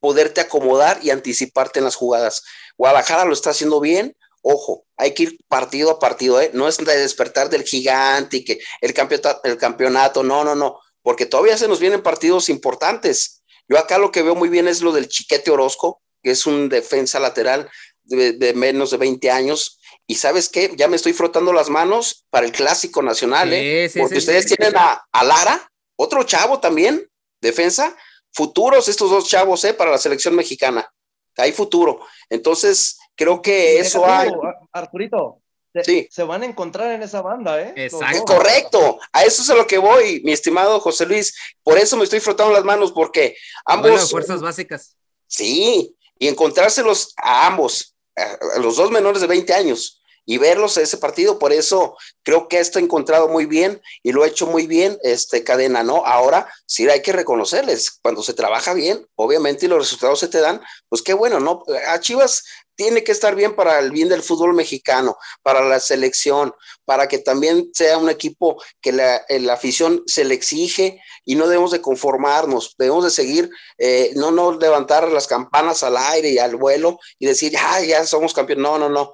poderte 0.00 0.40
acomodar 0.40 0.98
y 1.02 1.10
anticiparte 1.10 1.78
en 1.78 1.84
las 1.84 1.96
jugadas. 1.96 2.42
Guadalajara 2.76 3.24
lo 3.24 3.32
está 3.32 3.50
haciendo 3.50 3.80
bien, 3.80 4.16
ojo, 4.42 4.84
hay 4.96 5.14
que 5.14 5.24
ir 5.24 5.38
partido 5.48 5.90
a 5.90 5.98
partido, 5.98 6.40
¿eh? 6.40 6.50
no 6.52 6.68
es 6.68 6.78
de 6.78 6.96
despertar 6.96 7.48
del 7.50 7.64
gigante 7.64 8.38
y 8.38 8.44
que 8.44 8.60
el 8.80 8.92
campeonato, 8.94 9.40
el 9.44 9.56
campeonato, 9.56 10.22
no, 10.22 10.44
no, 10.44 10.54
no, 10.54 10.80
porque 11.02 11.26
todavía 11.26 11.56
se 11.56 11.68
nos 11.68 11.80
vienen 11.80 12.02
partidos 12.02 12.48
importantes. 12.48 13.42
Yo 13.68 13.78
acá 13.78 13.98
lo 13.98 14.10
que 14.10 14.22
veo 14.22 14.34
muy 14.34 14.48
bien 14.48 14.68
es 14.68 14.82
lo 14.82 14.92
del 14.92 15.08
Chiquete 15.08 15.50
Orozco, 15.50 16.02
que 16.22 16.32
es 16.32 16.46
un 16.46 16.68
defensa 16.68 17.20
lateral 17.20 17.70
de, 18.04 18.52
menos 18.54 18.90
de 18.90 18.96
20 18.96 19.30
años. 19.30 19.78
Y 20.06 20.16
sabes 20.16 20.48
qué, 20.48 20.72
ya 20.76 20.88
me 20.88 20.96
estoy 20.96 21.12
frotando 21.12 21.52
las 21.52 21.68
manos 21.68 22.26
para 22.30 22.44
el 22.44 22.52
clásico 22.52 23.02
nacional, 23.02 23.52
¿eh? 23.52 23.90
porque 23.96 24.18
ustedes 24.18 24.46
tienen 24.46 24.74
a, 24.76 25.24
Lara, 25.24 25.70
otro 25.96 26.24
chavo 26.24 26.58
también, 26.60 27.08
defensa, 27.40 27.96
futuros 28.32 28.88
estos 28.88 29.10
dos 29.10 29.28
chavos, 29.28 29.64
¿eh? 29.64 29.74
Para 29.74 29.92
la 29.92 29.98
selección 29.98 30.34
mexicana. 30.34 30.90
Hay 31.36 31.52
futuro. 31.52 32.00
Entonces, 32.28 32.98
creo 33.14 33.40
que 33.40 33.78
eso 33.78 34.04
hay. 34.06 34.30
Arturito, 34.72 35.40
sí. 35.82 36.08
se 36.10 36.22
van 36.24 36.42
a 36.42 36.46
encontrar 36.46 36.92
en 36.92 37.02
esa 37.02 37.22
banda, 37.22 37.60
¿eh? 37.60 37.72
Exacto. 37.76 38.24
Correcto. 38.24 38.98
A 39.12 39.24
eso 39.24 39.42
es 39.42 39.50
a 39.50 39.54
lo 39.54 39.66
que 39.66 39.78
voy, 39.78 40.20
mi 40.24 40.32
estimado 40.32 40.80
José 40.80 41.06
Luis. 41.06 41.34
Por 41.62 41.78
eso 41.78 41.96
me 41.96 42.04
estoy 42.04 42.20
frotando 42.20 42.52
las 42.52 42.64
manos, 42.64 42.92
porque 42.92 43.36
ambos. 43.64 44.10
fuerzas 44.10 44.40
básicas. 44.40 44.96
Sí, 45.26 45.96
y 46.18 46.28
encontrárselos 46.28 47.14
a 47.16 47.46
ambos, 47.46 47.91
a 48.22 48.58
los 48.58 48.76
dos 48.76 48.90
menores 48.90 49.20
de 49.20 49.26
20 49.26 49.52
años 49.54 50.02
y 50.24 50.38
verlos 50.38 50.76
ese 50.76 50.96
partido. 50.98 51.38
Por 51.38 51.52
eso 51.52 51.96
creo 52.22 52.48
que 52.48 52.60
esto 52.60 52.78
ha 52.78 52.82
encontrado 52.82 53.28
muy 53.28 53.46
bien 53.46 53.80
y 54.02 54.12
lo 54.12 54.22
ha 54.22 54.28
hecho 54.28 54.46
muy 54.46 54.66
bien 54.66 54.98
este 55.02 55.44
cadena, 55.44 55.82
¿no? 55.82 56.04
Ahora 56.06 56.52
sí 56.66 56.88
hay 56.88 57.02
que 57.02 57.12
reconocerles, 57.12 57.90
cuando 58.02 58.22
se 58.22 58.34
trabaja 58.34 58.74
bien, 58.74 59.06
obviamente 59.16 59.66
y 59.66 59.68
los 59.68 59.78
resultados 59.78 60.20
se 60.20 60.28
te 60.28 60.40
dan, 60.40 60.60
pues 60.88 61.02
qué 61.02 61.14
bueno, 61.14 61.40
¿no? 61.40 61.64
A 61.88 62.00
Chivas 62.00 62.44
tiene 62.74 63.04
que 63.04 63.12
estar 63.12 63.34
bien 63.34 63.54
para 63.54 63.78
el 63.78 63.90
bien 63.90 64.08
del 64.08 64.22
fútbol 64.22 64.54
mexicano, 64.54 65.16
para 65.42 65.62
la 65.62 65.78
selección, 65.78 66.54
para 66.84 67.06
que 67.06 67.18
también 67.18 67.70
sea 67.74 67.98
un 67.98 68.08
equipo 68.08 68.62
que 68.80 68.92
la, 68.92 69.24
la 69.28 69.52
afición 69.52 70.02
se 70.06 70.24
le 70.24 70.34
exige 70.34 71.00
y 71.24 71.34
no 71.34 71.46
debemos 71.46 71.70
de 71.70 71.80
conformarnos, 71.80 72.74
debemos 72.78 73.04
de 73.04 73.10
seguir, 73.10 73.50
eh, 73.78 74.12
no, 74.16 74.30
no 74.30 74.58
levantar 74.58 75.10
las 75.10 75.26
campanas 75.26 75.82
al 75.82 75.96
aire 75.96 76.30
y 76.30 76.38
al 76.38 76.56
vuelo 76.56 76.98
y 77.18 77.26
decir, 77.26 77.52
ya, 77.52 77.80
ya 77.80 78.04
somos 78.06 78.34
campeones. 78.34 78.62
No, 78.62 78.78
no, 78.78 78.88
no. 78.88 79.12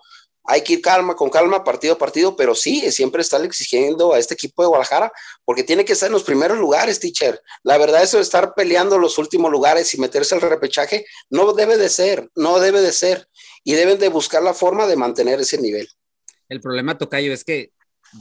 Hay 0.51 0.63
que 0.63 0.75
ir 0.75 0.81
calma, 0.81 1.15
con 1.15 1.29
calma, 1.29 1.63
partido 1.63 1.95
a 1.95 1.99
partido, 1.99 2.35
pero 2.35 2.55
sí, 2.55 2.91
siempre 2.91 3.21
está 3.21 3.37
exigiendo 3.45 4.15
a 4.15 4.19
este 4.19 4.33
equipo 4.33 4.63
de 4.63 4.69
Guadalajara, 4.69 5.13
porque 5.45 5.63
tiene 5.63 5.85
que 5.85 5.93
estar 5.93 6.07
en 6.07 6.15
los 6.15 6.25
primeros 6.25 6.57
lugares, 6.57 7.01
teacher. 7.01 7.43
La 7.63 7.77
verdad, 7.77 8.03
eso 8.03 8.17
de 8.17 8.23
estar 8.23 8.55
peleando 8.55 8.97
los 8.97 9.19
últimos 9.19 9.51
lugares 9.51 9.93
y 9.93 10.01
meterse 10.01 10.35
al 10.35 10.41
repechaje, 10.41 11.05
no 11.29 11.53
debe 11.53 11.77
de 11.77 11.91
ser, 11.91 12.31
no 12.35 12.61
debe 12.61 12.81
de 12.81 12.93
ser. 12.93 13.29
Y 13.63 13.75
deben 13.75 13.99
de 13.99 14.09
buscar 14.09 14.43
la 14.43 14.55
forma 14.55 14.87
de 14.87 14.97
mantener 14.97 15.39
ese 15.39 15.59
nivel. 15.59 15.87
El 16.49 16.63
problema, 16.63 16.97
Tocayo, 16.97 17.35
es 17.35 17.45
que 17.45 17.73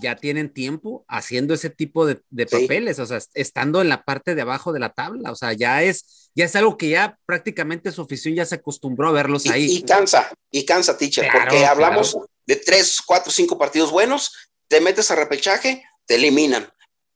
ya 0.01 0.15
tienen 0.15 0.53
tiempo 0.53 1.05
haciendo 1.07 1.53
ese 1.53 1.69
tipo 1.69 2.05
de, 2.05 2.21
papeles, 2.45 2.99
o 2.99 3.05
sea, 3.05 3.19
estando 3.33 3.81
en 3.81 3.89
la 3.89 4.03
parte 4.03 4.35
de 4.35 4.41
abajo 4.41 4.73
de 4.73 4.79
la 4.79 4.93
tabla, 4.93 5.31
o 5.31 5.35
sea, 5.35 5.53
ya 5.53 5.83
es, 5.83 6.31
ya 6.35 6.45
es 6.45 6.55
algo 6.55 6.77
que 6.77 6.89
ya 6.89 7.17
prácticamente 7.25 7.91
su 7.91 8.01
afición 8.01 8.35
ya 8.35 8.45
se 8.45 8.55
acostumbró 8.55 9.09
a 9.09 9.11
verlos 9.11 9.47
ahí. 9.47 9.77
Y 9.77 9.83
cansa, 9.83 10.31
y 10.51 10.65
cansa, 10.65 10.97
teacher, 10.97 11.29
porque 11.31 11.65
hablamos 11.65 12.17
de 12.45 12.55
tres, 12.55 13.01
cuatro, 13.05 13.31
cinco 13.31 13.57
partidos 13.57 13.91
buenos, 13.91 14.31
te 14.67 14.81
metes 14.81 15.09
a 15.11 15.15
repechaje, 15.15 15.83
te 16.05 16.15
eliminan, 16.15 16.67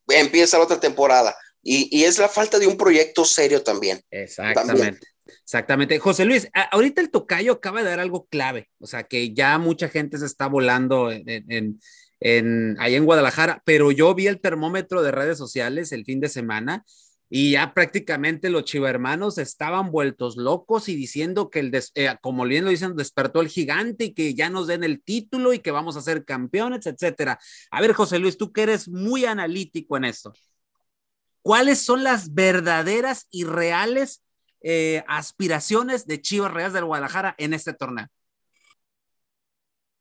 empieza 0.08 0.58
la 0.58 0.66
otra 0.66 0.80
temporada, 0.80 1.36
y, 1.64 2.04
es 2.04 2.18
la 2.18 2.28
falta 2.28 2.58
de 2.58 2.68
un 2.68 2.78
proyecto 2.78 3.24
serio 3.24 3.62
también. 3.62 4.02
Exactamente. 4.10 5.08
Exactamente. 5.44 6.00
José 6.00 6.26
Luis, 6.26 6.50
ahorita 6.72 7.02
el 7.02 7.12
tocayo 7.12 7.54
acaba 7.54 7.84
de 7.84 7.90
dar 7.90 8.00
algo 8.00 8.26
clave, 8.28 8.70
o 8.80 8.88
sea, 8.88 9.04
que 9.04 9.34
ya 9.34 9.58
mucha 9.58 9.90
gente 9.90 10.18
se 10.18 10.26
está 10.26 10.48
volando 10.48 11.12
en 11.12 11.24
en, 11.28 11.80
ahí 12.22 12.96
en 12.96 13.06
Guadalajara, 13.06 13.62
pero 13.66 13.92
yo 13.92 14.14
vi 14.14 14.28
el 14.28 14.40
termómetro 14.40 15.02
de 15.02 15.12
redes 15.12 15.38
sociales 15.38 15.92
el 15.92 16.06
fin 16.06 16.20
de 16.20 16.30
semana 16.30 16.86
y 17.34 17.52
ya 17.52 17.74
prácticamente 17.74 18.50
los 18.50 18.66
chivermanos 18.66 19.38
estaban 19.38 19.90
vueltos 19.90 20.36
locos 20.36 20.90
y 20.90 20.98
diciendo 20.98 21.50
que 21.50 21.60
el, 21.60 21.72
eh, 21.96 22.14
como 22.22 22.44
bien 22.44 22.66
lo 22.66 22.72
dicen, 22.72 22.98
despertó 22.98 23.40
el 23.40 23.48
gigante 23.48 24.04
y 24.06 24.14
que 24.14 24.34
ya 24.36 24.50
nos 24.50 24.68
den 24.68 24.84
el 24.84 25.02
título 25.02 25.54
y 25.54 25.60
que 25.60 25.72
vamos 25.72 25.96
a 25.96 26.02
ser 26.02 26.26
campeones, 26.26 26.86
etcétera. 26.86 27.40
A 27.72 27.80
ver, 27.80 27.94
José 27.94 28.20
Luis, 28.20 28.38
tú 28.38 28.52
que 28.52 28.64
eres 28.64 28.90
muy 28.90 29.24
analítico 29.24 29.96
en 29.96 30.04
esto, 30.04 30.34
¿cuáles 31.42 31.80
son 31.80 32.04
las 32.04 32.34
verdaderas 32.34 33.28
y 33.32 33.46
reales 33.46 34.22
eh, 34.62 35.06
aspiraciones 35.08 36.06
de 36.08 36.22
Chivas 36.22 36.54
Reales 36.54 36.74
del 36.74 36.84
Guadalajara 36.84 37.34
en 37.38 37.54
este 37.54 37.72
torneo? 37.72 38.08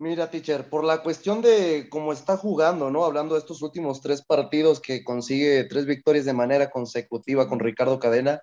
Mira, 0.01 0.31
teacher, 0.31 0.71
por 0.71 0.83
la 0.83 1.03
cuestión 1.03 1.43
de 1.43 1.89
cómo 1.91 2.15
está 2.15 2.39
jugando, 2.39 2.91
¿no? 2.91 3.05
Hablando 3.05 3.35
de 3.35 3.41
estos 3.41 3.61
últimos 3.61 4.01
tres 4.01 4.25
partidos 4.25 4.81
que 4.81 5.05
consigue 5.05 5.65
tres 5.65 5.85
victorias 5.85 6.25
de 6.25 6.33
manera 6.33 6.71
consecutiva 6.71 7.47
con 7.47 7.59
Ricardo 7.61 8.01
Cadena, 8.01 8.41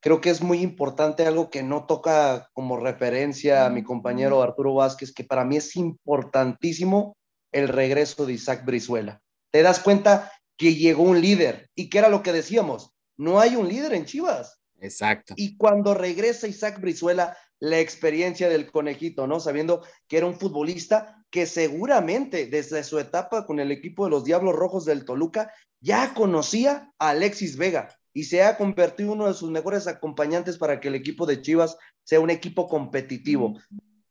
creo 0.00 0.20
que 0.20 0.30
es 0.30 0.42
muy 0.42 0.62
importante 0.62 1.24
algo 1.28 1.48
que 1.48 1.62
no 1.62 1.86
toca 1.86 2.48
como 2.54 2.76
referencia 2.76 3.66
a 3.66 3.70
mi 3.70 3.84
compañero 3.84 4.42
Arturo 4.42 4.74
Vázquez, 4.74 5.12
que 5.12 5.22
para 5.22 5.44
mí 5.44 5.58
es 5.58 5.76
importantísimo 5.76 7.16
el 7.52 7.68
regreso 7.68 8.26
de 8.26 8.32
Isaac 8.32 8.64
Brizuela. 8.64 9.20
Te 9.52 9.62
das 9.62 9.78
cuenta 9.78 10.32
que 10.58 10.74
llegó 10.74 11.04
un 11.04 11.20
líder 11.20 11.70
y 11.76 11.88
que 11.88 11.98
era 11.98 12.08
lo 12.08 12.24
que 12.24 12.32
decíamos, 12.32 12.90
no 13.16 13.38
hay 13.38 13.54
un 13.54 13.68
líder 13.68 13.94
en 13.94 14.06
Chivas. 14.06 14.58
Exacto. 14.80 15.34
Y 15.36 15.56
cuando 15.56 15.94
regresa 15.94 16.48
Isaac 16.48 16.80
Brizuela, 16.80 17.36
la 17.60 17.78
experiencia 17.78 18.48
del 18.48 18.70
conejito, 18.70 19.26
¿no? 19.26 19.38
Sabiendo 19.38 19.82
que 20.08 20.16
era 20.16 20.26
un 20.26 20.38
futbolista 20.38 21.22
que 21.30 21.46
seguramente 21.46 22.46
desde 22.46 22.82
su 22.82 22.98
etapa 22.98 23.46
con 23.46 23.60
el 23.60 23.70
equipo 23.70 24.04
de 24.04 24.10
los 24.10 24.24
Diablos 24.24 24.56
Rojos 24.56 24.84
del 24.84 25.04
Toluca 25.04 25.52
ya 25.80 26.14
conocía 26.14 26.90
a 26.98 27.10
Alexis 27.10 27.56
Vega 27.56 27.88
y 28.12 28.24
se 28.24 28.42
ha 28.42 28.56
convertido 28.56 29.12
uno 29.12 29.28
de 29.28 29.34
sus 29.34 29.50
mejores 29.50 29.86
acompañantes 29.86 30.58
para 30.58 30.80
que 30.80 30.88
el 30.88 30.94
equipo 30.94 31.26
de 31.26 31.40
Chivas 31.40 31.76
sea 32.02 32.20
un 32.20 32.30
equipo 32.30 32.66
competitivo. 32.66 33.58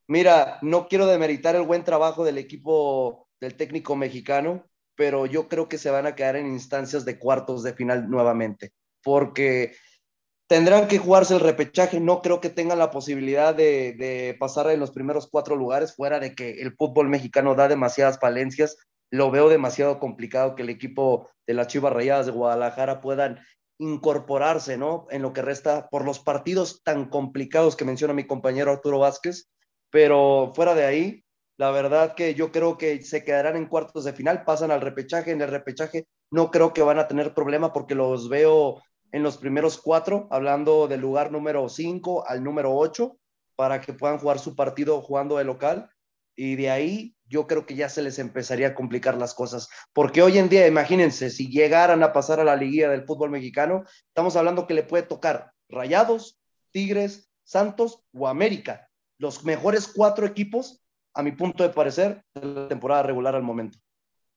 Mira, 0.08 0.60
no 0.62 0.88
quiero 0.88 1.06
demeritar 1.06 1.56
el 1.56 1.64
buen 1.64 1.84
trabajo 1.84 2.24
del 2.24 2.38
equipo 2.38 3.28
del 3.41 3.56
técnico 3.56 3.95
mexicano, 3.95 4.66
pero 4.95 5.26
yo 5.26 5.47
creo 5.47 5.68
que 5.68 5.78
se 5.78 5.89
van 5.89 6.06
a 6.08 6.16
quedar 6.16 6.36
en 6.36 6.47
instancias 6.47 7.06
de 7.06 7.20
cuartos 7.20 7.64
de 7.64 7.74
final 7.74 8.10
nuevamente, 8.10 8.72
porque 9.04 9.74
tendrán 10.50 10.88
que 10.88 10.97
jugarse 10.97 11.36
el 11.36 11.41
repechaje. 11.41 12.00
No 12.00 12.22
creo 12.22 12.41
que 12.41 12.50
tengan 12.50 12.80
la 12.80 12.89
posibilidad 12.89 13.54
de, 13.54 14.36
pasar 14.39 14.70
en 14.72 14.80
los 14.80 14.91
primeros 14.91 15.30
cuatro 15.32 15.56
lugares, 15.56 15.95
fuera 15.95 16.20
de 16.20 16.34
que 16.34 16.62
el 16.62 16.76
fútbol 16.76 17.08
mexicano 17.08 17.54
da 17.54 17.68
demasiadas 17.68 18.20
falencias. 18.20 18.76
Lo 19.12 19.30
veo 19.30 19.47
demasiado 19.47 20.00
complicado 20.00 20.56
que 20.56 20.64
el 20.64 20.70
equipo 20.70 21.30
de 21.47 21.54
las 21.54 21.68
Chivas 21.68 21.93
Rayadas 21.93 22.26
de 22.26 22.32
Guadalajara 22.32 23.00
puedan 23.00 23.39
incorporarse, 23.78 24.76
¿no? 24.78 25.06
En 25.12 25.22
lo 25.22 25.34
que 25.34 25.43
resta 25.43 25.88
por 25.89 26.04
los 26.04 26.20
partidos 26.20 26.82
tan 26.84 27.10
complicados 27.10 27.76
que 27.76 27.86
menciona 27.86 28.14
mi 28.14 28.26
compañero 28.26 28.72
Arturo 28.72 29.00
Vázquez. 29.00 29.50
Pero 29.91 30.52
fuera 30.56 30.74
de 30.74 30.86
ahí, 30.86 31.24
la 31.58 31.70
verdad 31.70 32.16
que 32.16 32.34
yo 32.34 32.52
creo 32.52 32.78
que 32.78 33.04
se 33.04 33.24
quedarán 33.24 33.56
en 33.56 33.68
cuartos 33.68 34.04
de 34.04 34.14
final, 34.14 34.43
pasan 34.45 34.72
al 34.72 34.82
repechaje. 34.82 35.30
En 35.30 35.41
el 35.41 35.50
repechaje 35.50 36.08
no 36.32 36.50
creo 36.50 36.74
que 36.74 36.82
van 36.82 36.97
a 36.97 37.08
tener 37.08 37.36
problema 37.36 37.72
porque 37.72 37.93
los 37.93 38.30
veo 38.30 38.82
en 39.12 39.24
los 39.24 39.38
primeros 39.38 39.80
cuatro, 39.82 40.28
hablando 40.32 40.88
del 40.88 41.01
lugar 41.01 41.32
número 41.32 41.68
cinco 41.70 42.28
al 42.28 42.43
número 42.43 42.76
ocho, 42.76 43.18
para 43.55 43.82
que 43.82 43.93
puedan 43.93 44.20
jugar 44.20 44.39
su 44.39 44.55
partido 44.55 45.01
jugando 45.01 45.38
de 45.38 45.43
local. 45.43 45.89
Y 46.36 46.55
de 46.55 46.70
ahí 46.70 47.16
yo 47.28 47.47
creo 47.47 47.66
que 47.66 47.76
ya 47.76 47.89
se 47.89 48.01
les 48.01 48.18
empezaría 48.18 48.70
a 48.70 48.74
complicar 48.74 49.18
las 49.18 49.34
cosas. 49.34 49.68
Porque 49.93 50.22
hoy 50.22 50.38
en 50.38 50.47
día, 50.47 50.66
imagínense, 50.68 51.30
si 51.30 51.49
llegaran 51.49 52.01
a 52.01 52.14
pasar 52.14 52.39
a 52.39 52.45
la 52.45 52.55
liguilla 52.55 52.89
del 52.89 53.05
fútbol 53.05 53.30
mexicano, 53.30 53.84
estamos 54.07 54.36
hablando 54.36 54.66
que 54.66 54.74
le 54.74 54.84
puede 54.84 55.03
tocar 55.03 55.51
Rayados, 55.68 56.39
Tigres, 56.72 57.30
Santos 57.43 58.03
o 58.14 58.28
América. 58.28 58.89
Los 59.18 59.43
mejores 59.43 59.88
cuatro 59.88 60.26
equipos, 60.26 60.82
a 61.14 61.24
mi 61.24 61.34
punto 61.34 61.64
de 61.64 61.70
parecer, 61.70 62.24
de 62.34 62.47
la 62.47 62.68
temporada 62.70 63.03
regular 63.03 63.36
al 63.36 63.43
momento. 63.43 63.78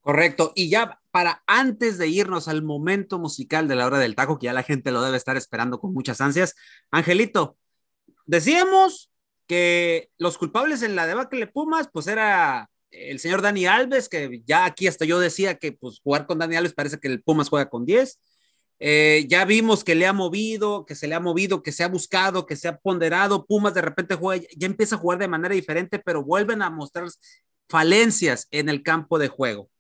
Correcto. 0.03 0.53
Y 0.57 0.69
ya 0.69 1.01
para 1.13 1.43
antes 1.47 1.97
de 1.97 2.09
irnos 2.09 2.49
al 2.49 2.63
momento 2.63 3.19
musical 3.19 3.69
de 3.69 3.77
la 3.77 3.87
hora 3.87 3.99
del 3.99 4.17
taco, 4.17 4.39
que 4.39 4.47
ya 4.47 4.53
la 4.53 4.65
gente 4.65 4.91
lo 4.91 5.01
debe 5.03 5.17
estar 5.17 5.37
esperando 5.37 5.79
con 5.81 5.95
muchas 5.95 6.21
ansias, 6.21 6.55
Angelito, 6.91 7.57
decíamos 8.27 9.11
que 9.47 10.11
los 10.19 10.39
culpables 10.39 10.83
en 10.83 10.97
la 10.97 11.07
debacle 11.07 11.47
Pumas, 11.47 11.89
pues 11.93 12.09
era 12.09 12.69
el 12.91 13.21
señor 13.21 13.43
Dani 13.43 13.67
Alves, 13.67 14.09
que 14.09 14.43
ya 14.45 14.65
aquí 14.65 14.89
hasta 14.89 15.05
yo 15.05 15.21
decía 15.21 15.57
que 15.59 15.73
pues 15.73 16.01
jugar 16.03 16.27
con 16.27 16.39
Dani 16.39 16.57
Alves 16.57 16.75
parece 16.75 16.99
que 16.99 17.09
el 17.09 17.23
Pumas 17.23 17.49
juega 17.49 17.71
con 17.71 17.87
10. 17.87 18.19
Eh, 18.81 19.27
ya 19.29 19.45
vimos 19.45 19.85
que 19.85 19.95
le 19.95 20.07
ha 20.07 20.13
movido, 20.13 20.85
que 20.85 20.97
se 20.97 21.07
le 21.07 21.15
ha 21.15 21.21
movido, 21.21 21.63
que 21.63 21.71
se 21.71 21.85
ha 21.85 21.89
buscado, 21.89 22.47
que 22.47 22.57
se 22.57 22.67
ha 22.67 22.79
ponderado. 22.79 23.47
Pumas 23.47 23.75
de 23.75 23.83
repente 23.83 24.17
juega, 24.17 24.45
ya 24.57 24.67
empieza 24.67 24.97
a 24.97 24.99
jugar 24.99 25.19
de 25.21 25.29
manera 25.29 25.55
diferente, 25.55 26.01
pero 26.01 26.25
vuelven 26.25 26.63
a 26.63 26.71
mostrar 26.71 27.07
falencias 27.69 28.49
en 28.51 28.69
el 28.69 28.83
campo 28.83 29.19
de 29.21 29.29
juego. 29.29 29.71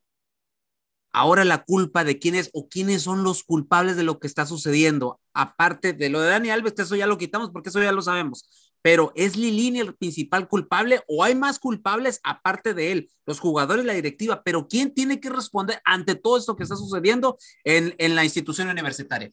Ahora 1.12 1.44
la 1.44 1.64
culpa 1.64 2.04
de 2.04 2.18
quién 2.18 2.34
es 2.34 2.50
o 2.54 2.68
quiénes 2.68 3.02
son 3.02 3.22
los 3.22 3.44
culpables 3.44 3.96
de 3.96 4.02
lo 4.02 4.18
que 4.18 4.26
está 4.26 4.46
sucediendo, 4.46 5.20
aparte 5.34 5.92
de 5.92 6.08
lo 6.08 6.20
de 6.20 6.30
Dani 6.30 6.50
Alves, 6.50 6.74
eso 6.78 6.96
ya 6.96 7.06
lo 7.06 7.18
quitamos 7.18 7.50
porque 7.50 7.68
eso 7.68 7.82
ya 7.82 7.92
lo 7.92 8.02
sabemos. 8.02 8.48
Pero 8.82 9.12
¿es 9.14 9.36
Lilini 9.36 9.78
el 9.80 9.94
principal 9.94 10.48
culpable 10.48 11.02
o 11.06 11.22
hay 11.22 11.34
más 11.34 11.58
culpables 11.58 12.18
aparte 12.24 12.74
de 12.74 12.92
él? 12.92 13.10
Los 13.26 13.38
jugadores, 13.38 13.84
la 13.84 13.92
directiva, 13.92 14.42
pero 14.42 14.66
¿quién 14.66 14.92
tiene 14.92 15.20
que 15.20 15.30
responder 15.30 15.80
ante 15.84 16.16
todo 16.16 16.36
esto 16.36 16.56
que 16.56 16.64
está 16.64 16.76
sucediendo 16.76 17.38
en, 17.62 17.94
en 17.98 18.16
la 18.16 18.24
institución 18.24 18.68
universitaria? 18.68 19.30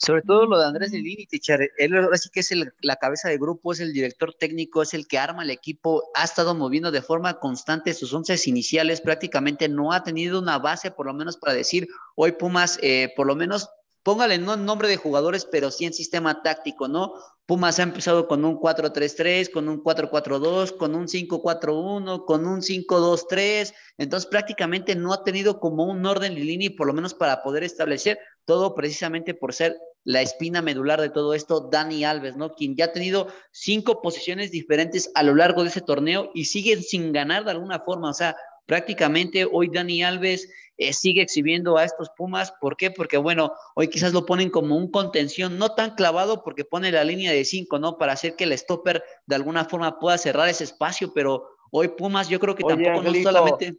Sobre 0.00 0.22
todo 0.22 0.46
lo 0.46 0.58
de 0.58 0.64
Andrés 0.64 0.92
Lilini, 0.92 1.28
él 1.76 1.94
ahora 1.94 2.16
sí 2.16 2.30
que 2.32 2.40
es 2.40 2.50
la 2.80 2.96
cabeza 2.96 3.28
de 3.28 3.36
grupo, 3.36 3.72
es 3.72 3.80
el 3.80 3.92
director 3.92 4.32
técnico, 4.32 4.80
es 4.80 4.94
el 4.94 5.06
que 5.06 5.18
arma 5.18 5.42
el 5.42 5.50
equipo, 5.50 6.04
ha 6.14 6.24
estado 6.24 6.54
moviendo 6.54 6.90
de 6.90 7.02
forma 7.02 7.38
constante 7.38 7.92
sus 7.92 8.14
once 8.14 8.34
iniciales, 8.46 9.02
prácticamente 9.02 9.68
no 9.68 9.92
ha 9.92 10.02
tenido 10.02 10.38
una 10.40 10.58
base, 10.58 10.90
por 10.90 11.04
lo 11.04 11.12
menos 11.12 11.36
para 11.36 11.52
decir, 11.52 11.86
hoy 12.14 12.32
Pumas, 12.32 12.78
eh, 12.80 13.12
por 13.14 13.26
lo 13.26 13.36
menos 13.36 13.68
póngale 14.02 14.38
no 14.38 14.56
nombre 14.56 14.88
de 14.88 14.96
jugadores, 14.96 15.44
pero 15.44 15.70
sí 15.70 15.84
en 15.84 15.92
sistema 15.92 16.42
táctico, 16.42 16.88
¿no? 16.88 17.12
Pumas 17.44 17.78
ha 17.78 17.82
empezado 17.82 18.26
con 18.26 18.44
un 18.44 18.58
4-3-3, 18.58 19.50
con 19.50 19.68
un 19.68 19.82
4-4-2, 19.82 20.76
con 20.76 20.94
un 20.94 21.08
5-4-1, 21.08 22.24
con 22.24 22.46
un 22.46 22.62
5-2-3. 22.62 23.74
Entonces 23.98 24.30
prácticamente 24.30 24.94
no 24.94 25.12
ha 25.12 25.24
tenido 25.24 25.60
como 25.60 25.84
un 25.84 26.06
orden 26.06 26.34
Lilini, 26.34 26.70
por 26.70 26.86
lo 26.86 26.94
menos 26.94 27.12
para 27.12 27.42
poder 27.42 27.64
establecer 27.64 28.18
todo 28.44 28.74
precisamente 28.74 29.34
por 29.34 29.52
ser 29.52 29.76
la 30.04 30.22
espina 30.22 30.62
medular 30.62 31.00
de 31.00 31.10
todo 31.10 31.34
esto, 31.34 31.68
Dani 31.70 32.04
Alves, 32.04 32.36
¿no? 32.36 32.52
Quien 32.52 32.76
ya 32.76 32.86
ha 32.86 32.92
tenido 32.92 33.28
cinco 33.52 34.00
posiciones 34.00 34.50
diferentes 34.50 35.10
a 35.14 35.22
lo 35.22 35.34
largo 35.34 35.62
de 35.62 35.68
ese 35.68 35.82
torneo 35.82 36.30
y 36.34 36.46
sigue 36.46 36.80
sin 36.82 37.12
ganar 37.12 37.44
de 37.44 37.50
alguna 37.50 37.80
forma. 37.80 38.10
O 38.10 38.14
sea, 38.14 38.36
prácticamente 38.66 39.44
hoy 39.44 39.68
Dani 39.68 40.02
Alves 40.02 40.48
eh, 40.78 40.92
sigue 40.92 41.20
exhibiendo 41.20 41.76
a 41.76 41.84
estos 41.84 42.10
Pumas. 42.16 42.52
¿Por 42.60 42.76
qué? 42.76 42.90
Porque, 42.90 43.18
bueno, 43.18 43.52
hoy 43.74 43.88
quizás 43.88 44.12
lo 44.12 44.24
ponen 44.24 44.48
como 44.48 44.76
un 44.76 44.90
contención, 44.90 45.58
no 45.58 45.74
tan 45.74 45.94
clavado 45.94 46.42
porque 46.42 46.64
pone 46.64 46.90
la 46.90 47.04
línea 47.04 47.32
de 47.32 47.44
cinco, 47.44 47.78
¿no? 47.78 47.98
Para 47.98 48.14
hacer 48.14 48.36
que 48.36 48.44
el 48.44 48.56
stopper 48.56 49.04
de 49.26 49.34
alguna 49.34 49.66
forma 49.66 49.98
pueda 49.98 50.16
cerrar 50.16 50.48
ese 50.48 50.64
espacio, 50.64 51.12
pero 51.12 51.48
hoy 51.70 51.88
Pumas 51.88 52.28
yo 52.28 52.40
creo 52.40 52.54
que 52.54 52.64
tampoco 52.64 53.02
no 53.02 53.14
solamente... 53.22 53.76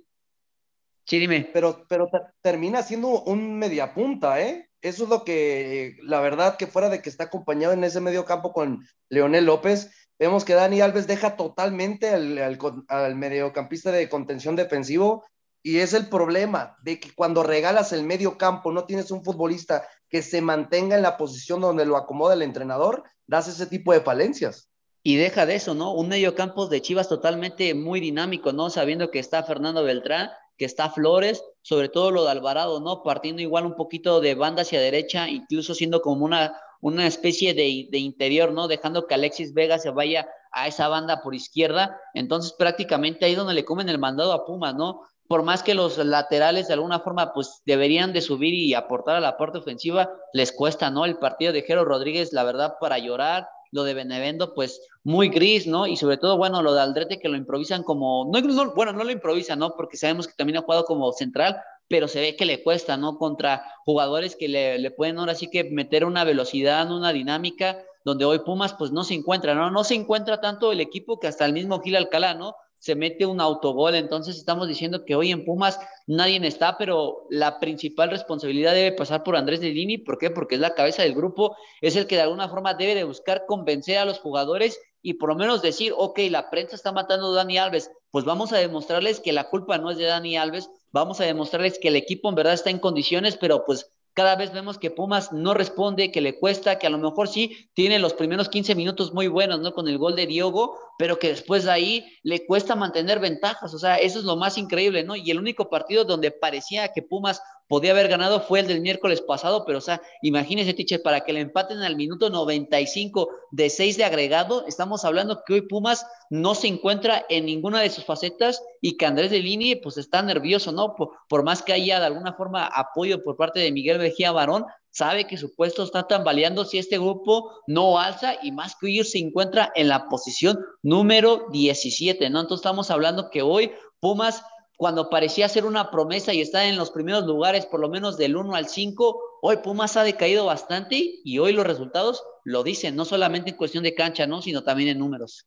Sí, 1.05 1.17
dime. 1.17 1.49
Pero, 1.51 1.83
pero 1.89 2.07
termina 2.41 2.83
siendo 2.83 3.23
un 3.23 3.57
mediapunta, 3.57 4.39
¿eh? 4.39 4.69
Eso 4.81 5.03
es 5.03 5.09
lo 5.09 5.23
que, 5.23 5.97
la 6.01 6.19
verdad, 6.21 6.57
que 6.57 6.67
fuera 6.67 6.89
de 6.89 7.01
que 7.01 7.09
está 7.09 7.25
acompañado 7.25 7.73
en 7.73 7.83
ese 7.83 8.01
medio 8.01 8.25
campo 8.25 8.51
con 8.51 8.87
Leonel 9.09 9.45
López, 9.45 9.91
vemos 10.17 10.43
que 10.43 10.53
Dani 10.53 10.81
Alves 10.81 11.07
deja 11.07 11.35
totalmente 11.35 12.09
al, 12.09 13.15
mediocampista 13.15 13.91
de 13.91 14.09
contención 14.09 14.55
defensivo 14.55 15.23
y 15.63 15.77
es 15.77 15.93
el 15.93 16.09
problema 16.09 16.77
de 16.81 16.99
que 16.99 17.13
cuando 17.13 17.43
regalas 17.43 17.93
el 17.93 18.03
medio 18.03 18.37
campo, 18.37 18.71
no 18.71 18.85
tienes 18.85 19.11
un 19.11 19.23
futbolista 19.23 19.87
que 20.09 20.23
se 20.23 20.41
mantenga 20.41 20.95
en 20.95 21.03
la 21.03 21.17
posición 21.17 21.61
donde 21.61 21.85
lo 21.85 21.97
acomoda 21.97 22.33
el 22.33 22.41
entrenador, 22.41 23.03
das 23.27 23.47
ese 23.47 23.67
tipo 23.67 23.93
de 23.93 24.01
falencias. 24.01 24.69
Y 25.03 25.15
deja 25.15 25.45
de 25.45 25.55
eso, 25.55 25.73
¿no? 25.73 25.93
Un 25.93 26.09
medio 26.09 26.35
campo 26.35 26.67
de 26.67 26.81
Chivas 26.81 27.07
totalmente 27.07 27.73
muy 27.73 27.99
dinámico, 27.99 28.53
¿no? 28.53 28.69
Sabiendo 28.69 29.09
que 29.09 29.19
está 29.19 29.43
Fernando 29.43 29.83
Beltrán, 29.83 30.29
que 30.57 30.65
está 30.65 30.89
Flores, 30.89 31.43
sobre 31.61 31.89
todo 31.89 32.11
lo 32.11 32.23
de 32.23 32.31
Alvarado, 32.31 32.79
¿no? 32.79 33.03
Partiendo 33.03 33.41
igual 33.41 33.65
un 33.65 33.75
poquito 33.75 34.21
de 34.21 34.35
banda 34.35 34.63
hacia 34.63 34.81
derecha, 34.81 35.29
incluso 35.29 35.73
siendo 35.73 36.01
como 36.01 36.25
una, 36.25 36.53
una 36.81 37.07
especie 37.07 37.53
de, 37.53 37.87
de 37.91 37.97
interior, 37.97 38.51
¿no? 38.51 38.67
Dejando 38.67 39.07
que 39.07 39.13
Alexis 39.13 39.53
Vega 39.53 39.79
se 39.79 39.91
vaya 39.91 40.27
a 40.51 40.67
esa 40.67 40.87
banda 40.87 41.21
por 41.21 41.35
izquierda. 41.35 41.99
Entonces, 42.13 42.53
prácticamente 42.53 43.25
ahí 43.25 43.35
donde 43.35 43.53
le 43.53 43.65
comen 43.65 43.89
el 43.89 43.99
mandado 43.99 44.33
a 44.33 44.45
Pumas, 44.45 44.75
¿no? 44.75 45.01
Por 45.27 45.43
más 45.43 45.63
que 45.63 45.73
los 45.73 45.97
laterales 45.97 46.67
de 46.67 46.73
alguna 46.73 46.99
forma 46.99 47.31
pues 47.33 47.61
deberían 47.65 48.11
de 48.11 48.19
subir 48.19 48.53
y 48.53 48.73
aportar 48.73 49.15
a 49.15 49.21
la 49.21 49.37
parte 49.37 49.59
ofensiva, 49.59 50.09
les 50.33 50.51
cuesta, 50.51 50.89
¿no? 50.89 51.05
El 51.05 51.17
partido 51.17 51.53
de 51.53 51.61
Jero 51.61 51.85
Rodríguez, 51.85 52.33
la 52.33 52.43
verdad, 52.43 52.75
para 52.81 52.97
llorar, 52.97 53.47
lo 53.71 53.83
de 53.83 53.93
Benevendo, 53.93 54.53
pues 54.53 54.81
muy 55.03 55.29
gris, 55.29 55.65
¿no? 55.65 55.87
Y 55.87 55.97
sobre 55.97 56.17
todo, 56.17 56.37
bueno, 56.37 56.61
lo 56.61 56.73
de 56.73 56.81
Aldrete 56.81 57.19
que 57.19 57.29
lo 57.29 57.37
improvisan 57.37 57.83
como, 57.83 58.29
no, 58.31 58.73
bueno, 58.73 58.93
no 58.93 59.03
lo 59.03 59.11
improvisan, 59.11 59.59
¿no? 59.59 59.75
Porque 59.75 59.97
sabemos 59.97 60.27
que 60.27 60.33
también 60.35 60.57
ha 60.57 60.61
jugado 60.61 60.85
como 60.85 61.11
central, 61.13 61.57
pero 61.87 62.07
se 62.07 62.21
ve 62.21 62.35
que 62.35 62.45
le 62.45 62.63
cuesta, 62.63 62.97
¿no? 62.97 63.17
Contra 63.17 63.63
jugadores 63.85 64.35
que 64.35 64.47
le, 64.47 64.77
le 64.79 64.91
pueden 64.91 65.17
ahora 65.17 65.35
sí 65.35 65.49
que 65.49 65.63
meter 65.63 66.05
una 66.05 66.23
velocidad, 66.23 66.91
una 66.91 67.13
dinámica, 67.13 67.83
donde 68.03 68.25
hoy 68.25 68.39
Pumas 68.39 68.73
pues 68.73 68.91
no 68.91 69.03
se 69.03 69.13
encuentra, 69.13 69.55
¿no? 69.55 69.71
No 69.71 69.83
se 69.83 69.95
encuentra 69.95 70.41
tanto 70.41 70.71
el 70.71 70.79
equipo 70.79 71.19
que 71.19 71.27
hasta 71.27 71.45
el 71.45 71.53
mismo 71.53 71.79
Gil 71.81 71.95
Alcalá, 71.95 72.33
¿no? 72.33 72.55
Se 72.81 72.95
mete 72.95 73.27
un 73.27 73.39
autogol, 73.39 73.93
entonces 73.93 74.37
estamos 74.37 74.67
diciendo 74.67 75.05
que 75.05 75.13
hoy 75.13 75.31
en 75.31 75.45
Pumas 75.45 75.79
nadie 76.07 76.45
está, 76.47 76.79
pero 76.79 77.27
la 77.29 77.59
principal 77.59 78.09
responsabilidad 78.09 78.73
debe 78.73 78.91
pasar 78.91 79.21
por 79.21 79.35
Andrés 79.35 79.59
Lini, 79.59 79.99
¿por 79.99 80.17
qué? 80.17 80.31
Porque 80.31 80.55
es 80.55 80.61
la 80.61 80.73
cabeza 80.73 81.03
del 81.03 81.13
grupo, 81.13 81.55
es 81.79 81.95
el 81.95 82.07
que 82.07 82.15
de 82.15 82.23
alguna 82.23 82.49
forma 82.49 82.73
debe 82.73 82.95
de 82.95 83.03
buscar 83.03 83.45
convencer 83.45 83.99
a 83.99 84.05
los 84.05 84.19
jugadores 84.19 84.79
y 85.03 85.13
por 85.13 85.29
lo 85.29 85.35
menos 85.35 85.61
decir, 85.61 85.93
ok, 85.95 86.21
la 86.31 86.49
prensa 86.49 86.75
está 86.75 86.91
matando 86.91 87.27
a 87.27 87.35
Dani 87.35 87.59
Alves, 87.59 87.91
pues 88.09 88.25
vamos 88.25 88.51
a 88.51 88.57
demostrarles 88.57 89.19
que 89.19 89.31
la 89.31 89.47
culpa 89.47 89.77
no 89.77 89.91
es 89.91 89.99
de 89.99 90.05
Dani 90.05 90.35
Alves, 90.35 90.71
vamos 90.91 91.21
a 91.21 91.25
demostrarles 91.25 91.77
que 91.77 91.89
el 91.89 91.95
equipo 91.95 92.29
en 92.29 92.35
verdad 92.35 92.53
está 92.53 92.71
en 92.71 92.79
condiciones, 92.79 93.37
pero 93.37 93.63
pues 93.63 93.91
cada 94.13 94.35
vez 94.35 94.51
vemos 94.51 94.77
que 94.77 94.91
Pumas 94.91 95.31
no 95.31 95.53
responde, 95.53 96.11
que 96.11 96.21
le 96.21 96.37
cuesta, 96.37 96.77
que 96.77 96.87
a 96.87 96.89
lo 96.89 96.97
mejor 96.97 97.27
sí 97.27 97.69
tiene 97.73 97.99
los 97.99 98.13
primeros 98.13 98.49
15 98.49 98.75
minutos 98.75 99.13
muy 99.13 99.27
buenos, 99.27 99.59
¿no? 99.59 99.73
Con 99.73 99.87
el 99.87 99.97
gol 99.97 100.15
de 100.15 100.27
Diogo, 100.27 100.77
pero 100.97 101.17
que 101.17 101.29
después 101.29 101.63
de 101.63 101.71
ahí 101.71 102.05
le 102.23 102.45
cuesta 102.45 102.75
mantener 102.75 103.19
ventajas. 103.19 103.73
O 103.73 103.79
sea, 103.79 103.95
eso 103.97 104.19
es 104.19 104.25
lo 104.25 104.35
más 104.35 104.57
increíble, 104.57 105.03
¿no? 105.03 105.15
Y 105.15 105.31
el 105.31 105.39
único 105.39 105.69
partido 105.69 106.03
donde 106.03 106.31
parecía 106.31 106.91
que 106.91 107.01
Pumas 107.01 107.41
podía 107.71 107.91
haber 107.91 108.09
ganado 108.09 108.41
fue 108.41 108.59
el 108.59 108.67
del 108.67 108.81
miércoles 108.81 109.21
pasado, 109.21 109.63
pero 109.65 109.77
o 109.77 109.81
sea, 109.81 110.01
imagínese, 110.21 110.73
teacher, 110.73 111.01
para 111.01 111.21
que 111.21 111.31
le 111.31 111.39
empaten 111.39 111.77
al 111.77 111.95
minuto 111.95 112.29
95 112.29 113.29
de 113.51 113.69
6 113.69 113.95
de 113.95 114.03
agregado, 114.03 114.67
estamos 114.67 115.05
hablando 115.05 115.41
que 115.45 115.53
hoy 115.53 115.61
Pumas 115.61 116.05
no 116.29 116.53
se 116.53 116.67
encuentra 116.67 117.25
en 117.29 117.45
ninguna 117.45 117.79
de 117.79 117.89
sus 117.89 118.03
facetas 118.03 118.61
y 118.81 118.97
que 118.97 119.05
Andrés 119.05 119.31
de 119.31 119.39
Lini 119.39 119.77
pues 119.77 119.95
está 119.95 120.21
nervioso, 120.21 120.73
¿no? 120.73 120.97
Por, 121.29 121.43
más 121.45 121.61
que 121.61 121.71
haya 121.71 122.01
de 122.01 122.07
alguna 122.07 122.33
forma 122.33 122.65
apoyo 122.65 123.23
por 123.23 123.37
parte 123.37 123.61
de 123.61 123.71
Miguel 123.71 123.99
Mejía 123.99 124.33
Barón, 124.33 124.65
sabe 124.89 125.25
que 125.25 125.37
su 125.37 125.55
puesto 125.55 125.83
está 125.83 126.03
tambaleando 126.03 126.65
si 126.65 126.77
este 126.77 126.97
grupo 126.97 127.53
no 127.67 127.97
alza 127.97 128.33
y 128.43 128.51
más 128.51 128.75
que 128.75 128.87
hoy 128.87 129.03
se 129.05 129.19
encuentra 129.19 129.71
en 129.75 129.87
la 129.87 130.09
posición 130.09 130.59
número 130.83 131.47
17, 131.53 132.29
¿no? 132.31 132.41
Entonces 132.41 132.65
estamos 132.65 132.91
hablando 132.91 133.29
que 133.29 133.41
hoy 133.41 133.71
Pumas 134.01 134.43
cuando 134.81 135.11
parecía 135.11 135.47
ser 135.47 135.65
una 135.65 135.91
promesa 135.91 136.33
y 136.33 136.41
está 136.41 136.65
en 136.65 136.75
los 136.75 136.89
primeros 136.89 137.25
lugares, 137.25 137.67
por 137.67 137.79
lo 137.79 137.87
menos 137.87 138.17
del 138.17 138.35
1 138.35 138.55
al 138.55 138.67
5, 138.67 139.37
hoy 139.43 139.57
Pumas 139.57 139.95
ha 139.95 140.01
decaído 140.01 140.47
bastante 140.47 141.19
y 141.23 141.37
hoy 141.37 141.53
los 141.53 141.67
resultados 141.67 142.23
lo 142.45 142.63
dicen, 142.63 142.95
no 142.95 143.05
solamente 143.05 143.51
en 143.51 143.57
cuestión 143.57 143.83
de 143.83 143.93
cancha, 143.93 144.25
¿no? 144.25 144.41
sino 144.41 144.63
también 144.63 144.89
en 144.89 144.97
números. 144.97 145.45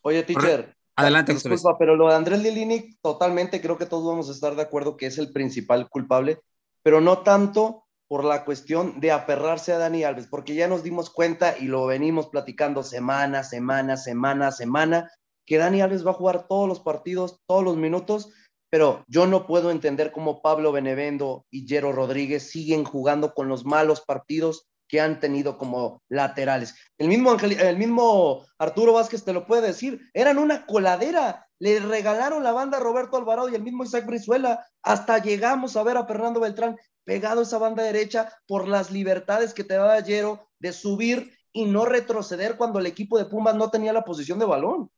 Oye, 0.00 0.24
teacher. 0.24 0.76
Adelante, 0.96 1.32
Disculpa, 1.32 1.78
pero 1.78 1.94
lo 1.94 2.08
de 2.08 2.16
Andrés 2.16 2.42
Lilini, 2.42 2.96
totalmente 3.00 3.60
creo 3.60 3.78
que 3.78 3.86
todos 3.86 4.04
vamos 4.04 4.28
a 4.28 4.32
estar 4.32 4.56
de 4.56 4.62
acuerdo 4.62 4.96
que 4.96 5.06
es 5.06 5.16
el 5.16 5.32
principal 5.32 5.88
culpable, 5.88 6.40
pero 6.82 7.00
no 7.00 7.18
tanto 7.18 7.84
por 8.08 8.24
la 8.24 8.44
cuestión 8.44 8.98
de 8.98 9.12
aferrarse 9.12 9.72
a 9.72 9.78
Dani 9.78 10.02
Alves, 10.02 10.26
porque 10.26 10.56
ya 10.56 10.66
nos 10.66 10.82
dimos 10.82 11.08
cuenta 11.08 11.56
y 11.56 11.66
lo 11.66 11.86
venimos 11.86 12.26
platicando 12.26 12.82
semana, 12.82 13.44
semana, 13.44 13.96
semana, 13.96 14.50
semana, 14.50 15.12
que 15.46 15.58
Dani 15.58 15.82
Alves 15.82 16.04
va 16.04 16.10
a 16.10 16.14
jugar 16.14 16.48
todos 16.48 16.68
los 16.68 16.80
partidos, 16.80 17.40
todos 17.46 17.62
los 17.62 17.76
minutos, 17.76 18.32
pero 18.72 19.04
yo 19.06 19.26
no 19.26 19.46
puedo 19.46 19.70
entender 19.70 20.12
cómo 20.12 20.40
Pablo 20.40 20.72
Benevendo 20.72 21.44
y 21.50 21.68
Jero 21.68 21.92
Rodríguez 21.92 22.50
siguen 22.50 22.84
jugando 22.84 23.34
con 23.34 23.46
los 23.46 23.66
malos 23.66 24.00
partidos 24.00 24.66
que 24.88 24.98
han 24.98 25.20
tenido 25.20 25.58
como 25.58 26.02
laterales. 26.08 26.74
El 26.96 27.08
mismo, 27.08 27.36
el 27.38 27.76
mismo 27.76 28.46
Arturo 28.56 28.94
Vázquez 28.94 29.24
te 29.24 29.34
lo 29.34 29.46
puede 29.46 29.60
decir, 29.66 30.00
eran 30.14 30.38
una 30.38 30.64
coladera, 30.64 31.46
le 31.58 31.80
regalaron 31.80 32.42
la 32.42 32.52
banda 32.52 32.78
a 32.78 32.80
Roberto 32.80 33.18
Alvarado 33.18 33.50
y 33.50 33.54
el 33.54 33.62
mismo 33.62 33.84
Isaac 33.84 34.06
Brizuela, 34.06 34.66
hasta 34.82 35.18
llegamos 35.18 35.76
a 35.76 35.82
ver 35.82 35.98
a 35.98 36.06
Fernando 36.06 36.40
Beltrán 36.40 36.78
pegado 37.04 37.40
a 37.40 37.42
esa 37.42 37.58
banda 37.58 37.82
derecha 37.82 38.32
por 38.46 38.68
las 38.68 38.90
libertades 38.90 39.52
que 39.52 39.64
te 39.64 39.74
daba 39.74 40.02
Jero 40.02 40.48
de 40.60 40.72
subir 40.72 41.36
y 41.52 41.66
no 41.66 41.84
retroceder 41.84 42.56
cuando 42.56 42.78
el 42.78 42.86
equipo 42.86 43.18
de 43.18 43.26
Pumas 43.26 43.54
no 43.54 43.70
tenía 43.70 43.92
la 43.92 44.04
posición 44.04 44.38
de 44.38 44.46
balón. 44.46 44.90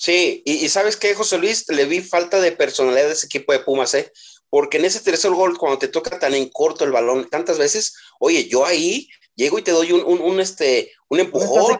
Sí, 0.00 0.42
y, 0.46 0.66
sabes 0.70 0.96
qué, 0.96 1.14
José 1.14 1.36
Luis, 1.36 1.68
le 1.68 1.84
vi 1.84 2.00
falta 2.00 2.40
de 2.40 2.52
personalidad 2.52 3.08
de 3.08 3.12
ese 3.12 3.26
equipo 3.26 3.52
de 3.52 3.58
Pumas, 3.58 3.92
¿eh? 3.92 4.10
Porque 4.48 4.78
en 4.78 4.86
ese 4.86 5.00
tercer 5.00 5.30
gol, 5.30 5.58
cuando 5.58 5.78
te 5.78 5.88
toca 5.88 6.18
tan 6.18 6.32
en 6.32 6.48
corto 6.48 6.84
el 6.84 6.90
balón 6.90 7.28
tantas 7.28 7.58
veces, 7.58 7.94
oye, 8.18 8.48
yo 8.48 8.64
ahí 8.64 9.10
llego 9.34 9.58
y 9.58 9.62
te 9.62 9.72
doy 9.72 9.92
un, 9.92 10.22
un, 10.22 10.40
este, 10.40 10.90
un 11.10 11.20
empujón. 11.20 11.76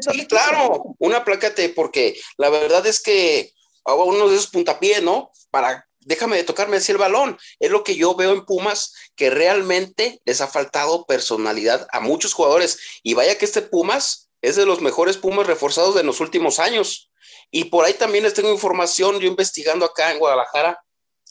sí, 0.00 0.26
claro, 0.26 0.96
una 0.98 1.26
plácate, 1.26 1.68
porque 1.68 2.18
la 2.38 2.48
verdad 2.48 2.86
es 2.86 3.02
que 3.02 3.52
uno 3.84 4.30
de 4.30 4.36
esos 4.36 4.50
puntapiés, 4.50 5.02
¿no? 5.02 5.30
Para, 5.50 5.86
déjame 6.00 6.38
de 6.38 6.44
tocarme 6.44 6.78
así 6.78 6.90
el 6.90 6.96
balón. 6.96 7.36
Es 7.60 7.70
lo 7.70 7.84
que 7.84 7.96
yo 7.96 8.14
veo 8.14 8.32
en 8.32 8.46
Pumas, 8.46 8.94
que 9.14 9.28
realmente 9.28 10.22
les 10.24 10.40
ha 10.40 10.48
faltado 10.48 11.04
personalidad 11.04 11.86
a 11.92 12.00
muchos 12.00 12.32
jugadores. 12.32 12.78
Y 13.02 13.12
vaya 13.12 13.36
que 13.36 13.44
este 13.44 13.60
Pumas 13.60 14.30
es 14.40 14.56
de 14.56 14.64
los 14.64 14.80
mejores 14.80 15.18
Pumas 15.18 15.46
reforzados 15.46 15.94
de 15.94 16.02
los 16.02 16.20
últimos 16.20 16.58
años. 16.58 17.10
Y 17.54 17.66
por 17.66 17.84
ahí 17.84 17.92
también 17.92 18.24
les 18.24 18.34
tengo 18.34 18.50
información, 18.50 19.20
yo 19.20 19.28
investigando 19.28 19.84
acá 19.84 20.10
en 20.10 20.18
Guadalajara 20.18 20.82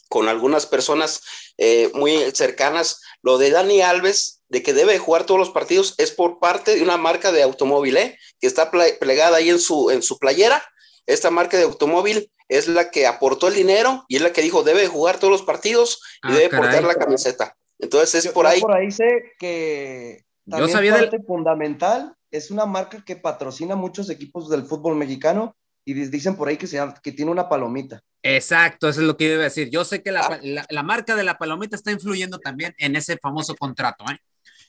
con 0.08 0.28
algunas 0.28 0.66
personas 0.66 1.22
eh, 1.58 1.90
muy 1.94 2.30
cercanas, 2.32 3.00
lo 3.22 3.38
de 3.38 3.50
Dani 3.50 3.82
Alves, 3.82 4.42
de 4.48 4.62
que 4.62 4.72
debe 4.72 4.98
jugar 4.98 5.24
todos 5.24 5.40
los 5.40 5.50
partidos, 5.50 5.94
es 5.98 6.12
por 6.12 6.38
parte 6.38 6.76
de 6.76 6.82
una 6.82 6.96
marca 6.96 7.32
de 7.32 7.42
automóvil, 7.42 7.96
¿eh? 7.96 8.18
que 8.38 8.46
está 8.46 8.70
plegada 8.70 9.38
ahí 9.38 9.50
en 9.50 9.58
su, 9.58 9.90
en 9.90 10.02
su 10.02 10.18
playera. 10.18 10.62
Esta 11.06 11.30
marca 11.30 11.56
de 11.56 11.64
automóvil 11.64 12.30
es 12.48 12.68
la 12.68 12.90
que 12.90 13.06
aportó 13.06 13.48
el 13.48 13.54
dinero 13.54 14.04
y 14.06 14.16
es 14.16 14.22
la 14.22 14.32
que 14.32 14.42
dijo 14.42 14.62
debe 14.62 14.86
jugar 14.86 15.18
todos 15.18 15.32
los 15.32 15.42
partidos 15.42 16.00
y 16.22 16.28
ah, 16.30 16.34
debe 16.34 16.56
portar 16.56 16.84
la 16.84 16.94
camiseta. 16.94 17.56
Entonces 17.78 18.26
es 18.26 18.32
por 18.32 18.46
ahí. 18.46 18.60
Por 18.60 18.76
ahí 18.76 18.92
sé 18.92 19.32
que 19.38 20.24
también 20.48 20.68
yo 20.68 20.72
sabía 20.72 20.94
parte 20.94 21.18
fundamental 21.26 22.14
es 22.30 22.50
una 22.50 22.66
marca 22.66 23.04
que 23.04 23.16
patrocina 23.16 23.76
muchos 23.76 24.10
equipos 24.10 24.48
del 24.48 24.64
fútbol 24.64 24.96
mexicano 24.96 25.54
y 25.84 25.94
dicen 25.94 26.36
por 26.36 26.48
ahí 26.48 26.56
que, 26.56 26.66
se, 26.66 26.80
que 27.02 27.12
tiene 27.12 27.30
una 27.30 27.48
palomita. 27.48 28.02
Exacto, 28.22 28.88
eso 28.88 29.00
es 29.00 29.06
lo 29.06 29.16
que 29.16 29.24
iba 29.24 29.40
a 29.40 29.44
decir. 29.44 29.68
Yo 29.70 29.84
sé 29.84 30.02
que 30.02 30.12
la, 30.12 30.40
ah. 30.70 30.82
marca 30.82 31.16
de 31.16 31.24
la 31.24 31.38
palomita 31.38 31.74
está 31.74 31.90
influyendo 31.90 32.38
también 32.38 32.74
en 32.78 32.94
ese 32.94 33.18
famoso 33.18 33.56
contrato. 33.56 34.04
¿eh? 34.10 34.18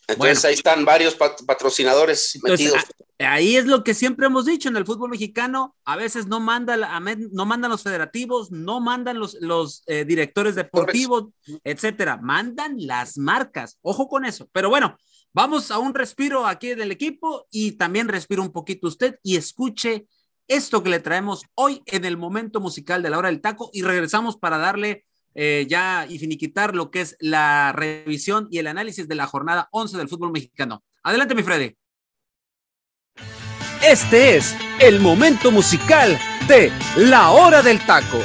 Entonces 0.08 0.44
ahí 0.46 0.54
están 0.56 0.84
varios 0.84 1.16
patrocinadores 1.16 2.40
metidos. 2.44 2.84
ahí 3.20 3.56
es 3.56 3.66
lo 3.66 3.84
que 3.84 3.94
siempre 3.94 4.26
hemos 4.26 4.46
dicho 4.46 4.70
en 4.70 4.76
el 4.76 4.86
fútbol 4.86 5.12
mexicano. 5.12 5.76
A 5.86 5.96
veces 5.96 6.26
no, 6.26 6.40
manda, 6.40 6.76
no 7.32 7.46
mandan 7.46 7.72
los 7.72 7.84
federativos, 7.84 8.52
no 8.52 8.82
mandan 8.82 9.20
los, 9.20 9.36
los 9.40 9.84
eh, 9.86 10.04
directores 10.04 10.56
deportivos, 10.56 11.26
etcétera. 11.64 12.18
Mandan 12.18 12.76
las 12.78 13.18
marcas. 13.18 13.78
Ojo 13.82 14.10
con 14.10 14.26
eso. 14.26 14.50
Pero 14.52 14.70
bueno, 14.70 14.98
vamos 15.32 15.72
a 15.72 15.78
un 15.78 15.94
respiro 15.94 16.48
aquí 16.48 16.76
del 16.76 16.92
equipo 16.92 17.48
y 17.52 17.74
también 17.74 18.10
respiro 18.10 18.42
un 18.42 18.52
poquito 18.52 18.88
usted 18.88 19.20
y 19.22 19.38
escuche 19.38 20.08
esto 20.48 20.84
que 20.84 20.90
le 20.90 21.00
traemos 21.00 21.46
hoy 21.56 21.82
en 21.86 22.06
el 22.06 22.18
momento 22.18 22.60
musical 22.60 23.02
de 23.02 23.10
la 23.10 23.18
hora 23.18 23.30
del 23.30 23.42
taco 23.42 23.70
y 23.74 23.82
regresamos 23.82 24.38
para 24.38 24.58
darle 24.58 25.06
eh, 25.36 25.66
ya 25.68 26.06
y 26.08 26.20
finiquitar 26.20 26.76
lo 26.76 26.92
que 26.92 27.02
es 27.02 27.16
la 27.20 27.72
revisión 27.72 28.48
y 28.52 28.60
el 28.60 28.68
análisis 28.68 29.08
de 29.08 29.16
la 29.16 29.26
jornada 29.26 29.68
11 29.72 29.98
del 29.98 30.10
fútbol 30.10 30.32
mexicano. 30.32 30.84
Adelante, 31.04 31.36
mi 31.36 31.44
Freddy. 31.44 31.76
Este 33.84 34.38
es 34.38 34.56
el 34.80 35.00
momento 35.00 35.52
musical 35.52 36.18
de 36.48 36.72
la 36.98 37.32
hora 37.32 37.62
del 37.62 37.84
taco. 37.86 38.20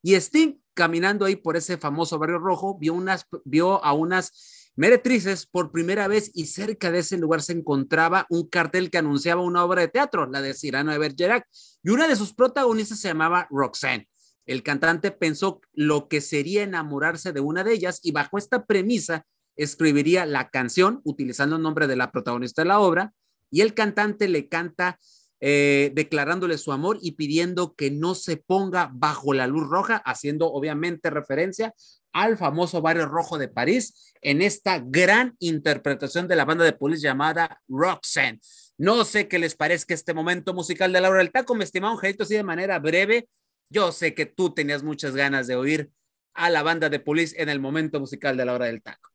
Y 0.03 0.15
Sting 0.15 0.59
caminando 0.75 1.25
ahí 1.25 1.37
por 1.37 1.57
ese 1.57 1.79
famoso 1.79 2.19
barrio 2.19 2.39
rojo, 2.39 2.77
vio, 2.79 2.95
unas, 2.95 3.27
vio 3.45 3.83
a 3.85 3.93
unas 3.93 4.71
meretrices 4.77 5.47
por 5.47 5.71
primera 5.71 6.09
vez 6.09 6.31
y 6.35 6.47
cerca 6.47 6.91
de 6.91 6.99
ese 6.99 7.17
lugar 7.17 7.43
se 7.43 7.53
encontraba 7.53 8.27
un 8.29 8.49
cartel 8.49 8.91
que 8.91 8.99
anunciaba 8.99 9.41
una 9.41 9.65
obra 9.65 9.83
de 9.83 9.89
teatro, 9.89 10.27
la 10.27 10.43
de 10.43 10.53
Cyrano 10.53 10.93
de 10.93 10.99
Bergerac, 10.99 11.47
y 11.83 11.91
una 11.91 12.09
de 12.09 12.17
sus 12.17 12.35
protagonistas 12.35 12.99
se 12.99 13.09
llamaba 13.09 13.47
Roxanne. 13.51 14.09
El 14.47 14.63
cantante 14.63 15.11
pensó 15.11 15.61
lo 15.73 16.09
que 16.09 16.21
sería 16.21 16.65
enamorarse 16.65 17.33
de 17.33 17.41
una 17.41 17.65
de 17.65 17.73
ellas 17.73 18.01
y 18.03 18.13
bajo 18.13 18.37
esta 18.37 18.67
premisa 18.67 19.25
escribiría 19.57 20.27
la 20.27 20.51
canción 20.51 21.01
utilizando 21.05 21.57
el 21.57 21.63
nombre 21.63 21.87
de 21.87 21.97
la 21.97 22.11
protagonista 22.11 22.63
de 22.63 22.69
la 22.69 22.81
obra 22.81 23.15
y 23.55 23.61
el 23.61 23.73
cantante 23.73 24.27
le 24.27 24.49
canta 24.49 24.99
eh, 25.39 25.93
declarándole 25.95 26.59
su 26.59 26.73
amor 26.73 26.99
y 27.01 27.13
pidiendo 27.13 27.77
que 27.77 27.93
no 27.93 28.17
se 28.17 28.37
ponga 28.37 28.91
bajo 28.93 29.33
la 29.33 29.47
luz 29.47 29.69
roja, 29.69 29.97
haciendo 29.99 30.51
obviamente 30.51 31.09
referencia 31.09 31.73
al 32.13 32.37
famoso 32.37 32.83
barrio 32.83 33.07
rojo 33.07 33.39
de 33.39 33.47
París 33.47 34.13
en 34.23 34.43
esta 34.43 34.83
gran 34.85 35.37
interpretación 35.39 36.27
de 36.27 36.35
la 36.35 36.45
banda 36.45 36.65
de 36.65 36.73
policía 36.73 37.11
llamada 37.11 37.63
Roxanne. 37.69 38.41
No 38.77 39.05
sé 39.05 39.29
qué 39.29 39.39
les 39.39 39.55
parezca 39.55 39.95
este 39.95 40.15
momento 40.15 40.53
musical 40.53 40.93
de 40.93 41.01
Laura 41.01 41.21
del 41.21 41.31
Taco, 41.31 41.55
mi 41.55 41.63
estimado 41.63 41.95
Angelito, 41.95 42.25
así 42.25 42.35
de 42.35 42.43
manera 42.43 42.81
breve. 42.81 43.29
Yo 43.71 43.93
sé 43.93 44.15
que 44.15 44.27
tú 44.27 44.53
tenías 44.53 44.83
muchas 44.83 45.15
ganas 45.15 45.47
de 45.47 45.55
oír 45.55 45.91
a 46.33 46.51
la 46.51 46.65
banda 46.65 46.89
de 46.89 46.99
Police 46.99 47.41
en 47.41 47.51
el 47.51 47.61
momento 47.61 48.01
musical 48.01 48.37
de 48.37 48.47
la 48.47 48.55
hora 48.55 48.67
del 48.67 48.83
taco. 48.83 49.14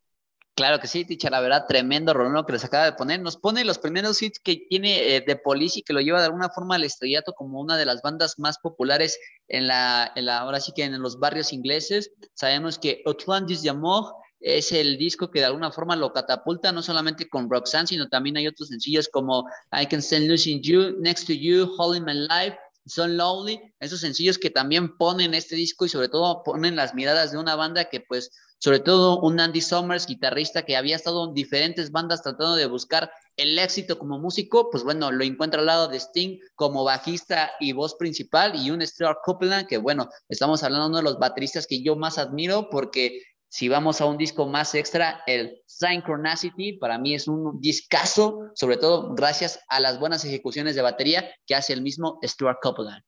Claro 0.59 0.81
que 0.81 0.87
sí, 0.87 1.05
Ticha, 1.05 1.29
la 1.29 1.39
verdad, 1.39 1.67
tremendo 1.69 2.13
rollo 2.13 2.45
que 2.45 2.51
les 2.51 2.65
acaba 2.65 2.83
de 2.83 2.91
poner. 2.91 3.21
Nos 3.21 3.37
pone 3.37 3.63
los 3.63 3.77
primeros 3.77 4.21
hits 4.21 4.41
que 4.43 4.65
tiene 4.69 5.15
eh, 5.15 5.23
de 5.25 5.37
Police 5.37 5.79
y 5.79 5.83
que 5.83 5.93
lo 5.93 6.01
lleva 6.01 6.19
de 6.19 6.25
alguna 6.25 6.49
forma 6.49 6.75
al 6.75 6.83
estrellato 6.83 7.31
como 7.31 7.61
una 7.61 7.77
de 7.77 7.85
las 7.85 8.01
bandas 8.01 8.37
más 8.37 8.57
populares 8.59 9.17
en 9.47 9.67
la, 9.67 10.11
ahora 10.37 10.59
sí 10.59 10.73
que 10.75 10.83
en 10.83 11.01
los 11.01 11.17
barrios 11.17 11.53
ingleses. 11.53 12.11
Sabemos 12.33 12.77
que 12.77 13.01
Outlandis 13.05 13.61
de 13.61 13.69
Amor 13.69 14.13
es 14.41 14.73
el 14.73 14.97
disco 14.97 15.31
que 15.31 15.39
de 15.39 15.45
alguna 15.45 15.71
forma 15.71 15.95
lo 15.95 16.11
catapulta, 16.11 16.73
no 16.73 16.81
solamente 16.81 17.29
con 17.29 17.49
Roxanne, 17.49 17.87
sino 17.87 18.09
también 18.09 18.35
hay 18.35 18.47
otros 18.47 18.67
sencillos 18.67 19.07
como 19.07 19.45
I 19.71 19.85
Can 19.85 20.01
Stand 20.01 20.27
Losing 20.27 20.61
You, 20.61 20.97
Next 20.99 21.25
to 21.27 21.31
You, 21.33 21.73
Holding 21.77 22.03
My 22.03 22.15
Life, 22.15 22.57
son 22.85 23.15
Lonely, 23.15 23.61
esos 23.79 24.01
sencillos 24.01 24.37
que 24.37 24.49
también 24.49 24.97
ponen 24.97 25.33
este 25.33 25.55
disco 25.55 25.85
y 25.85 25.89
sobre 25.89 26.09
todo 26.09 26.43
ponen 26.43 26.75
las 26.75 26.93
miradas 26.93 27.31
de 27.31 27.37
una 27.37 27.55
banda 27.55 27.85
que 27.85 28.01
pues 28.01 28.31
sobre 28.59 28.79
todo 28.81 29.19
un 29.21 29.39
Andy 29.39 29.61
Summers, 29.61 30.05
guitarrista 30.05 30.63
que 30.63 30.77
había 30.77 30.95
estado 30.95 31.27
en 31.27 31.33
diferentes 31.33 31.91
bandas 31.91 32.21
tratando 32.21 32.55
de 32.55 32.67
buscar 32.67 33.09
el 33.37 33.57
éxito 33.57 33.97
como 33.97 34.19
músico, 34.19 34.69
pues 34.69 34.83
bueno, 34.83 35.11
lo 35.11 35.23
encuentra 35.23 35.61
al 35.61 35.65
lado 35.65 35.87
de 35.87 35.97
Sting 35.97 36.39
como 36.55 36.83
bajista 36.83 37.51
y 37.59 37.71
voz 37.71 37.95
principal 37.95 38.53
y 38.55 38.69
un 38.69 38.85
Stuart 38.85 39.19
Copeland 39.23 39.67
que 39.67 39.77
bueno, 39.77 40.09
estamos 40.27 40.61
hablando 40.63 40.85
de 40.85 40.89
uno 40.89 40.97
de 40.97 41.03
los 41.03 41.19
bateristas 41.19 41.65
que 41.65 41.81
yo 41.81 41.95
más 41.95 42.17
admiro 42.17 42.69
porque 42.69 43.23
si 43.47 43.67
vamos 43.67 44.01
a 44.01 44.05
un 44.05 44.17
disco 44.17 44.45
más 44.45 44.75
extra, 44.75 45.23
el 45.25 45.61
Synchronicity 45.65 46.73
para 46.73 46.99
mí 46.99 47.15
es 47.15 47.27
un 47.27 47.59
discazo, 47.59 48.51
sobre 48.53 48.77
todo 48.77 49.15
gracias 49.15 49.59
a 49.69 49.79
las 49.79 49.99
buenas 49.99 50.23
ejecuciones 50.23 50.75
de 50.75 50.83
batería 50.83 51.31
que 51.47 51.55
hace 51.55 51.73
el 51.73 51.81
mismo 51.81 52.19
Stuart 52.23 52.59
Copeland. 52.61 53.03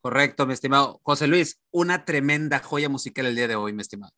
Correcto, 0.00 0.46
mi 0.46 0.54
estimado 0.54 1.00
José 1.02 1.26
Luis, 1.26 1.60
una 1.70 2.04
tremenda 2.04 2.58
joya 2.58 2.88
musical 2.88 3.26
el 3.26 3.36
día 3.36 3.48
de 3.48 3.56
hoy, 3.56 3.72
mi 3.72 3.82
estimado. 3.82 4.12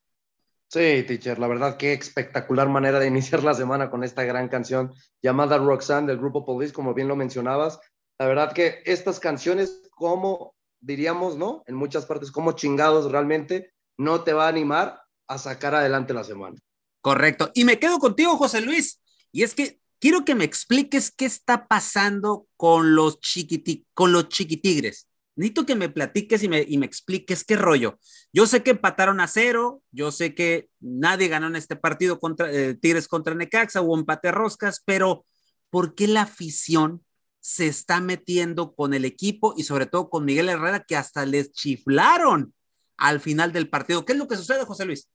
Sí, 0.73 1.03
teacher, 1.03 1.41
la 1.41 1.49
verdad 1.49 1.77
qué 1.77 1.93
espectacular 1.93 2.69
manera 2.69 3.01
de 3.01 3.07
iniciar 3.09 3.43
la 3.43 3.55
semana 3.55 3.91
con 3.91 4.05
esta 4.05 4.23
gran 4.23 4.49
canción 4.49 4.95
llamada 5.21 5.59
Roxanne 5.59 6.07
del 6.07 6.19
grupo 6.19 6.45
Police, 6.47 6.73
como 6.73 6.95
bien 6.95 7.09
lo 7.09 7.17
mencionabas. 7.17 7.81
La 8.19 8.27
verdad 8.27 8.53
que 8.53 8.83
estas 8.85 9.19
canciones, 9.19 9.83
como 9.91 10.55
diríamos, 10.79 11.37
¿no? 11.37 11.65
En 11.67 11.75
muchas 11.75 12.07
partes, 12.07 12.31
como 12.31 12.53
chingados 12.53 13.11
realmente, 13.11 13.73
no 13.99 14.23
te 14.23 14.33
va 14.33 14.47
a 14.47 14.49
animar 14.49 15.03
a 15.27 15.39
sacar 15.39 15.75
adelante 15.75 16.15
la 16.15 16.23
semana. 16.23 16.57
Correcto. 17.01 17.51
Y 17.55 17.65
me 17.65 17.79
quedo 17.79 17.99
contigo, 17.99 18.37
José 18.37 18.61
Luis. 18.61 19.01
Y 19.33 19.43
es 19.43 19.55
que 19.55 19.81
quiero 19.99 20.25
que 20.25 20.35
me 20.35 20.45
expliques 20.45 21.11
qué 21.11 21.25
está 21.25 21.67
pasando 21.67 22.47
con 22.57 22.95
los, 22.95 23.21
chiquiti 23.21 23.87
con 23.93 24.13
los 24.13 24.29
chiquitigres. 24.29 25.09
Necesito 25.37 25.65
que 25.65 25.75
me 25.75 25.89
platiques 25.89 26.43
y 26.43 26.49
me, 26.49 26.65
y 26.67 26.77
me 26.79 26.87
expliques 26.87 27.45
qué 27.45 27.57
rollo. 27.57 27.99
Yo 28.33 28.47
sé 28.47 28.63
que 28.63 28.73
empataron 28.73 29.21
a 29.21 29.27
cero, 29.27 29.83
yo 29.91 30.13
sé 30.13 30.35
que 30.35 30.69
nadie 30.81 31.29
ganó 31.29 31.47
en 31.47 31.57
este 31.57 31.77
partido 31.77 32.19
contra 32.19 32.53
eh, 32.53 32.75
Tigres 32.75 33.09
contra 33.09 33.35
Necaxa, 33.35 33.81
hubo 33.81 33.97
empate 33.97 34.33
roscas, 34.33 34.83
pero 34.85 35.25
¿por 35.71 35.95
qué 35.95 36.09
la 36.09 36.23
afición 36.23 37.05
se 37.41 37.67
está 37.67 38.01
metiendo 38.01 38.75
con 38.75 38.93
el 38.93 39.05
equipo 39.05 39.55
y 39.57 39.63
sobre 39.63 39.87
todo 39.87 40.11
con 40.11 40.25
Miguel 40.25 40.49
Herrera 40.49 40.85
que 40.87 40.97
hasta 40.97 41.25
les 41.25 41.53
chiflaron 41.53 42.53
al 42.97 43.21
final 43.21 43.53
del 43.53 43.69
partido? 43.69 44.05
¿Qué 44.05 44.13
es 44.13 44.19
lo 44.19 44.29
que 44.29 44.37
sucede, 44.37 44.65
José 44.65 44.85
Luis? 44.85 45.09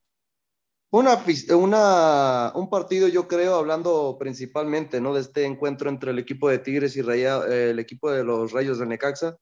Una, 0.92 1.22
una, 1.58 2.54
un 2.56 2.70
partido, 2.70 3.08
yo 3.08 3.28
creo, 3.28 3.56
hablando 3.56 4.16
principalmente 4.18 5.02
¿no? 5.02 5.14
de 5.14 5.22
este 5.22 5.44
encuentro 5.44 5.90
entre 5.90 6.12
el 6.12 6.20
equipo 6.20 6.50
de 6.50 6.60
Tigres 6.60 6.96
y 6.96 7.02
eh, 7.02 7.72
el 7.72 7.80
equipo 7.80 8.10
de 8.12 8.24
los 8.24 8.54
Rayos 8.54 8.80
de 8.80 8.86
Necaxa. 8.86 9.36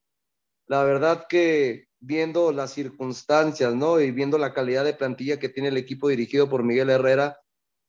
La 0.66 0.82
verdad 0.84 1.26
que 1.28 1.86
viendo 2.00 2.52
las 2.52 2.72
circunstancias 2.72 3.74
¿no? 3.74 4.00
y 4.00 4.10
viendo 4.10 4.38
la 4.38 4.52
calidad 4.52 4.84
de 4.84 4.94
plantilla 4.94 5.38
que 5.38 5.48
tiene 5.48 5.68
el 5.68 5.76
equipo 5.76 6.08
dirigido 6.08 6.48
por 6.48 6.62
Miguel 6.62 6.90
Herrera, 6.90 7.38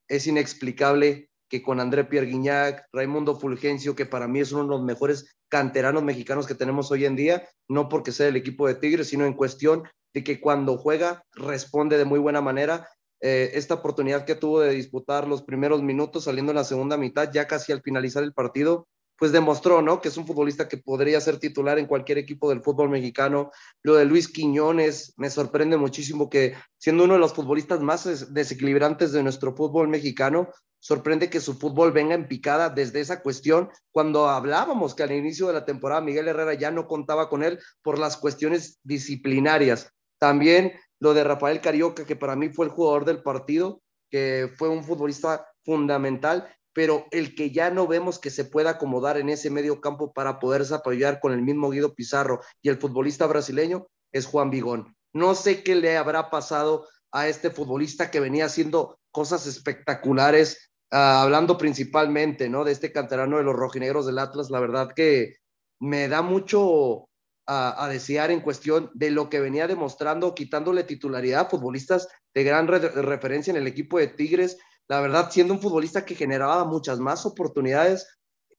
es 0.08 0.28
inexplicable 0.28 1.30
que 1.50 1.62
con 1.62 1.80
André 1.80 2.06
Pierre 2.06 2.28
Guignac, 2.28 2.88
Raimundo 2.92 3.40
Fulgencio, 3.40 3.96
que 3.96 4.06
para 4.06 4.28
mí 4.28 4.40
es 4.40 4.52
uno 4.52 4.64
de 4.64 4.70
los 4.70 4.84
mejores 4.84 5.36
canteranos 5.50 6.04
mexicanos 6.04 6.48
que 6.48 6.56
tenemos 6.56 6.92
hoy 6.92 7.06
en 7.06 7.16
día, 7.16 7.48
no 7.70 7.88
porque 7.88 8.12
sea 8.12 8.28
el 8.28 8.36
equipo 8.36 8.68
de 8.68 8.76
Tigres, 8.76 9.10
sino 9.10 9.26
en 9.26 9.34
cuestión 9.34 9.84
de 10.14 10.24
que 10.24 10.42
cuando 10.42 10.78
juega 10.78 11.24
responde 11.34 11.98
de 11.98 12.06
muy 12.06 12.20
buena 12.20 12.42
manera 12.42 12.88
eh, 13.22 13.52
esta 13.54 13.76
oportunidad 13.76 14.26
que 14.26 14.36
tuvo 14.36 14.62
de 14.62 14.72
disputar 14.72 15.28
los 15.28 15.44
primeros 15.44 15.82
minutos 15.82 16.26
saliendo 16.26 16.52
en 16.52 16.58
la 16.58 16.64
segunda 16.64 16.98
mitad, 16.98 17.32
ya 17.32 17.48
casi 17.48 17.72
al 17.72 17.82
finalizar 17.82 18.24
el 18.24 18.34
partido, 18.34 18.88
pues 19.18 19.32
demostró, 19.32 19.82
¿no? 19.82 20.02
Que 20.02 20.10
es 20.10 20.18
un 20.18 20.28
futbolista 20.28 20.68
que 20.68 20.78
podría 20.78 21.22
ser 21.22 21.40
titular 21.40 21.80
en 21.80 21.88
cualquier 21.88 22.18
equipo 22.18 22.50
del 22.50 22.62
fútbol 22.62 22.90
mexicano. 22.90 23.52
Lo 23.82 23.96
de 23.96 24.06
Luis 24.06 24.28
Quiñones 24.28 25.14
me 25.18 25.30
sorprende 25.30 25.78
muchísimo 25.78 26.30
que 26.30 26.56
siendo 26.78 27.06
uno 27.06 27.14
de 27.14 27.20
los 27.20 27.34
futbolistas 27.34 27.82
más 27.82 28.34
desequilibrantes 28.34 29.12
de 29.12 29.24
nuestro 29.24 29.56
fútbol 29.56 29.88
mexicano, 29.88 30.50
sorprende 30.80 31.30
que 31.30 31.40
su 31.40 31.56
fútbol 31.56 31.92
venga 31.92 32.14
en 32.14 32.28
picada 32.28 32.70
desde 32.70 33.00
esa 33.00 33.22
cuestión 33.24 33.70
cuando 33.92 34.30
hablábamos 34.30 34.94
que 34.94 35.02
al 35.02 35.12
inicio 35.12 35.48
de 35.48 35.54
la 35.54 35.66
temporada 35.66 36.02
Miguel 36.02 36.28
Herrera 36.28 36.54
ya 36.54 36.70
no 36.70 36.88
contaba 36.88 37.28
con 37.28 37.42
él 37.42 37.60
por 37.82 37.98
las 37.98 38.18
cuestiones 38.18 38.80
disciplinarias. 38.84 39.92
También 40.20 40.74
lo 41.00 41.14
de 41.14 41.24
Rafael 41.24 41.62
Carioca, 41.62 42.06
que 42.06 42.16
para 42.16 42.36
mí 42.36 42.50
fue 42.50 42.68
el 42.68 42.72
jugador 42.72 43.06
del 43.06 43.24
partido, 43.24 43.82
que 44.12 44.52
fue 44.58 44.70
un 44.70 44.84
futbolista 44.84 45.48
fundamental, 45.64 46.48
pero 46.76 47.08
el 47.12 47.36
que 47.36 47.52
ya 47.52 47.72
no 47.72 47.88
vemos 47.88 48.20
que 48.20 48.30
se 48.30 48.44
pueda 48.44 48.72
acomodar 48.72 49.18
en 49.18 49.30
ese 49.30 49.50
medio 49.50 49.80
campo 49.80 50.12
para 50.12 50.40
poderse 50.40 50.76
apoyar 50.76 51.22
con 51.22 51.32
el 51.32 51.42
mismo 51.42 51.70
Guido 51.70 51.96
Pizarro 51.96 52.42
y 52.62 52.68
el 52.68 52.78
futbolista 52.78 53.26
brasileño 53.28 53.88
es 54.12 54.26
Juan 54.26 54.50
Vigón. 54.50 54.94
No 55.14 55.36
sé 55.36 55.64
qué 55.64 55.76
le 55.76 55.96
habrá 55.96 56.30
pasado 56.30 56.86
a 57.14 57.30
este 57.30 57.50
futbolista 57.50 58.12
que 58.12 58.20
venía 58.20 58.46
haciendo 58.46 59.00
cosas 59.12 59.48
espectaculares, 59.48 60.70
uh, 60.92 60.98
hablando 60.98 61.58
principalmente, 61.58 62.50
¿no? 62.50 62.66
De 62.66 62.74
este 62.74 62.92
canterano 62.92 63.38
de 63.38 63.44
los 63.44 63.56
rojinegros 63.56 64.06
del 64.06 64.20
Atlas, 64.20 64.50
la 64.50 64.60
verdad 64.60 64.90
que 64.94 65.38
me 65.80 66.10
da 66.10 66.22
mucho, 66.22 67.08
a, 67.48 67.88
desear 67.90 68.32
en 68.32 68.42
cuestión 68.42 68.92
de 68.94 69.12
lo 69.12 69.30
que 69.30 69.40
venía 69.40 69.68
demostrando, 69.68 70.36
quitándole 70.36 70.84
titularidad 70.84 71.42
a 71.42 71.50
futbolistas 71.50 72.08
de 72.34 72.44
gran 72.44 72.68
referencia 72.68 73.52
en 73.52 73.58
el 73.58 73.68
equipo 73.68 74.00
de 74.00 74.08
Tigres. 74.08 74.58
La 74.88 75.02
verdad, 75.02 75.30
siendo 75.32 75.54
un 75.54 75.62
futbolista 75.62 76.06
que 76.06 76.16
generaba 76.16 76.64
muchas 76.66 77.00
más 77.00 77.26
oportunidades 77.26 78.08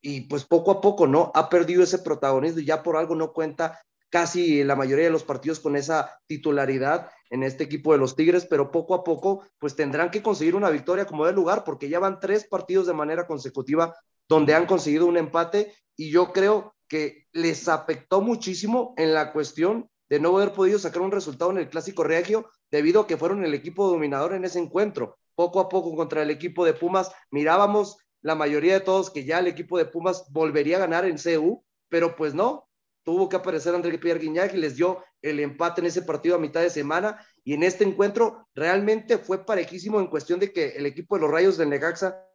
y 0.00 0.22
pues 0.22 0.44
poco 0.44 0.70
a 0.72 0.80
poco, 0.80 1.06
¿no? 1.06 1.30
Ha 1.34 1.48
perdido 1.48 1.82
ese 1.82 1.98
protagonismo 1.98 2.60
y 2.60 2.64
ya 2.64 2.82
por 2.82 2.96
algo 2.96 3.14
no 3.14 3.32
cuenta 3.32 3.80
casi 4.10 4.64
la 4.64 4.76
mayoría 4.76 5.04
de 5.04 5.10
los 5.10 5.24
partidos 5.24 5.60
con 5.60 5.76
esa 5.76 6.20
titularidad 6.26 7.10
en 7.30 7.42
este 7.42 7.64
equipo 7.64 7.92
de 7.92 7.98
los 7.98 8.14
Tigres, 8.14 8.46
pero 8.46 8.70
poco 8.70 8.94
a 8.94 9.04
poco 9.04 9.44
pues 9.58 9.74
tendrán 9.74 10.10
que 10.10 10.22
conseguir 10.22 10.54
una 10.54 10.70
victoria 10.70 11.06
como 11.06 11.26
de 11.26 11.32
lugar 11.32 11.64
porque 11.64 11.88
ya 11.88 11.98
van 11.98 12.20
tres 12.20 12.46
partidos 12.46 12.86
de 12.86 12.94
manera 12.94 13.26
consecutiva 13.26 13.94
donde 14.28 14.54
han 14.54 14.66
conseguido 14.66 15.06
un 15.06 15.16
empate 15.16 15.74
y 15.96 16.10
yo 16.10 16.32
creo 16.32 16.74
que 16.88 17.26
les 17.32 17.68
afectó 17.68 18.20
muchísimo 18.20 18.94
en 18.96 19.12
la 19.12 19.32
cuestión 19.32 19.90
de 20.08 20.20
no 20.20 20.36
haber 20.36 20.52
podido 20.52 20.78
sacar 20.78 21.02
un 21.02 21.10
resultado 21.10 21.50
en 21.50 21.58
el 21.58 21.68
clásico 21.68 22.04
regio 22.04 22.48
debido 22.70 23.00
a 23.00 23.06
que 23.06 23.16
fueron 23.16 23.44
el 23.44 23.54
equipo 23.54 23.88
dominador 23.88 24.34
en 24.34 24.44
ese 24.44 24.60
encuentro. 24.60 25.18
Poco 25.36 25.60
a 25.60 25.68
poco 25.68 25.94
contra 25.94 26.22
el 26.22 26.30
equipo 26.30 26.64
de 26.64 26.74
Pumas. 26.74 27.12
Mirábamos 27.30 27.98
la 28.22 28.34
mayoría 28.34 28.74
de 28.74 28.80
todos 28.80 29.10
que 29.10 29.24
ya 29.24 29.38
el 29.38 29.46
equipo 29.46 29.78
de 29.78 29.84
Pumas 29.84 30.26
volvería 30.32 30.78
a 30.78 30.80
ganar 30.80 31.04
en 31.04 31.16
CU, 31.16 31.64
pero 31.88 32.16
pues 32.16 32.34
no, 32.34 32.68
tuvo 33.04 33.28
que 33.28 33.36
aparecer 33.36 33.72
André 33.72 33.98
Pierre 33.98 34.18
Guignac 34.18 34.52
y 34.52 34.56
les 34.56 34.74
dio 34.74 35.04
el 35.22 35.38
empate 35.38 35.80
en 35.80 35.86
ese 35.86 36.02
partido 36.02 36.34
a 36.34 36.40
mitad 36.40 36.60
de 36.60 36.70
semana. 36.70 37.24
Y 37.44 37.54
en 37.54 37.62
este 37.62 37.84
encuentro 37.84 38.48
realmente 38.54 39.18
fue 39.18 39.46
parejísimo 39.46 40.00
en 40.00 40.08
cuestión 40.08 40.40
de 40.40 40.52
que 40.52 40.70
el 40.70 40.86
equipo 40.86 41.14
de 41.14 41.22
los 41.22 41.30
Rayos 41.30 41.56
del 41.56 41.70
Necaxa 41.70 42.26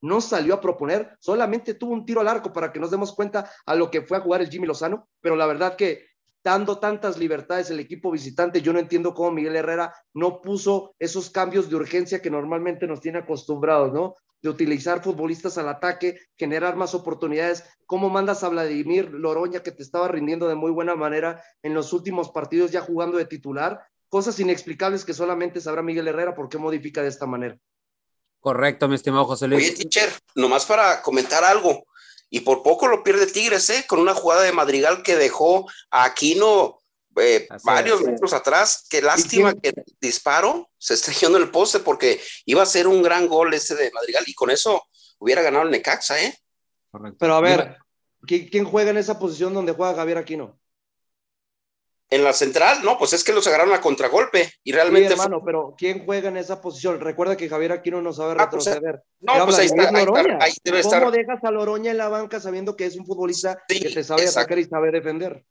no 0.00 0.20
salió 0.20 0.54
a 0.54 0.60
proponer, 0.60 1.16
solamente 1.18 1.74
tuvo 1.74 1.92
un 1.92 2.04
tiro 2.04 2.20
al 2.20 2.28
arco 2.28 2.52
para 2.52 2.72
que 2.72 2.78
nos 2.78 2.90
demos 2.90 3.12
cuenta 3.12 3.50
a 3.64 3.74
lo 3.74 3.90
que 3.90 4.02
fue 4.02 4.18
a 4.18 4.20
jugar 4.20 4.40
el 4.40 4.50
Jimmy 4.50 4.66
Lozano, 4.66 5.08
pero 5.20 5.36
la 5.36 5.46
verdad 5.46 5.74
que 5.74 6.06
dando 6.46 6.78
tantas 6.78 7.18
libertades 7.18 7.70
el 7.70 7.80
equipo 7.80 8.12
visitante, 8.12 8.62
yo 8.62 8.72
no 8.72 8.78
entiendo 8.78 9.14
cómo 9.14 9.32
Miguel 9.32 9.56
Herrera 9.56 9.92
no 10.14 10.40
puso 10.40 10.94
esos 11.00 11.28
cambios 11.28 11.68
de 11.68 11.74
urgencia 11.74 12.22
que 12.22 12.30
normalmente 12.30 12.86
nos 12.86 13.00
tiene 13.00 13.18
acostumbrados, 13.18 13.92
¿no? 13.92 14.14
De 14.42 14.48
utilizar 14.48 15.02
futbolistas 15.02 15.58
al 15.58 15.68
ataque, 15.68 16.20
generar 16.36 16.76
más 16.76 16.94
oportunidades. 16.94 17.64
¿Cómo 17.84 18.10
mandas 18.10 18.44
a 18.44 18.48
Vladimir 18.48 19.10
Loroña, 19.10 19.64
que 19.64 19.72
te 19.72 19.82
estaba 19.82 20.06
rindiendo 20.06 20.46
de 20.46 20.54
muy 20.54 20.70
buena 20.70 20.94
manera 20.94 21.42
en 21.64 21.74
los 21.74 21.92
últimos 21.92 22.30
partidos, 22.30 22.70
ya 22.70 22.80
jugando 22.80 23.18
de 23.18 23.24
titular? 23.24 23.80
Cosas 24.08 24.38
inexplicables 24.38 25.04
que 25.04 25.14
solamente 25.14 25.60
sabrá 25.60 25.82
Miguel 25.82 26.06
Herrera 26.06 26.36
por 26.36 26.48
qué 26.48 26.58
modifica 26.58 27.02
de 27.02 27.08
esta 27.08 27.26
manera. 27.26 27.58
Correcto, 28.38 28.86
mi 28.86 28.94
estimado 28.94 29.24
José 29.24 29.48
Luis. 29.48 29.64
Oye, 29.64 29.76
teacher, 29.78 30.10
nomás 30.36 30.64
para 30.64 31.02
comentar 31.02 31.42
algo, 31.42 31.86
y 32.30 32.40
por 32.40 32.62
poco 32.62 32.88
lo 32.88 33.02
pierde 33.02 33.26
Tigres, 33.26 33.70
¿eh? 33.70 33.84
Con 33.86 34.00
una 34.00 34.14
jugada 34.14 34.42
de 34.42 34.52
Madrigal 34.52 35.02
que 35.02 35.16
dejó 35.16 35.66
a 35.90 36.04
Aquino 36.04 36.80
eh, 37.16 37.48
varios 37.64 38.02
metros 38.02 38.32
atrás. 38.32 38.86
Qué 38.90 39.00
lástima 39.00 39.54
que 39.54 39.68
el 39.68 39.84
disparo 40.00 40.68
se 40.78 40.94
estrelló 40.94 41.28
en 41.28 41.42
el 41.42 41.50
poste 41.50 41.80
porque 41.80 42.20
iba 42.44 42.62
a 42.62 42.66
ser 42.66 42.88
un 42.88 43.02
gran 43.02 43.28
gol 43.28 43.54
ese 43.54 43.74
de 43.74 43.90
Madrigal 43.92 44.24
y 44.26 44.34
con 44.34 44.50
eso 44.50 44.84
hubiera 45.18 45.42
ganado 45.42 45.64
el 45.64 45.70
Necaxa, 45.70 46.20
¿eh? 46.22 46.36
Correcto. 46.90 47.16
Pero 47.18 47.34
a 47.34 47.40
ver, 47.40 47.76
¿quién 48.26 48.64
juega 48.64 48.90
en 48.90 48.98
esa 48.98 49.18
posición 49.18 49.54
donde 49.54 49.72
juega 49.72 49.94
Javier 49.94 50.18
Aquino? 50.18 50.58
En 52.08 52.22
la 52.22 52.32
central, 52.32 52.84
no, 52.84 52.98
pues 52.98 53.14
es 53.14 53.24
que 53.24 53.32
los 53.32 53.44
agarraron 53.48 53.74
a 53.74 53.80
contragolpe 53.80 54.52
y 54.62 54.70
realmente. 54.70 55.08
Sí, 55.08 55.14
hermano, 55.14 55.42
pero 55.44 55.74
¿quién 55.76 56.04
juega 56.04 56.28
en 56.28 56.36
esa 56.36 56.60
posición? 56.60 57.00
Recuerda 57.00 57.36
que 57.36 57.48
Javier 57.48 57.72
Aquino 57.72 58.00
no 58.00 58.12
sabe 58.12 58.36
ah, 58.38 58.48
pues, 58.48 58.64
retroceder. 58.64 59.02
no, 59.20 59.44
pues 59.44 59.58
ahí, 59.58 59.66
está, 59.66 59.88
ahí, 60.40 60.52
debe 60.62 60.82
¿Cómo 60.82 60.94
estar. 60.94 61.10
dejas 61.10 61.42
a 61.42 61.50
Loroña 61.50 61.90
en 61.90 61.96
la 61.96 62.08
banca 62.08 62.38
sabiendo 62.38 62.76
que 62.76 62.86
es 62.86 62.96
un 62.96 63.06
futbolista 63.06 63.60
que 63.66 63.90
te 63.90 64.04
sabe 64.04 64.28
atacar 64.28 64.56
y 64.58 64.64
sabe 64.66 64.92
defender? 64.92 65.44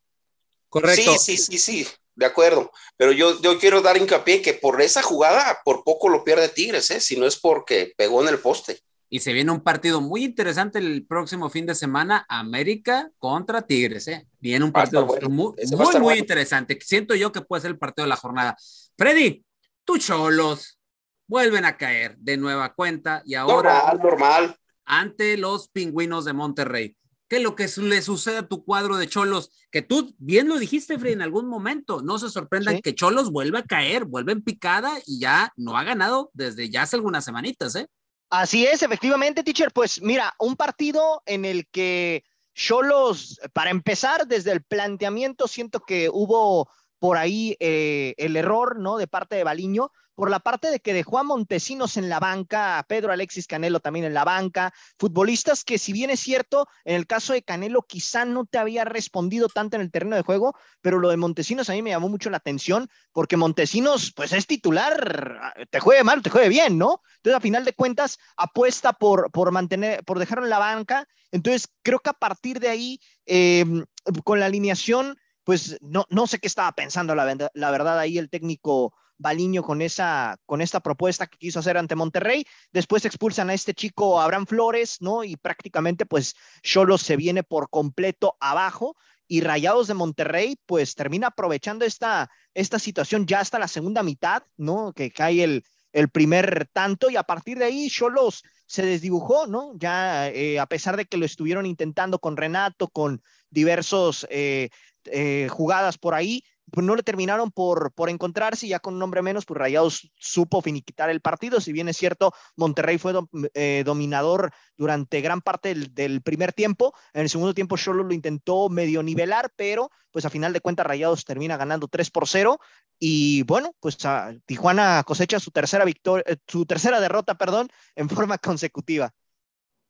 Correcto. 0.69 1.17
Sí, 1.17 1.37
sí, 1.37 1.37
sí, 1.37 1.57
sí, 1.57 1.87
de 2.15 2.25
acuerdo. 2.25 2.71
Pero 2.95 3.11
yo, 3.11 3.41
yo 3.41 3.59
quiero 3.59 3.81
dar 3.81 3.97
hincapié 3.97 4.41
que 4.41 4.53
por 4.53 4.81
esa 4.81 5.01
jugada, 5.01 5.59
por 5.65 5.83
poco 5.83 6.07
lo 6.07 6.23
pierde 6.23 6.47
Tigres, 6.47 6.89
¿eh? 6.91 7.01
si 7.01 7.17
no 7.17 7.27
es 7.27 7.37
porque 7.37 7.93
pegó 7.97 8.21
en 8.21 8.29
el 8.29 8.39
poste. 8.39 8.79
Y 9.09 9.19
se 9.19 9.33
viene 9.33 9.51
un 9.51 9.61
partido 9.61 10.01
muy 10.01 10.23
interesante 10.23 10.79
el 10.79 11.05
próximo 11.05 11.49
fin 11.49 11.65
de 11.65 11.75
semana, 11.75 12.25
América 12.27 13.11
contra 13.19 13.61
Tigres, 13.61 14.07
¿eh? 14.07 14.27
Viene 14.39 14.65
un 14.65 14.71
partido 14.71 15.05
muy, 15.29 15.53
muy, 16.01 16.17
interesante. 16.17 16.77
Siento 16.81 17.15
yo 17.15 17.31
que 17.31 17.41
puede 17.41 17.61
ser 17.61 17.71
el 17.71 17.77
partido 17.77 18.05
de 18.05 18.09
la 18.09 18.15
jornada. 18.15 18.57
Freddy, 18.97 19.45
tus 19.83 19.99
cholos 19.99 20.79
vuelven 21.27 21.65
a 21.65 21.77
caer 21.77 22.17
de 22.17 22.37
nueva 22.37 22.73
cuenta 22.73 23.21
y 23.25 23.35
ahora 23.35 23.93
normal, 23.93 23.99
normal. 24.01 24.55
ante 24.85 25.37
los 25.37 25.69
pingüinos 25.69 26.25
de 26.25 26.33
Monterrey. 26.33 26.97
¿Qué 27.27 27.37
es 27.37 27.41
lo 27.43 27.55
que 27.55 27.67
le 27.77 28.01
sucede 28.03 28.37
a 28.37 28.47
tu 28.47 28.63
cuadro 28.63 28.97
de 28.97 29.07
Cholos? 29.07 29.49
Que 29.71 29.81
tú 29.81 30.13
bien 30.19 30.47
lo 30.47 30.59
dijiste, 30.59 30.99
Freddy, 30.99 31.13
en 31.13 31.23
algún 31.23 31.47
momento. 31.47 32.03
No 32.03 32.19
se 32.19 32.29
sorprendan 32.29 32.81
que 32.81 32.93
Cholos 32.93 33.31
vuelva 33.31 33.59
a 33.59 33.63
caer, 33.65 34.05
vuelve 34.05 34.31
en 34.31 34.43
picada 34.43 34.93
y 35.07 35.19
ya 35.19 35.51
no 35.55 35.75
ha 35.75 35.83
ganado 35.83 36.29
desde 36.33 36.69
ya 36.69 36.83
hace 36.83 36.97
algunas 36.97 37.25
semanitas, 37.25 37.75
¿eh? 37.75 37.87
Así 38.29 38.65
es, 38.65 38.83
efectivamente, 38.83 39.43
teacher. 39.43 39.71
Pues 39.71 40.01
mira, 40.01 40.33
un 40.39 40.55
partido 40.55 41.21
en 41.25 41.45
el 41.45 41.67
que 41.67 42.23
Cholos, 42.53 43.39
para 43.53 43.69
empezar, 43.69 44.27
desde 44.27 44.51
el 44.51 44.63
planteamiento, 44.63 45.47
siento 45.47 45.81
que 45.81 46.09
hubo 46.09 46.69
por 46.99 47.17
ahí 47.17 47.55
eh, 47.59 48.15
el 48.17 48.35
error, 48.35 48.79
¿no? 48.79 48.97
De 48.97 49.07
parte 49.07 49.35
de 49.35 49.43
Baliño, 49.43 49.91
por 50.15 50.29
la 50.29 50.39
parte 50.39 50.71
de 50.71 50.79
que 50.79 50.93
dejó 50.93 51.19
a 51.19 51.23
Montesinos 51.23 51.97
en 51.97 52.09
la 52.09 52.19
banca, 52.19 52.79
a 52.79 52.83
Pedro 52.83 53.11
Alexis 53.11 53.47
Canelo 53.47 53.79
también 53.79 54.05
en 54.05 54.13
la 54.13 54.23
banca, 54.23 54.73
futbolistas 54.97 55.63
que 55.63 55.77
si 55.77 55.93
bien 55.93 56.09
es 56.09 56.21
cierto, 56.21 56.67
en 56.85 56.95
el 56.95 57.05
caso 57.05 57.33
de 57.33 57.43
Canelo 57.43 57.83
quizá 57.83 58.25
no 58.25 58.45
te 58.45 58.57
había 58.57 58.85
respondido 58.85 59.49
tanto 59.49 59.75
en 59.75 59.81
el 59.81 59.91
terreno 59.91 60.15
de 60.15 60.23
juego, 60.23 60.55
pero 60.81 60.99
lo 60.99 61.09
de 61.09 61.17
Montesinos 61.17 61.69
a 61.69 61.73
mí 61.73 61.81
me 61.81 61.91
llamó 61.91 62.09
mucho 62.09 62.29
la 62.29 62.37
atención 62.37 62.89
porque 63.11 63.37
Montesinos 63.37 64.13
pues 64.15 64.31
es 64.33 64.47
titular, 64.47 65.53
te 65.69 65.79
juegue 65.79 66.03
mal, 66.03 66.21
te 66.21 66.29
juegue 66.29 66.49
bien, 66.49 66.77
¿no? 66.77 67.01
Entonces 67.17 67.37
a 67.37 67.41
final 67.41 67.65
de 67.65 67.73
cuentas 67.73 68.17
apuesta 68.37 68.93
por, 68.93 69.31
por 69.31 69.51
mantener, 69.51 70.03
por 70.03 70.19
dejarlo 70.19 70.45
en 70.45 70.49
la 70.49 70.59
banca, 70.59 71.07
entonces 71.31 71.67
creo 71.81 71.99
que 71.99 72.09
a 72.09 72.13
partir 72.13 72.59
de 72.59 72.69
ahí, 72.69 72.99
em, 73.25 73.85
con 74.23 74.39
la 74.39 74.45
alineación, 74.45 75.17
pues 75.43 75.77
no, 75.81 76.05
no 76.09 76.27
sé 76.27 76.39
qué 76.39 76.47
estaba 76.47 76.71
pensando 76.71 77.13
la, 77.13 77.49
la 77.53 77.71
verdad 77.71 77.99
ahí 77.99 78.17
el 78.17 78.29
técnico 78.29 78.93
Baliño 79.17 79.63
con 79.63 79.81
esa 79.81 80.37
con 80.45 80.61
esta 80.61 80.79
propuesta 80.79 81.27
que 81.27 81.37
quiso 81.37 81.59
hacer 81.59 81.77
ante 81.77 81.95
Monterrey. 81.95 82.45
Después 82.71 83.05
expulsan 83.05 83.49
a 83.49 83.53
este 83.53 83.73
chico 83.73 84.19
Abraham 84.21 84.45
Flores, 84.45 84.97
¿no? 85.01 85.23
Y 85.23 85.37
prácticamente 85.37 86.05
pues 86.05 86.35
Cholos 86.61 87.01
se 87.01 87.15
viene 87.15 87.43
por 87.43 87.69
completo 87.69 88.35
abajo 88.39 88.95
y 89.27 89.41
Rayados 89.41 89.87
de 89.87 89.93
Monterrey 89.93 90.57
pues 90.65 90.95
termina 90.95 91.27
aprovechando 91.27 91.85
esta, 91.85 92.29
esta 92.53 92.79
situación 92.79 93.25
ya 93.25 93.39
hasta 93.39 93.59
la 93.59 93.67
segunda 93.67 94.03
mitad, 94.03 94.43
¿no? 94.57 94.93
Que 94.93 95.11
cae 95.11 95.43
el, 95.43 95.63
el 95.93 96.09
primer 96.09 96.67
tanto 96.73 97.09
y 97.09 97.15
a 97.15 97.23
partir 97.23 97.57
de 97.57 97.65
ahí 97.65 97.89
Cholos 97.89 98.43
se 98.67 98.85
desdibujó, 98.85 99.47
¿no? 99.47 99.73
Ya 99.77 100.29
eh, 100.29 100.59
a 100.59 100.65
pesar 100.65 100.97
de 100.97 101.05
que 101.05 101.17
lo 101.17 101.25
estuvieron 101.25 101.65
intentando 101.65 102.19
con 102.19 102.37
Renato, 102.37 102.89
con 102.89 103.21
diversos 103.49 104.27
eh, 104.29 104.69
eh, 105.05 105.47
jugadas 105.49 105.97
por 105.97 106.13
ahí, 106.13 106.43
no 106.73 106.95
le 106.95 107.03
terminaron 107.03 107.51
por, 107.51 107.91
por 107.93 108.09
encontrarse 108.09 108.67
ya 108.67 108.79
con 108.79 108.95
un 108.95 108.99
nombre 108.99 109.21
menos, 109.21 109.45
pues 109.45 109.57
Rayados 109.57 110.11
supo 110.17 110.61
finiquitar 110.61 111.09
el 111.09 111.21
partido. 111.21 111.61
Si 111.61 111.71
bien 111.71 111.87
es 111.87 111.97
cierto, 111.97 112.33
Monterrey 112.55 112.97
fue 112.97 113.13
eh, 113.53 113.83
dominador 113.85 114.51
durante 114.77 115.21
gran 115.21 115.41
parte 115.41 115.73
del, 115.75 116.21
primer 116.21 116.53
tiempo. 116.53 116.93
En 117.13 117.21
el 117.21 117.29
segundo 117.29 117.53
tiempo 117.53 117.77
solo 117.77 118.03
lo 118.03 118.13
intentó 118.13 118.69
medio 118.69 119.03
nivelar, 119.03 119.51
pero 119.55 119.91
pues 120.11 120.25
a 120.25 120.29
final 120.29 120.53
de 120.53 120.61
cuentas 120.61 120.85
Rayados 120.85 121.25
termina 121.25 121.57
ganando 121.57 121.87
3 121.87 122.09
por 122.09 122.27
0. 122.27 122.59
Y 122.99 123.43
bueno, 123.43 123.75
pues 123.79 123.97
Tijuana 124.45 125.03
cosecha 125.05 125.39
su 125.39 125.51
tercera 125.51 125.85
victoria, 125.85 126.23
eh, 126.27 126.37
su 126.47 126.65
tercera 126.65 126.99
derrota, 126.99 127.35
perdón, 127.35 127.69
en 127.95 128.09
forma 128.09 128.37
consecutiva. 128.39 129.13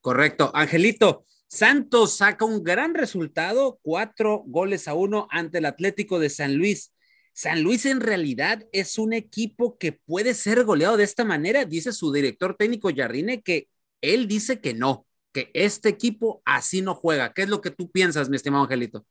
Correcto. 0.02 0.52
Angelito, 0.54 1.26
Santos 1.48 2.18
saca 2.18 2.46
un 2.46 2.64
gran 2.64 2.96
resultado, 2.96 3.80
cuatro 3.82 4.44
goles 4.48 4.88
a 4.88 4.94
uno 4.94 5.28
ante 5.32 5.60
el 5.60 5.66
Atlético 5.66 6.20
de 6.20 6.30
San 6.30 6.56
Luis. 6.56 6.94
San 7.34 7.64
Luis 7.64 7.86
en 7.86 8.02
realidad 8.02 8.66
es 8.72 8.98
un 8.98 9.14
equipo 9.14 9.78
que 9.78 9.94
puede 9.94 10.34
ser 10.34 10.64
goleado 10.64 10.98
de 10.98 11.04
esta 11.04 11.26
manera, 11.26 11.66
dice 11.66 11.92
su 11.94 12.12
director 12.12 12.56
técnico 12.56 12.90
Jardine, 12.96 13.42
que 13.42 13.68
él 14.02 14.28
dice 14.28 14.60
que 14.62 14.74
no, 14.74 15.06
que 15.34 15.52
este 15.54 15.90
equipo 15.90 16.42
así 16.46 16.82
no 16.82 16.96
juega. 16.96 17.34
¿Qué 17.34 17.44
es 17.44 17.50
lo 17.50 17.62
que 17.62 17.72
tú 17.72 17.92
piensas, 17.92 18.30
mi 18.30 18.38
estimado 18.38 18.64
Angelito? 18.64 19.06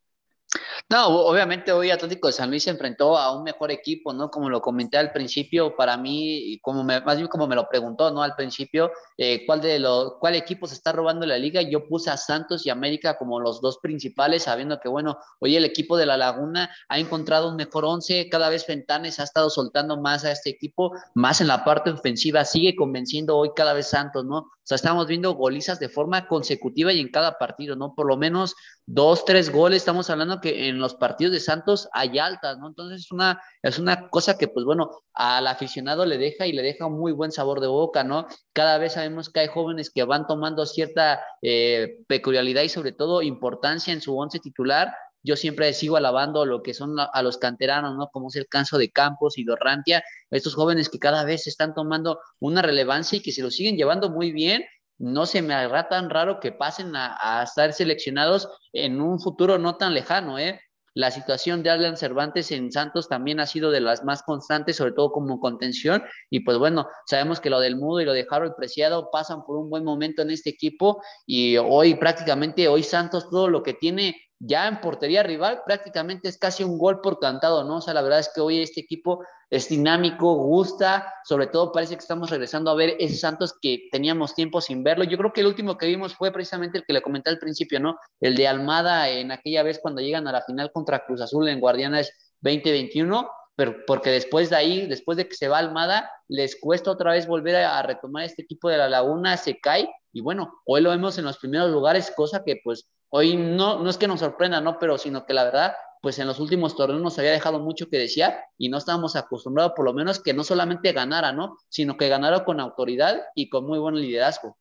No, 0.89 1.07
obviamente 1.07 1.71
hoy 1.71 1.89
Atlético 1.89 2.27
de 2.27 2.33
San 2.33 2.49
Luis 2.49 2.63
se 2.63 2.69
enfrentó 2.69 3.17
a 3.17 3.35
un 3.35 3.43
mejor 3.43 3.71
equipo, 3.71 4.13
¿no? 4.13 4.29
Como 4.29 4.49
lo 4.49 4.61
comenté 4.61 4.97
al 4.97 5.11
principio, 5.11 5.75
para 5.75 5.97
mí, 5.97 6.59
como 6.61 6.83
me, 6.83 7.01
más 7.01 7.17
bien 7.17 7.27
como 7.27 7.47
me 7.47 7.55
lo 7.55 7.67
preguntó, 7.67 8.11
¿no? 8.11 8.21
Al 8.21 8.35
principio, 8.35 8.91
eh, 9.17 9.45
¿cuál 9.47 9.61
de 9.61 9.79
los, 9.79 10.13
cuál 10.19 10.35
equipo 10.35 10.67
se 10.67 10.75
está 10.75 10.91
robando 10.91 11.25
la 11.25 11.37
liga? 11.37 11.61
Yo 11.63 11.87
puse 11.87 12.11
a 12.11 12.17
Santos 12.17 12.65
y 12.65 12.69
América 12.69 13.17
como 13.17 13.39
los 13.39 13.61
dos 13.61 13.79
principales, 13.79 14.43
sabiendo 14.43 14.79
que, 14.79 14.87
bueno, 14.87 15.17
hoy 15.39 15.55
el 15.55 15.65
equipo 15.65 15.97
de 15.97 16.05
La 16.05 16.17
Laguna 16.17 16.69
ha 16.87 16.99
encontrado 16.99 17.49
un 17.49 17.55
mejor 17.55 17.85
once, 17.85 18.29
cada 18.29 18.49
vez 18.49 18.65
Fentanes 18.65 19.19
ha 19.19 19.23
estado 19.23 19.49
soltando 19.49 19.99
más 19.99 20.23
a 20.23 20.31
este 20.31 20.51
equipo, 20.51 20.91
más 21.15 21.41
en 21.41 21.47
la 21.47 21.65
parte 21.65 21.89
ofensiva, 21.89 22.45
sigue 22.45 22.75
convenciendo 22.75 23.37
hoy 23.37 23.49
cada 23.55 23.73
vez 23.73 23.87
Santos, 23.87 24.23
¿no? 24.23 24.51
O 24.65 24.67
sea, 24.67 24.77
estamos 24.77 25.05
viendo 25.05 25.35
golizas 25.35 25.79
de 25.79 25.89
forma 25.89 26.27
consecutiva 26.27 26.91
y 26.91 26.99
en 26.99 27.11
cada 27.11 27.37
partido, 27.37 27.75
¿no? 27.75 27.93
Por 27.93 28.07
lo 28.07 28.17
menos 28.17 28.55
dos, 28.87 29.23
tres 29.23 29.51
goles. 29.51 29.77
Estamos 29.77 30.09
hablando 30.09 30.41
que 30.41 30.69
en 30.69 30.79
los 30.79 30.95
partidos 30.95 31.33
de 31.33 31.39
Santos 31.39 31.87
hay 31.93 32.17
altas, 32.17 32.57
¿no? 32.57 32.69
Entonces 32.69 33.01
es 33.01 33.11
una, 33.11 33.39
es 33.61 33.77
una 33.77 34.09
cosa 34.09 34.39
que, 34.39 34.47
pues 34.47 34.65
bueno, 34.65 34.89
al 35.13 35.45
aficionado 35.45 36.03
le 36.07 36.17
deja 36.17 36.47
y 36.47 36.51
le 36.51 36.63
deja 36.63 36.87
un 36.87 36.97
muy 36.97 37.11
buen 37.11 37.31
sabor 37.31 37.59
de 37.59 37.67
boca, 37.67 38.03
¿no? 38.03 38.25
Cada 38.53 38.79
vez 38.79 38.93
sabemos 38.93 39.29
que 39.29 39.41
hay 39.41 39.47
jóvenes 39.49 39.91
que 39.91 40.03
van 40.03 40.25
tomando 40.25 40.65
cierta 40.65 41.21
eh, 41.43 41.99
peculiaridad 42.07 42.63
y 42.63 42.69
sobre 42.69 42.91
todo 42.91 43.21
importancia 43.21 43.93
en 43.93 44.01
su 44.01 44.17
once 44.17 44.39
titular 44.39 44.91
yo 45.25 45.35
siempre 45.35 45.73
sigo 45.73 45.97
alabando 45.97 46.45
lo 46.45 46.61
que 46.61 46.73
son 46.73 46.95
a 46.99 47.21
los 47.23 47.37
canteranos, 47.37 47.97
¿no? 47.97 48.09
Como 48.09 48.27
es 48.27 48.35
el 48.35 48.47
caso 48.47 48.77
de 48.77 48.91
Campos 48.91 49.37
y 49.37 49.43
Dorrantia, 49.43 50.03
estos 50.29 50.53
jóvenes 50.53 50.87
que 50.89 50.99
cada 50.99 51.23
vez 51.25 51.47
están 51.47 51.73
tomando 51.73 52.19
una 52.39 52.61
relevancia 52.61 53.17
y 53.17 53.21
que 53.21 53.31
se 53.31 53.41
lo 53.41 53.49
siguen 53.49 53.75
llevando 53.75 54.09
muy 54.11 54.31
bien. 54.31 54.63
No 54.97 55.25
se 55.25 55.41
me 55.41 55.53
hará 55.53 55.89
tan 55.89 56.09
raro 56.09 56.39
que 56.39 56.51
pasen 56.51 56.95
a, 56.95 57.17
a 57.19 57.43
estar 57.43 57.73
seleccionados 57.73 58.47
en 58.71 59.01
un 59.01 59.19
futuro 59.19 59.57
no 59.57 59.77
tan 59.77 59.93
lejano, 59.93 60.37
¿eh? 60.37 60.61
La 60.97 61.11
situación 61.11 61.61
de 61.61 61.69
Alan 61.69 61.97
Cervantes 61.97 62.51
en 62.51 62.71
Santos 62.71 63.09
también 63.09 63.41
ha 63.41 63.45
sido 63.47 63.69
de 63.69 63.81
las 63.81 64.05
más 64.05 64.23
constantes, 64.23 64.77
sobre 64.77 64.93
todo 64.93 65.11
como 65.11 65.41
contención. 65.41 66.01
Y 66.29 66.39
pues 66.39 66.57
bueno, 66.57 66.87
sabemos 67.05 67.41
que 67.41 67.49
lo 67.49 67.59
del 67.59 67.75
Mudo 67.75 67.99
y 67.99 68.05
lo 68.05 68.13
de 68.13 68.25
Harold 68.29 68.55
Preciado 68.55 69.09
pasan 69.11 69.43
por 69.43 69.57
un 69.57 69.69
buen 69.69 69.83
momento 69.83 70.21
en 70.21 70.31
este 70.31 70.51
equipo. 70.51 71.01
Y 71.25 71.57
hoy 71.57 71.95
prácticamente, 71.95 72.69
hoy 72.69 72.81
Santos 72.81 73.29
todo 73.29 73.49
lo 73.49 73.61
que 73.61 73.73
tiene 73.73 74.15
ya 74.39 74.67
en 74.67 74.81
portería 74.81 75.23
rival 75.23 75.61
prácticamente 75.65 76.27
es 76.27 76.37
casi 76.37 76.63
un 76.63 76.77
gol 76.77 77.01
por 77.01 77.19
cantado, 77.19 77.63
¿no? 77.63 77.77
O 77.77 77.81
sea, 77.81 77.93
la 77.93 78.01
verdad 78.01 78.19
es 78.19 78.31
que 78.33 78.41
hoy 78.41 78.61
este 78.61 78.81
equipo 78.81 79.23
es 79.49 79.69
dinámico, 79.69 80.33
gusta, 80.35 81.13
sobre 81.23 81.47
todo 81.47 81.71
parece 81.71 81.95
que 81.95 82.01
estamos 82.01 82.29
regresando 82.29 82.71
a 82.71 82.75
ver 82.75 82.95
ese 82.99 83.15
Santos 83.15 83.53
que 83.61 83.87
teníamos 83.91 84.35
tiempo 84.35 84.59
sin 84.59 84.83
verlo. 84.83 85.03
Yo 85.03 85.17
creo 85.17 85.31
que 85.31 85.41
el 85.41 85.47
último 85.47 85.77
que 85.77 85.87
vimos 85.87 86.15
fue 86.15 86.31
precisamente 86.31 86.77
el 86.77 86.85
que 86.85 86.93
le 86.93 87.01
comenté 87.01 87.29
al 87.29 87.39
principio, 87.39 87.79
¿no? 87.79 87.97
El 88.19 88.35
de 88.35 88.47
Almada 88.47 89.09
en 89.09 89.31
aquella 89.31 89.63
vez 89.63 89.79
cuando 89.81 90.01
llegan 90.01 90.27
a 90.27 90.31
la 90.31 90.41
final 90.41 90.71
contra 90.71 91.05
Cruz 91.05 91.21
Azul 91.21 91.47
en 91.47 91.59
Guardianes 91.59 92.11
2021, 92.41 93.27
pero 93.55 93.85
porque 93.85 94.09
después 94.09 94.49
de 94.49 94.55
ahí, 94.55 94.87
después 94.87 95.17
de 95.17 95.27
que 95.27 95.35
se 95.35 95.47
va 95.47 95.59
Almada, 95.59 96.11
les 96.27 96.59
cuesta 96.59 96.91
otra 96.91 97.11
vez 97.11 97.27
volver 97.27 97.55
a, 97.57 97.81
retomar 97.81 98.23
este 98.23 98.41
equipo 98.43 98.69
de 98.69 98.77
la 98.77 98.89
Laguna, 98.89 99.37
se 99.37 99.59
cae 99.59 99.89
y 100.11 100.21
bueno, 100.21 100.61
hoy 100.65 100.81
lo 100.81 100.89
vemos 100.91 101.17
en 101.17 101.25
los 101.25 101.37
primeros 101.37 101.71
lugares, 101.71 102.11
cosa 102.15 102.43
que 102.43 102.59
pues 102.63 102.89
Hoy 103.17 103.37
no, 103.37 103.81
no 103.81 103.89
es 103.89 103.97
que 103.97 104.09
nos 104.09 104.19
sorprenda, 104.19 104.59
¿no? 104.59 104.77
Pero 104.77 104.97
sino 104.97 105.25
que 105.25 105.33
la 105.33 105.45
verdad, 105.45 105.73
pues 106.01 106.19
en 106.19 106.27
los 106.27 106.39
últimos 106.41 106.75
torneos 106.75 107.01
nos 107.01 107.17
había 107.17 107.31
dejado 107.31 107.59
mucho 107.59 107.87
que 107.89 107.97
desear 107.97 108.43
y 108.57 108.67
no 108.67 108.77
estábamos 108.77 109.15
acostumbrados 109.15 109.71
por 109.73 109.85
lo 109.85 109.93
menos 109.93 110.19
que 110.19 110.33
no 110.33 110.43
solamente 110.43 110.91
ganara, 110.91 111.31
¿no? 111.31 111.57
Sino 111.69 111.95
que 111.95 112.09
ganara 112.09 112.43
con 112.43 112.59
autoridad 112.59 113.21
y 113.33 113.47
con 113.47 113.65
muy 113.65 113.79
buen 113.79 113.95
liderazgo. 113.95 114.57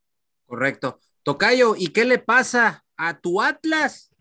Correcto. 0.47 1.01
Tocayo, 1.25 1.75
¿y 1.77 1.89
qué 1.89 2.05
le 2.05 2.19
pasa 2.19 2.85
a 2.97 3.19
tu 3.19 3.43
Atlas? 3.43 4.13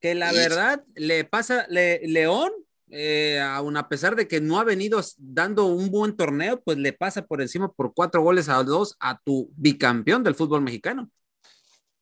Que 0.00 0.16
la 0.16 0.32
verdad 0.32 0.82
le 0.96 1.24
pasa, 1.24 1.66
le, 1.68 2.00
León, 2.08 2.50
eh, 2.90 3.40
aun 3.40 3.76
a 3.76 3.88
pesar 3.88 4.16
de 4.16 4.26
que 4.26 4.40
no 4.40 4.58
ha 4.58 4.64
venido 4.64 5.00
dando 5.16 5.66
un 5.66 5.90
buen 5.90 6.16
torneo, 6.16 6.60
pues 6.60 6.76
le 6.76 6.92
pasa 6.92 7.24
por 7.24 7.40
encima 7.40 7.70
por 7.72 7.94
cuatro 7.94 8.22
goles 8.22 8.48
a 8.48 8.62
dos 8.64 8.96
a 8.98 9.20
tu 9.24 9.50
bicampeón 9.56 10.24
del 10.24 10.34
fútbol 10.34 10.62
mexicano. 10.62 11.10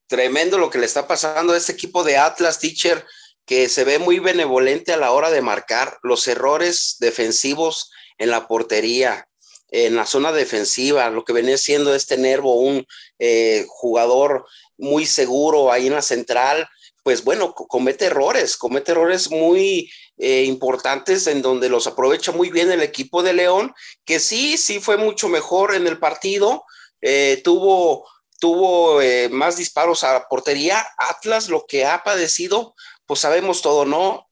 Tremendo 0.07 0.57
lo 0.57 0.71
que 0.71 0.79
le 0.79 0.87
está 0.87 1.07
pasando 1.07 1.53
a 1.53 1.57
este 1.59 1.73
equipo 1.73 2.05
de 2.05 2.17
Atlas, 2.17 2.59
teacher, 2.59 3.05
que 3.45 3.69
se 3.69 3.85
ve 3.85 3.99
muy 3.99 4.19
benevolente 4.19 4.93
a 4.93 4.97
la 4.97 5.11
hora 5.11 5.31
de 5.31 5.43
marcar 5.43 5.99
los 6.03 6.27
errores 6.27 6.97
defensivos 7.01 7.91
en 8.17 8.31
la 8.31 8.49
portería, 8.49 9.29
en 9.71 9.97
la 9.97 10.07
zona 10.07 10.33
defensiva, 10.33 11.11
lo 11.11 11.25
que 11.25 11.35
venía 11.35 11.59
siendo 11.59 11.95
este 11.95 12.17
Nervo, 12.17 12.61
un 12.61 12.87
eh, 13.19 13.67
jugador 13.69 14.47
muy 14.79 15.05
seguro 15.05 15.71
ahí 15.71 15.89
en 15.89 15.95
la 15.95 16.03
central, 16.03 16.69
pues 17.03 17.25
bueno, 17.25 17.55
comete 17.55 18.07
errores, 18.07 18.57
comete 18.57 18.93
errores 18.93 19.31
muy 19.31 19.91
eh, 20.19 20.45
importantes 20.45 21.27
en 21.27 21.43
donde 21.43 21.69
los 21.69 21.87
aprovecha 21.87 22.33
muy 22.33 22.51
bien 22.51 22.73
el 22.73 22.83
equipo 22.83 23.23
de 23.23 23.33
León, 23.33 23.73
que 24.05 24.19
sí, 24.19 24.57
sí 24.57 24.81
fue 24.81 24.97
mucho 24.97 25.29
mejor 25.29 25.75
en 25.75 25.87
el 25.87 25.99
partido, 25.99 26.65
eh, 27.01 27.41
tuvo 27.45 28.05
tuvo 28.41 29.03
eh, 29.03 29.29
más 29.31 29.57
disparos 29.57 30.05
a 30.05 30.13
la 30.13 30.29
portería. 30.29 30.87
Atlas 30.97 31.49
lo 31.49 31.67
que 31.67 31.85
ha 31.85 32.03
padecido, 32.05 32.75
pues 33.07 33.21
sabemos 33.21 33.63
todo, 33.63 33.85
¿no? 33.85 34.29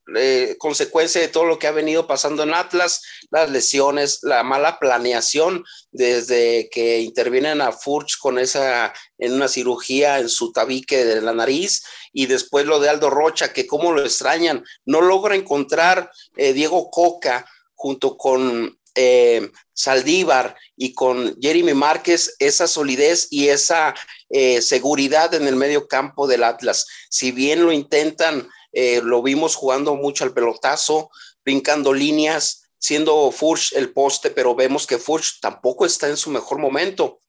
Consecuencia 0.59 1.19
de 1.19 1.27
todo 1.27 1.45
lo 1.45 1.59
que 1.59 1.67
ha 1.67 1.71
venido 1.71 2.07
pasando 2.07 2.43
en 2.43 2.53
Atlas, 2.53 3.01
las 3.31 3.49
lesiones, 3.49 4.19
la 4.21 4.43
mala 4.43 4.79
planeación 4.79 5.65
desde 5.91 6.69
que 6.69 6.99
intervienen 6.99 7.59
a 7.59 7.71
Furch 7.71 8.17
con 8.19 8.39
esa, 8.39 8.93
en 9.17 9.33
una 9.33 9.47
cirugía 9.47 10.19
en 10.19 10.29
su 10.29 10.51
tabique 10.51 11.03
de 11.03 11.21
la 11.21 11.33
nariz, 11.33 11.83
y 12.17 12.25
después 12.25 12.65
lo 12.65 12.79
de 12.79 12.89
Aldo 12.89 13.11
Rocha, 13.11 13.53
que 13.53 13.67
como 13.67 13.91
lo 13.91 14.03
extrañan, 14.03 14.65
no 14.85 15.01
logra 15.01 15.35
encontrar 15.35 16.09
eh, 16.35 16.51
Diego 16.51 16.89
Coca 16.89 17.45
junto 17.75 18.17
con 18.17 18.75
eh, 18.95 19.51
Saldívar 19.73 20.55
y 20.75 20.95
con 20.95 21.39
Jeremy 21.39 21.75
Márquez 21.75 22.35
esa 22.39 22.67
solidez 22.67 23.27
y 23.29 23.49
esa 23.49 23.93
eh, 24.31 24.63
seguridad 24.63 25.35
en 25.35 25.47
el 25.47 25.55
medio 25.55 25.87
campo 25.87 26.25
del 26.25 26.43
Atlas. 26.43 26.87
Si 27.07 27.31
bien 27.31 27.63
lo 27.63 27.71
intentan, 27.71 28.49
eh, 28.71 28.99
lo 29.03 29.21
vimos 29.21 29.55
jugando 29.55 29.93
mucho 29.93 30.23
al 30.23 30.33
pelotazo, 30.33 31.11
brincando 31.45 31.93
líneas, 31.93 32.63
siendo 32.79 33.29
Furch 33.29 33.73
el 33.73 33.93
poste, 33.93 34.31
pero 34.31 34.55
vemos 34.55 34.87
que 34.87 34.97
Furch 34.97 35.39
tampoco 35.39 35.85
está 35.85 36.07
en 36.07 36.17
su 36.17 36.31
mejor 36.31 36.57
momento. 36.57 37.21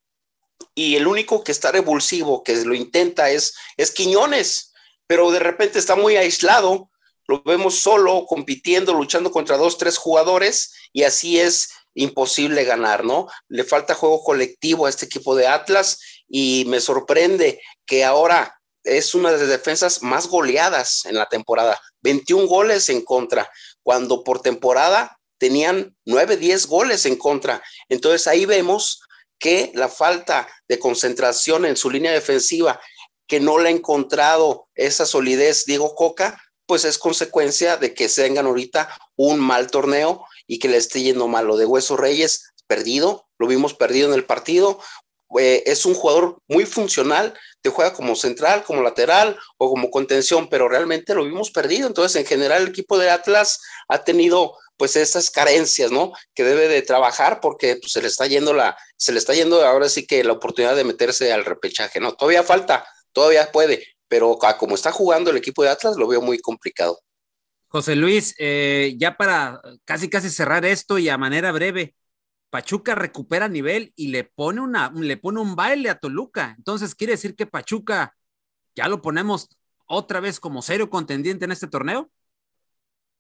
Y 0.75 0.97
el 0.97 1.07
único 1.07 1.45
que 1.45 1.53
está 1.53 1.73
revulsivo, 1.73 2.43
que 2.43 2.57
lo 2.65 2.75
intenta, 2.75 3.31
es, 3.31 3.55
es 3.77 3.91
Quiñones, 3.91 4.68
pero 5.09 5.33
de 5.33 5.41
repente 5.41 5.81
está 5.81 5.97
muy 5.97 6.17
aislado 6.17 6.89
lo 7.29 7.43
vemos 7.43 7.79
solo, 7.79 8.25
compitiendo, 8.27 8.95
luchando 8.95 9.31
contra 9.31 9.59
dos, 9.59 9.77
tres 9.77 9.99
jugadores, 9.99 10.73
y 10.95 11.03
así 11.03 11.39
es 11.39 11.69
imposible 11.95 12.65
ganar, 12.65 13.05
¿no? 13.05 13.29
Le 13.49 13.65
falta 13.65 13.95
juego 13.95 14.25
colectivo 14.25 14.87
a 14.87 14.89
este 14.89 15.05
equipo 15.05 15.37
de 15.37 15.47
Atlas 15.47 16.01
y 16.27 16.65
me 16.69 16.81
sorprende 16.81 17.61
que 17.85 18.05
ahora 18.05 18.59
es 18.83 19.15
una 19.15 19.31
de 19.31 19.39
las 19.39 19.49
defensas 19.49 20.03
más 20.03 20.27
goleadas 20.27 21.05
en 21.05 21.17
la 21.17 21.27
temporada, 21.27 21.79
21 22.01 22.47
goles 22.47 22.89
en 22.89 23.03
contra, 23.03 23.51
cuando 23.83 24.25
por 24.25 24.41
temporada 24.41 25.19
tenían 25.37 25.95
9, 26.07 26.39
10 26.39 26.67
goles 26.67 27.05
en 27.05 27.17
contra. 27.17 27.63
Entonces 27.91 28.27
ahí 28.27 28.47
vemos 28.47 29.03
que 29.39 29.71
la 29.75 29.89
falta 29.89 30.49
de 30.67 30.79
concentración 30.79 31.67
en 31.67 31.77
su 31.77 31.91
línea 31.91 32.13
defensiva, 32.13 32.81
que 33.29 33.39
no 33.39 33.59
le 33.59 33.69
ha 33.69 33.73
encontrado 33.73 34.67
esa 34.75 35.07
solidez 35.07 35.65
Diego 35.67 35.95
Coca, 35.95 36.43
pues 36.67 36.85
es 36.85 36.99
consecuencia 36.99 37.77
de 37.77 37.95
que 37.95 38.09
se 38.09 38.23
tengan 38.23 38.47
ahorita 38.47 38.89
un 39.17 39.39
mal 39.39 39.71
torneo 39.71 40.27
y 40.47 40.59
que 40.59 40.69
le 40.69 40.79
esté 40.79 41.03
yendo 41.03 41.29
mal. 41.29 41.47
Lo 41.47 41.57
de 41.57 41.67
Hueso 41.67 41.97
Reyes, 41.97 42.53
perdido, 42.67 43.27
lo 43.39 43.47
vimos 43.47 43.75
perdido 43.75 44.09
en 44.09 44.15
el 44.15 44.25
partido. 44.25 44.81
Eh, 45.39 45.63
es 45.67 45.87
un 45.87 45.95
jugador 45.95 46.39
muy 46.49 46.65
funcional, 46.65 47.35
te 47.61 47.71
juega 47.71 47.93
como 47.93 48.17
central, 48.17 48.65
como 48.65 48.83
lateral 48.83 49.39
o 49.59 49.71
como 49.71 49.91
contención, 49.91 50.49
pero 50.49 50.69
realmente 50.69 51.15
lo 51.15 51.25
vimos 51.25 51.51
perdido. 51.51 51.87
Entonces, 51.87 52.21
en 52.21 52.27
general, 52.27 52.63
el 52.63 52.69
equipo 52.69 52.99
de 52.99 53.11
Atlas 53.11 53.61
ha 53.89 54.05
tenido 54.05 54.55
pues 54.79 54.97
esas 54.97 55.31
carencias, 55.31 55.91
¿no? 55.91 56.13
Que 56.35 56.45
debe 56.45 56.69
de 56.69 56.83
trabajar 56.83 57.41
porque 57.41 57.77
pues, 57.77 57.93
se 57.93 58.01
le 58.01 58.09
está 58.09 58.27
yendo 58.27 58.55
la, 58.55 58.77
se 58.97 59.13
le 59.13 59.19
está 59.19 59.35
yendo 59.35 59.65
ahora 59.67 59.89
sí 59.89 60.07
que 60.07 60.23
la 60.23 60.35
oportunidad 60.35 60.77
de 60.77 60.85
meterse 60.85 61.33
al 61.33 61.45
repechaje, 61.45 61.99
¿no? 61.99 62.13
Todavía 62.15 62.45
falta, 62.45 62.87
todavía 63.19 63.51
puede, 63.51 63.85
pero 64.07 64.39
como 64.61 64.77
está 64.77 64.93
jugando 64.93 65.31
el 65.31 65.37
equipo 65.37 65.65
de 65.65 65.71
Atlas, 65.71 65.97
lo 65.97 66.07
veo 66.07 66.23
muy 66.23 66.39
complicado. 66.39 67.01
José 67.67 67.97
Luis, 67.97 68.33
eh, 68.39 68.95
ya 68.97 69.17
para 69.17 69.61
casi 69.85 70.09
casi 70.09 70.31
cerrar 70.31 70.65
esto 70.65 70.99
y 70.99 71.09
a 71.09 71.19
manera 71.19 71.51
breve, 71.51 71.97
Pachuca 72.49 72.95
recupera 72.95 73.49
nivel 73.49 73.93
y 73.97 74.09
le 74.09 74.23
pone, 74.23 74.61
una, 74.61 74.93
le 74.95 75.17
pone 75.17 75.41
un 75.41 75.57
baile 75.57 75.91
a 75.91 75.99
Toluca. 75.99 76.55
Entonces, 76.57 76.95
¿quiere 76.95 77.15
decir 77.15 77.35
que 77.35 77.45
Pachuca 77.45 78.15
ya 78.77 78.87
lo 78.87 79.03
ponemos 79.03 79.49
otra 79.87 80.21
vez 80.21 80.39
como 80.39 80.63
serio 80.63 80.89
contendiente 80.89 81.45
en 81.45 81.51
este 81.51 81.67
torneo? 81.67 82.09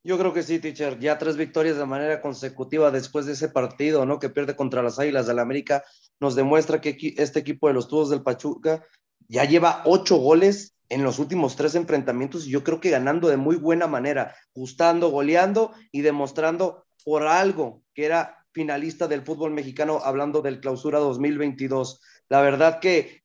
Yo 0.05 0.17
creo 0.17 0.33
que 0.33 0.45
sí, 0.45 0.61
teacher. 0.61 1.01
Ya 1.01 1.19
tres 1.19 1.37
victorias 1.37 1.77
de 1.77 1.85
manera 1.85 2.23
consecutiva 2.23 2.93
después 2.93 3.27
de 3.27 3.33
ese 3.33 3.49
partido, 3.49 4.07
¿no? 4.07 4.21
Que 4.21 4.31
pierde 4.31 4.55
contra 4.55 4.81
las 4.81 5.01
Águilas 5.01 5.27
del 5.27 5.37
la 5.37 5.43
América, 5.43 5.85
nos 6.21 6.37
demuestra 6.37 6.81
que 6.81 6.97
este 7.19 7.41
equipo 7.41 7.67
de 7.67 7.75
los 7.75 7.89
Tubos 7.89 8.11
del 8.11 8.23
Pachuca 8.23 8.87
ya 9.29 9.45
lleva 9.45 9.83
ocho 9.85 10.17
goles 10.17 10.75
en 10.89 11.05
los 11.05 11.19
últimos 11.19 11.55
tres 11.55 11.75
enfrentamientos 11.75 12.47
y 12.47 12.51
yo 12.51 12.65
creo 12.65 12.81
que 12.81 12.91
ganando 12.91 13.29
de 13.29 13.37
muy 13.37 13.57
buena 13.57 13.87
manera, 13.87 14.35
gustando, 14.55 15.11
goleando 15.11 15.73
y 15.93 16.01
demostrando 16.01 16.87
por 17.05 17.27
algo 17.27 17.83
que 17.95 18.07
era 18.07 18.47
finalista 18.53 19.07
del 19.07 19.23
fútbol 19.23 19.53
mexicano 19.53 20.01
hablando 20.03 20.41
del 20.41 20.61
clausura 20.61 20.99
2022. 20.99 22.01
La 22.29 22.41
verdad 22.41 22.81
que 22.81 23.23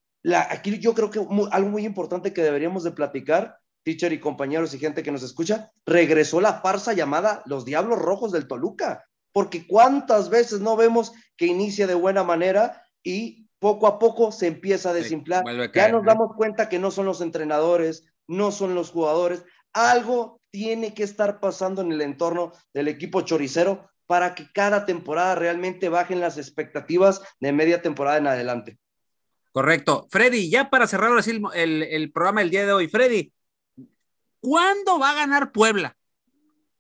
aquí 0.50 0.78
yo 0.80 0.94
creo 0.94 1.10
que 1.10 1.26
algo 1.52 1.70
muy 1.70 1.86
importante 1.86 2.34
que 2.34 2.44
deberíamos 2.44 2.84
de 2.84 2.92
platicar, 2.92 3.58
teacher 3.84 4.14
y 4.14 4.20
compañeros 4.20 4.74
y 4.74 4.80
gente 4.80 5.04
que 5.04 5.12
nos 5.12 5.24
escucha, 5.24 5.72
regresó 5.86 6.42
la 6.42 6.62
farsa 6.62 6.94
llamada 6.94 7.44
Los 7.46 7.66
Diablos 7.66 8.00
Rojos 8.00 8.32
del 8.32 8.48
Toluca, 8.48 9.06
porque 9.32 9.66
cuántas 9.68 10.30
veces 10.30 10.60
no 10.60 10.76
vemos 10.76 11.12
que 11.38 11.48
inicia 11.48 11.88
de 11.88 11.96
buena 11.96 12.24
manera 12.24 12.84
y 13.04 13.48
poco 13.64 13.88
a 13.88 13.98
poco 13.98 14.34
se 14.34 14.48
empieza 14.48 14.90
a 14.90 14.94
desinflar. 14.94 15.46
ya 15.74 15.88
nos 15.88 16.04
damos 16.04 16.36
cuenta 16.36 16.68
que 16.68 16.80
no 16.80 16.92
son 16.92 17.06
los 17.06 17.22
entrenadores, 17.22 18.04
no 18.28 18.52
son 18.52 18.76
los 18.76 18.92
jugadores. 18.92 19.46
Algo 19.72 20.42
tiene 20.52 20.94
que 20.94 21.04
estar 21.04 21.40
pasando 21.40 21.82
en 21.82 21.94
el 21.94 22.02
entorno 22.02 22.52
del 22.74 22.90
equipo 22.90 23.22
choricero 23.22 23.90
para 24.06 24.36
que 24.36 24.52
cada 24.54 24.86
temporada 24.86 25.36
realmente 25.36 25.88
bajen 25.88 26.20
las 26.20 26.38
expectativas 26.38 27.22
de 27.40 27.54
media 27.54 27.82
temporada 27.82 28.18
en 28.18 28.28
adelante. 28.28 28.80
Correcto. 29.54 30.08
Freddy, 30.12 30.50
ya 30.50 30.70
para 30.70 30.86
cerrar 30.86 31.12
el, 31.56 31.84
el, 31.84 32.12
programa 32.12 32.42
del 32.42 32.50
día 32.50 32.66
de 32.66 32.74
hoy, 32.74 32.90
Freddy, 32.90 33.32
¿cuándo 34.42 35.00
va 35.00 35.12
a 35.12 35.16
ganar 35.16 35.54
Puebla? 35.54 35.96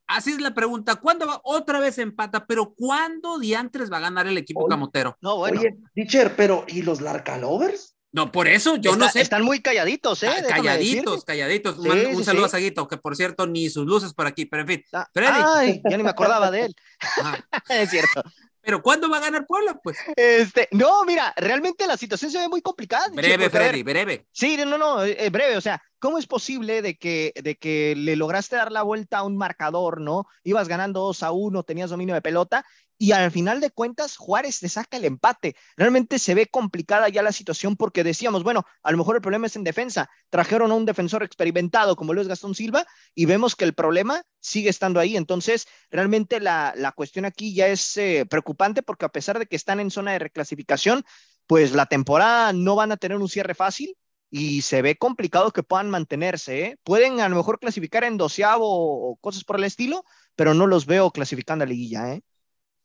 Así 0.07 0.31
es 0.31 0.41
la 0.41 0.53
pregunta. 0.53 0.95
¿Cuándo 0.95 1.27
va? 1.27 1.41
Otra 1.43 1.79
vez 1.79 1.97
empata, 1.97 2.45
pero 2.45 2.73
¿cuándo 2.73 3.39
diantres 3.39 3.91
va 3.91 3.97
a 3.97 4.01
ganar 4.01 4.27
el 4.27 4.37
equipo 4.37 4.67
camotero? 4.67 5.17
No, 5.21 5.37
bueno. 5.37 5.59
Oye, 5.59 5.75
teacher, 5.95 6.35
pero 6.35 6.65
¿y 6.67 6.81
los 6.81 7.01
Larcalovers? 7.01 7.95
No, 8.13 8.31
por 8.31 8.47
eso 8.47 8.75
yo 8.75 8.95
no 8.95 9.09
sé. 9.09 9.21
Están 9.21 9.43
muy 9.43 9.59
calladitos, 9.59 10.21
¿eh? 10.21 10.31
calladitos, 10.47 11.25
calladitos. 11.25 11.79
un, 11.79 12.23
saludo 12.23 12.45
a 12.45 12.49
Saguito, 12.49 12.87
que 12.87 12.97
por 12.97 13.15
cierto, 13.15 13.47
ni 13.47 13.69
sus 13.71 13.87
luces 13.87 14.13
por 14.13 14.27
aquí, 14.27 14.45
pero 14.45 14.61
en 14.61 14.67
fin. 14.67 14.83
Ah, 14.93 15.07
Ay, 15.55 15.81
ya 15.89 15.97
ni 15.97 16.03
me 16.03 16.11
acordaba 16.11 16.51
de 16.51 16.65
él. 16.65 16.75
es 17.69 17.89
cierto. 17.89 18.21
Pero 18.63 18.81
¿cuándo 18.81 19.09
va 19.09 19.17
a 19.17 19.21
ganar 19.21 19.45
Puebla? 19.45 19.77
Pues. 19.83 19.97
Este, 20.15 20.69
no, 20.71 21.03
mira, 21.03 21.33
realmente 21.35 21.85
la 21.85 21.97
situación 21.97 22.31
se 22.31 22.39
ve 22.39 22.47
muy 22.47 22.61
complicada. 22.61 23.07
Breve, 23.13 23.49
Freddy, 23.49 23.83
breve. 23.83 24.25
Sí, 24.31 24.57
no, 24.57 24.77
no, 24.77 25.03
eh, 25.03 25.29
breve. 25.29 25.57
O 25.57 25.61
sea, 25.61 25.83
¿cómo 25.99 26.17
es 26.17 26.27
posible 26.27 26.81
de 26.81 26.97
que, 26.97 27.33
de 27.43 27.55
que 27.55 27.93
le 27.97 28.15
lograste 28.15 28.55
dar 28.55 28.71
la 28.71 28.83
vuelta 28.83 29.17
a 29.17 29.23
un 29.23 29.35
marcador, 29.35 29.99
¿no? 29.99 30.27
Ibas 30.43 30.69
ganando 30.69 31.01
2 31.01 31.23
a 31.23 31.31
1, 31.31 31.63
tenías 31.63 31.89
dominio 31.89 32.15
de 32.15 32.21
pelota 32.21 32.65
y 32.97 33.11
al 33.11 33.31
final 33.31 33.59
de 33.59 33.71
cuentas 33.71 34.17
Juárez 34.17 34.59
te 34.59 34.69
saca 34.69 34.97
el 34.97 35.05
empate. 35.05 35.55
Realmente 35.75 36.19
se 36.19 36.35
ve 36.35 36.47
complicada 36.47 37.09
ya 37.09 37.21
la 37.23 37.31
situación 37.31 37.75
porque 37.75 38.03
decíamos, 38.03 38.43
bueno, 38.43 38.65
a 38.81 38.91
lo 38.91 38.97
mejor 38.97 39.15
el 39.15 39.21
problema 39.21 39.47
es 39.47 39.55
en 39.55 39.63
defensa. 39.63 40.09
Trajeron 40.29 40.71
a 40.71 40.75
un 40.75 40.85
defensor 40.85 41.23
experimentado 41.23 41.95
como 41.95 42.13
Luis 42.13 42.27
Gastón 42.27 42.55
Silva 42.55 42.85
y 43.13 43.25
vemos 43.25 43.55
que 43.55 43.65
el 43.65 43.73
problema 43.73 44.23
sigue 44.39 44.69
estando 44.69 44.99
ahí. 44.99 45.17
Entonces, 45.17 45.67
realmente 45.89 46.39
la, 46.39 46.93
cuestión 46.95 47.25
aquí 47.25 47.53
ya 47.53 47.67
es 47.67 47.97
eh, 47.97 48.25
preocupante 48.29 48.83
porque 48.83 49.05
a 49.05 49.09
pesar 49.09 49.39
de 49.39 49.47
que 49.47 49.55
están 49.55 49.79
en 49.79 49.91
zona 49.91 50.13
de 50.13 50.19
reclasificación, 50.19 51.03
pues 51.47 51.73
la 51.73 51.87
temporada 51.87 52.53
no 52.53 52.75
van 52.75 52.91
a 52.91 52.97
tener 52.97 53.17
un 53.17 53.29
cierre 53.29 53.55
fácil 53.55 53.97
y 54.29 54.63
se 54.63 54.81
ve 54.81 54.97
complicado 54.97 55.51
que 55.51 55.61
puedan 55.61 55.89
mantenerse. 55.91 56.65
¿eh? 56.65 56.77
Pueden 56.83 57.19
a 57.19 57.29
lo 57.29 57.35
mejor 57.35 57.59
clasificar 57.59 58.03
en 58.03 58.17
doceavo 58.17 58.65
o 58.67 59.15
cosas 59.17 59.43
por 59.43 59.57
el 59.57 59.63
estilo, 59.63 60.03
pero 60.35 60.53
no 60.53 60.67
los 60.67 60.85
veo 60.85 61.11
clasificando 61.11 61.63
a 61.63 61.67
liguilla. 61.67 62.13
¿eh? 62.13 62.23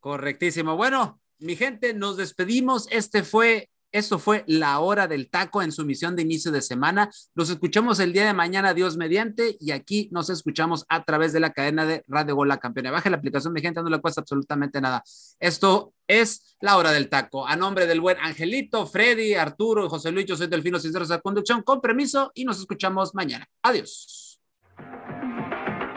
Correctísimo. 0.01 0.77
Bueno, 0.77 1.21
mi 1.39 1.57
gente, 1.57 1.95
nos 1.95 2.17
despedimos. 2.17 2.87
Este 2.91 3.23
fue, 3.23 3.71
esto 3.93 4.19
fue 4.19 4.45
la 4.47 4.79
hora 4.81 5.09
del 5.09 5.29
taco 5.29 5.63
en 5.63 5.73
su 5.73 5.85
misión 5.85 6.15
de 6.15 6.23
inicio 6.23 6.53
de 6.53 6.63
semana. 6.63 7.11
Nos 7.35 7.51
escuchamos 7.51 7.99
el 8.01 8.13
día 8.13 8.27
de 8.27 8.35
mañana, 8.35 8.75
Dios 8.75 8.97
mediante, 8.97 9.57
y 9.59 9.73
aquí 9.73 10.09
nos 10.13 10.31
escuchamos 10.31 10.85
a 10.89 11.05
través 11.05 11.33
de 11.33 11.41
la 11.41 11.53
cadena 11.53 11.85
de 11.85 12.05
Radio 12.07 12.37
Gol 12.37 12.49
La 12.49 12.59
Campeona. 12.59 12.91
Baje 12.91 13.11
la 13.11 13.17
aplicación, 13.17 13.53
mi 13.53 13.61
gente, 13.61 13.83
no 13.83 13.89
le 13.89 14.01
cuesta 14.01 14.21
absolutamente 14.21 14.81
nada. 14.81 15.03
Esto 15.41 15.93
es 16.07 16.57
la 16.61 16.77
hora 16.77 16.93
del 16.93 17.09
taco. 17.09 17.47
A 17.47 17.57
nombre 17.57 17.87
del 17.87 18.01
buen 18.01 18.19
Angelito, 18.19 18.87
Freddy, 18.87 19.35
Arturo 19.35 19.89
José 19.89 20.13
Luis, 20.13 20.27
yo 20.27 20.37
soy 20.37 20.47
Delfino 20.47 20.79
Sinceros 20.79 21.09
de 21.09 21.21
Conducción, 21.21 21.63
con 21.63 21.81
permiso, 21.81 22.31
y 22.35 22.45
nos 22.45 22.59
escuchamos 22.59 23.15
mañana. 23.15 23.49
Adiós. 23.63 24.41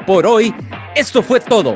Por 0.07 0.25
hoy, 0.25 0.53
esto 0.95 1.21
fue 1.21 1.39
todo. 1.39 1.75